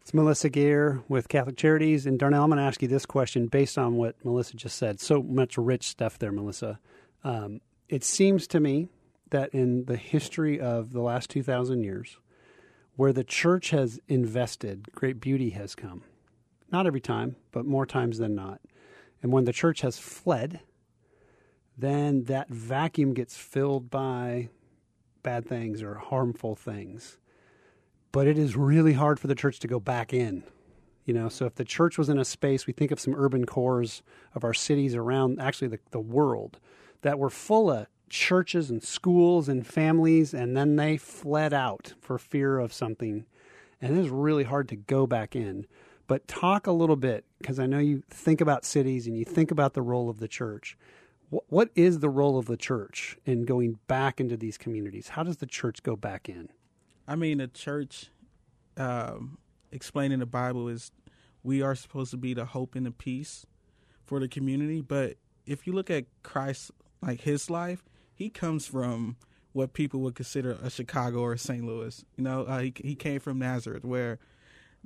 It's 0.00 0.14
Melissa 0.14 0.50
Geer 0.50 1.02
with 1.08 1.28
Catholic 1.28 1.56
Charities. 1.56 2.06
And 2.06 2.18
Darnell, 2.18 2.44
I'm 2.44 2.50
going 2.50 2.58
to 2.58 2.64
ask 2.64 2.80
you 2.82 2.88
this 2.88 3.06
question 3.06 3.46
based 3.46 3.78
on 3.78 3.96
what 3.96 4.22
Melissa 4.24 4.56
just 4.56 4.76
said. 4.76 5.00
So 5.00 5.22
much 5.22 5.56
rich 5.56 5.88
stuff 5.88 6.18
there, 6.18 6.30
Melissa. 6.30 6.78
Um, 7.24 7.60
it 7.88 8.04
seems 8.04 8.46
to 8.48 8.60
me 8.60 8.88
that 9.30 9.54
in 9.54 9.86
the 9.86 9.96
history 9.96 10.60
of 10.60 10.92
the 10.92 11.00
last 11.00 11.30
2,000 11.30 11.82
years, 11.82 12.18
where 12.96 13.12
the 13.12 13.24
church 13.24 13.70
has 13.70 13.98
invested, 14.08 14.88
great 14.94 15.20
beauty 15.20 15.50
has 15.50 15.74
come. 15.74 16.02
Not 16.70 16.86
every 16.86 17.00
time, 17.00 17.36
but 17.52 17.66
more 17.66 17.86
times 17.86 18.18
than 18.18 18.34
not. 18.34 18.60
And 19.22 19.32
when 19.32 19.44
the 19.44 19.52
church 19.52 19.80
has 19.80 19.98
fled, 19.98 20.60
then 21.76 22.24
that 22.24 22.48
vacuum 22.48 23.14
gets 23.14 23.36
filled 23.36 23.90
by 23.90 24.48
bad 25.22 25.46
things 25.46 25.82
or 25.82 25.94
harmful 25.94 26.54
things. 26.54 27.18
But 28.12 28.28
it 28.28 28.38
is 28.38 28.56
really 28.56 28.92
hard 28.92 29.18
for 29.18 29.26
the 29.26 29.34
church 29.34 29.58
to 29.60 29.68
go 29.68 29.80
back 29.80 30.12
in. 30.12 30.44
You 31.04 31.14
know, 31.14 31.28
so 31.28 31.46
if 31.46 31.56
the 31.56 31.64
church 31.64 31.98
was 31.98 32.08
in 32.08 32.18
a 32.18 32.24
space, 32.24 32.66
we 32.66 32.72
think 32.72 32.90
of 32.90 33.00
some 33.00 33.14
urban 33.14 33.44
cores 33.44 34.02
of 34.34 34.44
our 34.44 34.54
cities 34.54 34.94
around 34.94 35.40
actually 35.40 35.68
the, 35.68 35.80
the 35.90 36.00
world 36.00 36.60
that 37.02 37.18
were 37.18 37.30
full 37.30 37.70
of 37.70 37.86
churches 38.08 38.70
and 38.70 38.82
schools 38.82 39.48
and 39.48 39.66
families, 39.66 40.34
and 40.34 40.56
then 40.56 40.76
they 40.76 40.96
fled 40.96 41.52
out 41.52 41.94
for 42.00 42.18
fear 42.18 42.58
of 42.58 42.72
something. 42.72 43.26
And 43.80 43.96
it 43.96 44.00
is 44.00 44.08
really 44.10 44.44
hard 44.44 44.68
to 44.70 44.76
go 44.76 45.06
back 45.06 45.34
in. 45.36 45.66
But 46.06 46.28
talk 46.28 46.66
a 46.66 46.72
little 46.72 46.96
bit, 46.96 47.24
because 47.38 47.58
I 47.58 47.66
know 47.66 47.78
you 47.78 48.02
think 48.10 48.40
about 48.40 48.64
cities 48.64 49.06
and 49.06 49.16
you 49.16 49.24
think 49.24 49.50
about 49.50 49.74
the 49.74 49.82
role 49.82 50.10
of 50.10 50.18
the 50.18 50.28
church. 50.28 50.76
What 51.30 51.70
is 51.74 51.98
the 51.98 52.10
role 52.10 52.38
of 52.38 52.46
the 52.46 52.56
church 52.56 53.16
in 53.24 53.44
going 53.44 53.78
back 53.88 54.20
into 54.20 54.36
these 54.36 54.58
communities? 54.58 55.08
How 55.08 55.22
does 55.22 55.38
the 55.38 55.46
church 55.46 55.82
go 55.82 55.96
back 55.96 56.28
in? 56.28 56.50
I 57.08 57.16
mean, 57.16 57.38
the 57.38 57.48
church, 57.48 58.10
um, 58.76 59.38
explaining 59.72 60.20
the 60.20 60.26
Bible, 60.26 60.68
is 60.68 60.92
we 61.42 61.62
are 61.62 61.74
supposed 61.74 62.10
to 62.12 62.16
be 62.16 62.34
the 62.34 62.44
hope 62.44 62.74
and 62.74 62.86
the 62.86 62.90
peace 62.90 63.46
for 64.04 64.20
the 64.20 64.28
community. 64.28 64.80
But 64.82 65.16
if 65.46 65.66
you 65.66 65.72
look 65.72 65.90
at 65.90 66.04
Christ, 66.22 66.70
like 67.02 67.22
his 67.22 67.50
life, 67.50 67.82
he 68.14 68.30
comes 68.30 68.66
from 68.66 69.16
what 69.52 69.72
people 69.72 70.00
would 70.00 70.14
consider 70.14 70.58
a 70.62 70.68
Chicago 70.68 71.20
or 71.20 71.32
a 71.34 71.38
St. 71.38 71.64
Louis. 71.64 72.04
You 72.16 72.24
know, 72.24 72.42
uh, 72.42 72.60
he 72.60 72.72
he 72.76 72.94
came 72.94 73.20
from 73.20 73.38
Nazareth, 73.38 73.84
where 73.84 74.18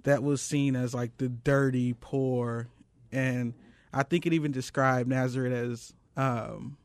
that 0.05 0.23
was 0.23 0.41
seen 0.41 0.77
as 0.77 0.95
like 0.95 1.17
the 1.19 1.29
dirty, 1.29 1.95
poor, 1.99 2.69
and 3.13 3.55
I 3.93 4.03
think 4.03 4.27
it 4.27 4.33
even 4.33 4.53
described 4.53 5.09
Nazareth 5.09 5.53
as 5.53 5.95
um, 6.17 6.77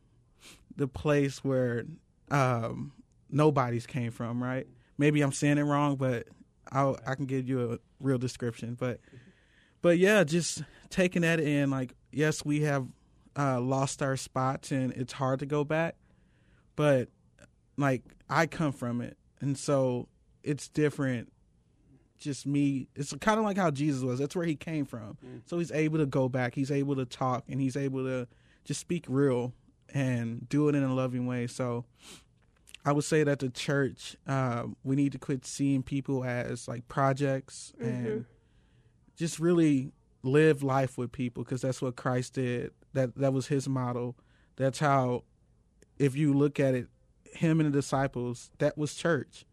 the 0.75 0.87
place 0.87 1.43
where 1.43 1.85
um, 2.31 2.93
nobody's 3.29 3.85
came 3.85 4.11
from. 4.11 4.41
Right? 4.41 4.67
Maybe 4.97 5.21
I'm 5.21 5.33
saying 5.33 5.57
it 5.57 5.63
wrong, 5.63 5.95
but 5.97 6.27
i 6.71 6.93
I 7.05 7.15
can 7.15 7.25
give 7.25 7.47
you 7.47 7.73
a 7.73 7.79
real 7.99 8.17
description. 8.17 8.75
But 8.79 8.99
but 9.81 9.97
yeah, 9.97 10.23
just 10.23 10.63
taking 10.89 11.23
that 11.23 11.41
in, 11.41 11.69
like 11.69 11.95
yes, 12.11 12.45
we 12.45 12.61
have 12.61 12.87
uh, 13.37 13.59
lost 13.59 14.01
our 14.01 14.15
spots, 14.15 14.71
and 14.71 14.93
it's 14.93 15.13
hard 15.13 15.39
to 15.39 15.45
go 15.45 15.65
back 15.65 15.95
but 16.75 17.09
like 17.77 18.03
I 18.29 18.45
come 18.47 18.71
from 18.71 19.01
it, 19.01 19.17
and 19.39 19.57
so 19.57 20.07
it's 20.43 20.67
different 20.67 21.31
just 22.23 22.47
me. 22.47 22.87
It's 22.95 23.13
kind 23.19 23.37
of 23.37 23.45
like 23.45 23.57
how 23.57 23.69
Jesus 23.69 24.01
was. 24.01 24.17
That's 24.17 24.35
where 24.35 24.45
he 24.45 24.55
came 24.55 24.85
from. 24.85 25.17
Mm. 25.25 25.41
So 25.45 25.59
he's 25.59 25.71
able 25.71 25.99
to 25.99 26.05
go 26.05 26.29
back. 26.29 26.55
He's 26.55 26.71
able 26.71 26.95
to 26.95 27.05
talk, 27.05 27.43
and 27.49 27.59
he's 27.59 27.75
able 27.75 28.03
to 28.05 28.27
just 28.63 28.79
speak 28.79 29.05
real 29.07 29.53
and 29.93 30.47
do 30.49 30.69
it 30.69 30.75
in 30.75 30.83
a 30.83 30.93
loving 30.93 31.27
way. 31.27 31.47
So 31.47 31.85
I 32.85 32.91
would 32.91 33.03
say 33.03 33.23
that 33.23 33.39
the 33.39 33.49
church, 33.49 34.15
uh, 34.25 34.63
we 34.83 34.95
need 34.95 35.11
to 35.11 35.19
quit 35.19 35.45
seeing 35.45 35.83
people 35.83 36.23
as 36.23 36.67
like 36.67 36.87
projects 36.87 37.73
mm-hmm. 37.79 37.89
and 37.89 38.25
just 39.15 39.39
really 39.39 39.91
live 40.23 40.63
life 40.63 40.97
with 40.97 41.11
people 41.11 41.43
because 41.43 41.61
that's 41.61 41.81
what 41.81 41.95
Christ 41.95 42.33
did. 42.33 42.71
That 42.93 43.15
that 43.15 43.33
was 43.33 43.47
his 43.47 43.67
model. 43.67 44.15
That's 44.55 44.79
how, 44.79 45.23
if 45.97 46.15
you 46.15 46.33
look 46.33 46.59
at 46.59 46.75
it, 46.75 46.87
him 47.23 47.59
and 47.59 47.73
the 47.73 47.77
disciples, 47.77 48.51
that 48.59 48.77
was 48.77 48.93
church. 48.93 49.45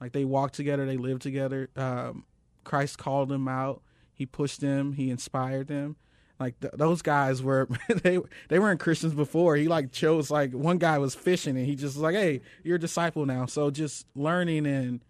Like 0.00 0.12
they 0.12 0.24
walked 0.24 0.54
together, 0.54 0.86
they 0.86 0.96
lived 0.96 1.22
together. 1.22 1.70
Um, 1.76 2.24
Christ 2.64 2.98
called 2.98 3.28
them 3.28 3.48
out. 3.48 3.82
He 4.12 4.26
pushed 4.26 4.60
them. 4.60 4.92
He 4.92 5.10
inspired 5.10 5.68
them. 5.68 5.96
Like 6.38 6.58
th- 6.60 6.74
those 6.76 7.00
guys 7.02 7.42
were 7.42 7.68
they 8.02 8.18
they 8.48 8.58
weren't 8.58 8.80
Christians 8.80 9.14
before. 9.14 9.56
He 9.56 9.68
like 9.68 9.92
chose 9.92 10.30
like 10.30 10.52
one 10.52 10.78
guy 10.78 10.98
was 10.98 11.14
fishing 11.14 11.56
and 11.56 11.66
he 11.66 11.74
just 11.74 11.96
was 11.96 12.02
like, 12.02 12.14
"Hey, 12.14 12.42
you're 12.62 12.76
a 12.76 12.80
disciple 12.80 13.24
now." 13.24 13.46
So 13.46 13.70
just 13.70 14.06
learning 14.14 14.66
and 14.66 15.00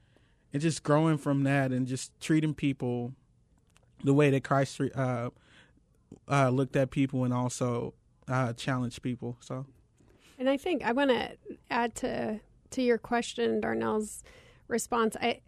and 0.53 0.62
just 0.62 0.82
growing 0.82 1.18
from 1.18 1.43
that 1.45 1.72
and 1.72 1.87
just 1.87 2.18
treating 2.20 2.55
people 2.55 3.12
the 4.05 4.14
way 4.14 4.30
that 4.30 4.45
Christ 4.45 4.80
uh, 4.95 5.30
uh, 6.28 6.49
looked 6.51 6.76
at 6.76 6.91
people 6.91 7.24
and 7.24 7.35
also 7.35 7.95
uh, 8.28 8.53
challenged 8.53 9.03
people. 9.03 9.37
So, 9.41 9.66
and 10.39 10.49
I 10.49 10.57
think 10.57 10.85
I 10.85 10.93
want 10.93 11.11
to 11.11 11.37
add 11.70 11.95
to 11.97 12.41
to 12.70 12.82
your 12.82 12.99
question, 12.99 13.61
Darnell's 13.61 14.22
response. 14.68 15.16
I 15.20 15.41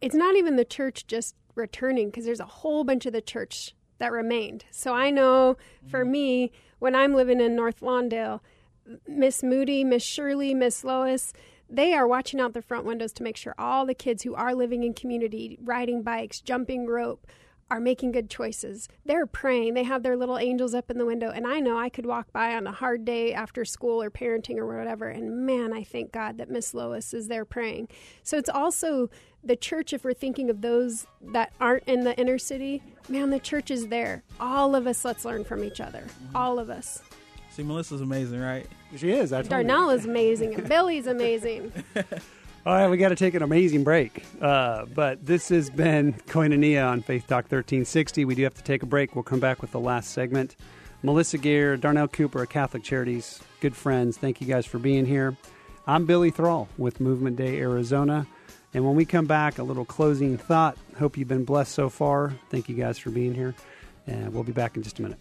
it's 0.00 0.14
not 0.14 0.36
even 0.36 0.56
the 0.56 0.64
church 0.64 1.06
just 1.06 1.34
returning 1.54 2.08
because 2.08 2.24
there's 2.24 2.40
a 2.40 2.44
whole 2.44 2.84
bunch 2.84 3.06
of 3.06 3.12
the 3.12 3.20
church 3.20 3.74
that 3.98 4.12
remained. 4.12 4.64
So 4.70 4.94
I 4.94 5.10
know 5.10 5.56
for 5.88 6.02
mm-hmm. 6.02 6.12
me, 6.12 6.52
when 6.80 6.94
I'm 6.94 7.14
living 7.14 7.40
in 7.40 7.54
North 7.54 7.80
Lawndale, 7.80 8.40
Miss 9.06 9.42
Moody, 9.42 9.84
Miss 9.84 10.02
Shirley, 10.02 10.54
Miss 10.54 10.82
Lois, 10.82 11.32
they 11.70 11.94
are 11.94 12.06
watching 12.06 12.40
out 12.40 12.52
the 12.52 12.62
front 12.62 12.84
windows 12.84 13.12
to 13.14 13.22
make 13.22 13.36
sure 13.36 13.54
all 13.56 13.86
the 13.86 13.94
kids 13.94 14.24
who 14.24 14.34
are 14.34 14.54
living 14.54 14.82
in 14.82 14.92
community, 14.92 15.58
riding 15.62 16.02
bikes, 16.02 16.40
jumping 16.40 16.86
rope, 16.86 17.26
are 17.72 17.80
making 17.80 18.12
good 18.12 18.28
choices. 18.28 18.86
They're 19.06 19.24
praying. 19.24 19.72
They 19.72 19.84
have 19.84 20.02
their 20.02 20.14
little 20.14 20.36
angels 20.36 20.74
up 20.74 20.90
in 20.90 20.98
the 20.98 21.06
window. 21.06 21.30
And 21.30 21.46
I 21.46 21.58
know 21.58 21.78
I 21.78 21.88
could 21.88 22.04
walk 22.04 22.30
by 22.30 22.54
on 22.54 22.66
a 22.66 22.70
hard 22.70 23.06
day 23.06 23.32
after 23.32 23.64
school 23.64 24.02
or 24.02 24.10
parenting 24.10 24.58
or 24.58 24.76
whatever. 24.76 25.08
And 25.08 25.46
man, 25.46 25.72
I 25.72 25.82
thank 25.82 26.12
God 26.12 26.36
that 26.36 26.50
Miss 26.50 26.74
Lois 26.74 27.14
is 27.14 27.28
there 27.28 27.46
praying. 27.46 27.88
So 28.22 28.36
it's 28.36 28.50
also 28.50 29.08
the 29.42 29.56
church, 29.56 29.94
if 29.94 30.04
we're 30.04 30.12
thinking 30.12 30.50
of 30.50 30.60
those 30.60 31.06
that 31.32 31.54
aren't 31.60 31.84
in 31.84 32.04
the 32.04 32.14
inner 32.20 32.36
city, 32.36 32.82
man, 33.08 33.30
the 33.30 33.40
church 33.40 33.70
is 33.70 33.88
there. 33.88 34.22
All 34.38 34.76
of 34.76 34.86
us, 34.86 35.02
let's 35.02 35.24
learn 35.24 35.42
from 35.42 35.64
each 35.64 35.80
other. 35.80 36.04
All 36.34 36.58
of 36.58 36.68
us. 36.68 37.00
See, 37.52 37.62
Melissa's 37.62 38.02
amazing, 38.02 38.40
right? 38.40 38.66
She 38.96 39.12
is. 39.12 39.32
I 39.32 39.40
Darnell 39.40 39.88
is 39.88 40.04
amazing, 40.04 40.54
and 40.54 40.68
Billy's 40.68 41.06
amazing. 41.06 41.72
All 42.64 42.74
right, 42.74 42.88
we 42.88 42.96
got 42.96 43.08
to 43.08 43.16
take 43.16 43.34
an 43.34 43.42
amazing 43.42 43.82
break. 43.82 44.24
Uh, 44.40 44.84
but 44.94 45.26
this 45.26 45.48
has 45.48 45.68
been 45.68 46.12
Koinonia 46.28 46.86
on 46.86 47.02
Faith 47.02 47.26
Talk 47.26 47.46
1360. 47.46 48.24
We 48.24 48.36
do 48.36 48.44
have 48.44 48.54
to 48.54 48.62
take 48.62 48.84
a 48.84 48.86
break. 48.86 49.16
We'll 49.16 49.24
come 49.24 49.40
back 49.40 49.60
with 49.60 49.72
the 49.72 49.80
last 49.80 50.12
segment. 50.12 50.54
Melissa 51.02 51.38
Geer, 51.38 51.76
Darnell 51.76 52.06
Cooper, 52.06 52.46
Catholic 52.46 52.84
Charities, 52.84 53.40
good 53.60 53.74
friends. 53.74 54.16
Thank 54.16 54.40
you 54.40 54.46
guys 54.46 54.64
for 54.64 54.78
being 54.78 55.06
here. 55.06 55.36
I'm 55.88 56.06
Billy 56.06 56.30
Thrall 56.30 56.68
with 56.78 57.00
Movement 57.00 57.34
Day 57.34 57.58
Arizona. 57.58 58.28
And 58.72 58.86
when 58.86 58.94
we 58.94 59.06
come 59.06 59.26
back, 59.26 59.58
a 59.58 59.64
little 59.64 59.84
closing 59.84 60.38
thought. 60.38 60.78
Hope 60.96 61.16
you've 61.16 61.26
been 61.26 61.44
blessed 61.44 61.72
so 61.72 61.88
far. 61.88 62.32
Thank 62.48 62.68
you 62.68 62.76
guys 62.76 62.96
for 62.96 63.10
being 63.10 63.34
here. 63.34 63.56
And 64.06 64.32
we'll 64.32 64.44
be 64.44 64.52
back 64.52 64.76
in 64.76 64.84
just 64.84 65.00
a 65.00 65.02
minute. 65.02 65.18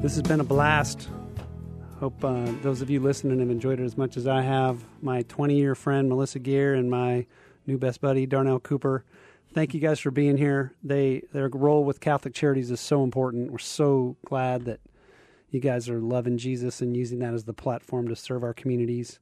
This 0.00 0.14
has 0.14 0.22
been 0.22 0.40
a 0.40 0.44
blast. 0.44 1.10
Hope 1.98 2.24
uh, 2.24 2.50
those 2.62 2.80
of 2.80 2.88
you 2.88 3.00
listening 3.00 3.38
have 3.40 3.50
enjoyed 3.50 3.80
it 3.80 3.84
as 3.84 3.98
much 3.98 4.16
as 4.16 4.26
I 4.26 4.40
have. 4.40 4.82
My 5.02 5.20
20 5.24 5.54
year 5.54 5.74
friend 5.74 6.08
Melissa 6.08 6.38
Geer 6.38 6.74
and 6.74 6.90
my 6.90 7.26
new 7.66 7.76
best 7.76 8.00
buddy 8.00 8.24
Darnell 8.24 8.60
Cooper. 8.60 9.04
Thank 9.52 9.74
you 9.74 9.80
guys 9.80 10.00
for 10.00 10.10
being 10.10 10.38
here. 10.38 10.72
They 10.82 11.24
their 11.34 11.50
role 11.50 11.84
with 11.84 12.00
Catholic 12.00 12.32
Charities 12.32 12.70
is 12.70 12.80
so 12.80 13.04
important. 13.04 13.52
We're 13.52 13.58
so 13.58 14.16
glad 14.24 14.64
that 14.64 14.80
you 15.50 15.60
guys 15.60 15.86
are 15.90 16.00
loving 16.00 16.38
Jesus 16.38 16.80
and 16.80 16.96
using 16.96 17.18
that 17.18 17.34
as 17.34 17.44
the 17.44 17.52
platform 17.52 18.08
to 18.08 18.16
serve 18.16 18.42
our 18.42 18.54
communities. 18.54 19.20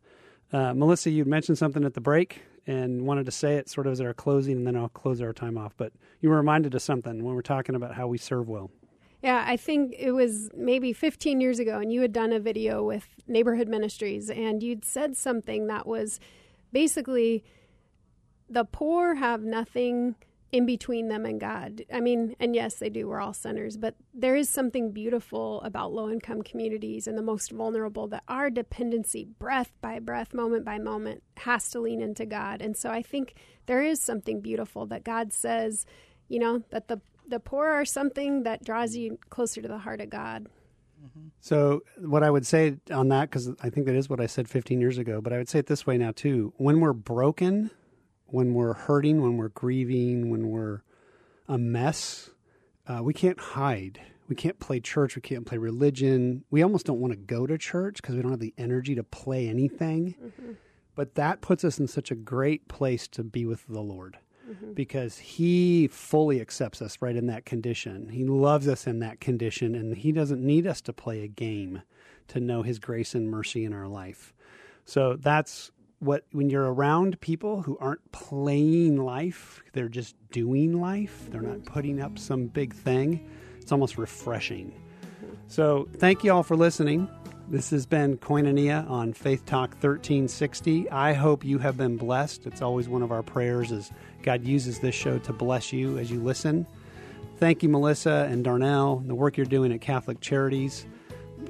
Uh, 0.52 0.74
Melissa, 0.74 1.10
you 1.10 1.24
mentioned 1.24 1.58
something 1.58 1.84
at 1.84 1.94
the 1.94 2.00
break 2.00 2.42
and 2.68 3.02
wanted 3.02 3.26
to 3.26 3.32
say 3.32 3.56
it 3.56 3.68
sort 3.68 3.88
of 3.88 3.94
as 3.94 4.00
our 4.00 4.14
closing, 4.14 4.58
and 4.58 4.66
then 4.68 4.76
I'll 4.76 4.88
close 4.90 5.20
our 5.20 5.32
time 5.32 5.58
off. 5.58 5.74
But 5.76 5.92
you 6.20 6.30
were 6.30 6.36
reminded 6.36 6.72
of 6.76 6.82
something 6.82 7.24
when 7.24 7.34
we're 7.34 7.42
talking 7.42 7.74
about 7.74 7.96
how 7.96 8.06
we 8.06 8.16
serve 8.16 8.48
well. 8.48 8.70
Yeah, 9.22 9.44
I 9.46 9.56
think 9.56 9.94
it 9.98 10.12
was 10.12 10.48
maybe 10.54 10.92
15 10.92 11.40
years 11.40 11.58
ago, 11.58 11.80
and 11.80 11.92
you 11.92 12.02
had 12.02 12.12
done 12.12 12.32
a 12.32 12.38
video 12.38 12.84
with 12.84 13.08
Neighborhood 13.26 13.68
Ministries, 13.68 14.30
and 14.30 14.62
you'd 14.62 14.84
said 14.84 15.16
something 15.16 15.66
that 15.66 15.86
was 15.86 16.20
basically 16.72 17.44
the 18.48 18.64
poor 18.64 19.16
have 19.16 19.42
nothing 19.42 20.14
in 20.50 20.64
between 20.64 21.08
them 21.08 21.26
and 21.26 21.40
God. 21.40 21.84
I 21.92 22.00
mean, 22.00 22.34
and 22.40 22.54
yes, 22.54 22.76
they 22.76 22.88
do. 22.88 23.08
We're 23.08 23.20
all 23.20 23.34
sinners, 23.34 23.76
but 23.76 23.96
there 24.14 24.34
is 24.34 24.48
something 24.48 24.92
beautiful 24.92 25.60
about 25.62 25.92
low 25.92 26.08
income 26.08 26.42
communities 26.42 27.06
and 27.06 27.18
the 27.18 27.22
most 27.22 27.50
vulnerable 27.50 28.06
that 28.08 28.22
our 28.28 28.48
dependency, 28.48 29.26
breath 29.38 29.72
by 29.82 29.98
breath, 29.98 30.32
moment 30.32 30.64
by 30.64 30.78
moment, 30.78 31.22
has 31.38 31.68
to 31.70 31.80
lean 31.80 32.00
into 32.00 32.24
God. 32.24 32.62
And 32.62 32.76
so 32.76 32.90
I 32.90 33.02
think 33.02 33.34
there 33.66 33.82
is 33.82 34.00
something 34.00 34.40
beautiful 34.40 34.86
that 34.86 35.04
God 35.04 35.32
says, 35.34 35.84
you 36.28 36.38
know, 36.38 36.62
that 36.70 36.88
the 36.88 37.00
the 37.28 37.40
poor 37.40 37.68
are 37.68 37.84
something 37.84 38.42
that 38.44 38.64
draws 38.64 38.96
you 38.96 39.18
closer 39.30 39.60
to 39.62 39.68
the 39.68 39.78
heart 39.78 40.00
of 40.00 40.10
God. 40.10 40.46
So, 41.40 41.82
what 41.98 42.22
I 42.22 42.30
would 42.30 42.46
say 42.46 42.76
on 42.90 43.08
that, 43.08 43.30
because 43.30 43.50
I 43.62 43.70
think 43.70 43.86
that 43.86 43.94
is 43.94 44.08
what 44.08 44.20
I 44.20 44.26
said 44.26 44.48
15 44.48 44.80
years 44.80 44.98
ago, 44.98 45.20
but 45.20 45.32
I 45.32 45.38
would 45.38 45.48
say 45.48 45.60
it 45.60 45.66
this 45.66 45.86
way 45.86 45.96
now 45.96 46.10
too. 46.10 46.52
When 46.56 46.80
we're 46.80 46.92
broken, 46.92 47.70
when 48.26 48.54
we're 48.54 48.72
hurting, 48.72 49.22
when 49.22 49.36
we're 49.36 49.48
grieving, 49.48 50.30
when 50.30 50.48
we're 50.48 50.82
a 51.46 51.56
mess, 51.56 52.30
uh, 52.86 53.00
we 53.02 53.14
can't 53.14 53.38
hide. 53.38 54.00
We 54.28 54.34
can't 54.34 54.58
play 54.58 54.80
church. 54.80 55.16
We 55.16 55.22
can't 55.22 55.46
play 55.46 55.56
religion. 55.56 56.44
We 56.50 56.62
almost 56.62 56.84
don't 56.84 57.00
want 57.00 57.12
to 57.12 57.18
go 57.18 57.46
to 57.46 57.56
church 57.56 58.02
because 58.02 58.16
we 58.16 58.22
don't 58.22 58.32
have 58.32 58.40
the 58.40 58.54
energy 58.58 58.94
to 58.96 59.04
play 59.04 59.48
anything. 59.48 60.16
Mm-hmm. 60.22 60.52
But 60.94 61.14
that 61.14 61.40
puts 61.40 61.64
us 61.64 61.78
in 61.78 61.86
such 61.86 62.10
a 62.10 62.16
great 62.16 62.66
place 62.68 63.06
to 63.08 63.22
be 63.22 63.46
with 63.46 63.66
the 63.68 63.80
Lord 63.80 64.18
mm-hmm. 64.48 64.72
because 64.72 65.18
he 65.18 65.88
fully 65.88 66.40
accepts 66.40 66.80
us 66.80 66.98
right 67.00 67.16
in 67.16 67.26
that 67.26 67.44
condition. 67.44 68.08
He 68.08 68.24
loves 68.24 68.68
us 68.68 68.86
in 68.86 69.00
that 69.00 69.20
condition, 69.20 69.74
and 69.74 69.96
he 69.96 70.12
doesn't 70.12 70.44
need 70.44 70.66
us 70.66 70.80
to 70.82 70.92
play 70.92 71.22
a 71.22 71.28
game 71.28 71.82
to 72.28 72.40
know 72.40 72.62
his 72.62 72.78
grace 72.78 73.14
and 73.14 73.30
mercy 73.30 73.64
in 73.64 73.72
our 73.72 73.88
life. 73.88 74.34
So 74.84 75.16
that's 75.16 75.70
what 76.00 76.24
when 76.32 76.48
you're 76.48 76.72
around 76.72 77.20
people 77.20 77.62
who 77.62 77.76
aren't 77.78 78.12
playing 78.12 78.96
life, 78.96 79.62
they're 79.72 79.88
just 79.88 80.14
doing 80.30 80.80
life. 80.80 81.28
They're 81.30 81.42
not 81.42 81.64
putting 81.64 82.00
up 82.00 82.18
some 82.18 82.46
big 82.46 82.74
thing. 82.74 83.28
It's 83.60 83.72
almost 83.72 83.98
refreshing. 83.98 84.70
Mm-hmm. 84.70 85.34
So, 85.48 85.88
thank 85.96 86.24
you 86.24 86.32
all 86.32 86.42
for 86.42 86.56
listening. 86.56 87.08
This 87.50 87.70
has 87.70 87.86
been 87.86 88.18
Koinonia 88.18 88.88
on 88.90 89.14
Faith 89.14 89.46
Talk 89.46 89.70
1360. 89.70 90.90
I 90.90 91.14
hope 91.14 91.44
you 91.44 91.58
have 91.58 91.78
been 91.78 91.96
blessed. 91.96 92.46
It's 92.46 92.60
always 92.60 92.90
one 92.90 93.02
of 93.02 93.10
our 93.10 93.22
prayers 93.22 93.72
as 93.72 93.90
God 94.28 94.44
uses 94.44 94.80
this 94.80 94.94
show 94.94 95.18
to 95.20 95.32
bless 95.32 95.72
you 95.72 95.96
as 95.96 96.10
you 96.10 96.20
listen. 96.20 96.66
Thank 97.38 97.62
you, 97.62 97.70
Melissa 97.70 98.28
and 98.30 98.44
Darnell, 98.44 99.02
the 99.06 99.14
work 99.14 99.38
you're 99.38 99.46
doing 99.46 99.72
at 99.72 99.80
Catholic 99.80 100.20
Charities. 100.20 100.84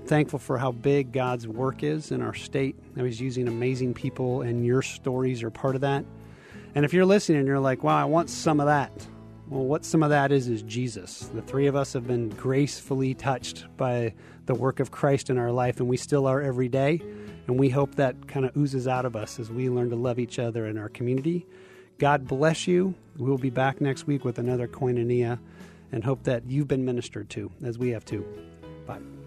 Thankful 0.06 0.38
for 0.38 0.58
how 0.58 0.70
big 0.70 1.10
God's 1.10 1.48
work 1.48 1.82
is 1.82 2.12
in 2.12 2.22
our 2.22 2.34
state. 2.34 2.76
Now 2.94 3.02
He's 3.02 3.20
using 3.20 3.48
amazing 3.48 3.94
people, 3.94 4.42
and 4.42 4.64
your 4.64 4.82
stories 4.82 5.42
are 5.42 5.50
part 5.50 5.74
of 5.74 5.80
that. 5.80 6.04
And 6.76 6.84
if 6.84 6.92
you're 6.92 7.04
listening 7.04 7.38
and 7.38 7.48
you're 7.48 7.58
like, 7.58 7.82
wow, 7.82 8.00
I 8.00 8.04
want 8.04 8.30
some 8.30 8.60
of 8.60 8.66
that, 8.66 8.92
well, 9.48 9.64
what 9.64 9.84
some 9.84 10.04
of 10.04 10.10
that 10.10 10.30
is, 10.30 10.46
is 10.46 10.62
Jesus. 10.62 11.28
The 11.34 11.42
three 11.42 11.66
of 11.66 11.74
us 11.74 11.94
have 11.94 12.06
been 12.06 12.28
gracefully 12.28 13.12
touched 13.12 13.66
by 13.76 14.14
the 14.46 14.54
work 14.54 14.78
of 14.78 14.92
Christ 14.92 15.30
in 15.30 15.36
our 15.36 15.50
life, 15.50 15.80
and 15.80 15.88
we 15.88 15.96
still 15.96 16.28
are 16.28 16.40
every 16.40 16.68
day. 16.68 17.02
And 17.48 17.58
we 17.58 17.70
hope 17.70 17.96
that 17.96 18.28
kind 18.28 18.46
of 18.46 18.56
oozes 18.56 18.86
out 18.86 19.04
of 19.04 19.16
us 19.16 19.40
as 19.40 19.50
we 19.50 19.68
learn 19.68 19.90
to 19.90 19.96
love 19.96 20.20
each 20.20 20.38
other 20.38 20.66
in 20.66 20.78
our 20.78 20.88
community. 20.88 21.44
God 21.98 22.26
bless 22.26 22.66
you. 22.66 22.94
We'll 23.16 23.38
be 23.38 23.50
back 23.50 23.80
next 23.80 24.06
week 24.06 24.24
with 24.24 24.38
another 24.38 24.68
Koinonia. 24.68 25.38
and 25.90 26.04
hope 26.04 26.24
that 26.24 26.44
you've 26.46 26.68
been 26.68 26.84
ministered 26.84 27.30
to 27.30 27.50
as 27.64 27.78
we 27.78 27.90
have 27.90 28.04
too. 28.04 28.22
Bye. 28.86 29.17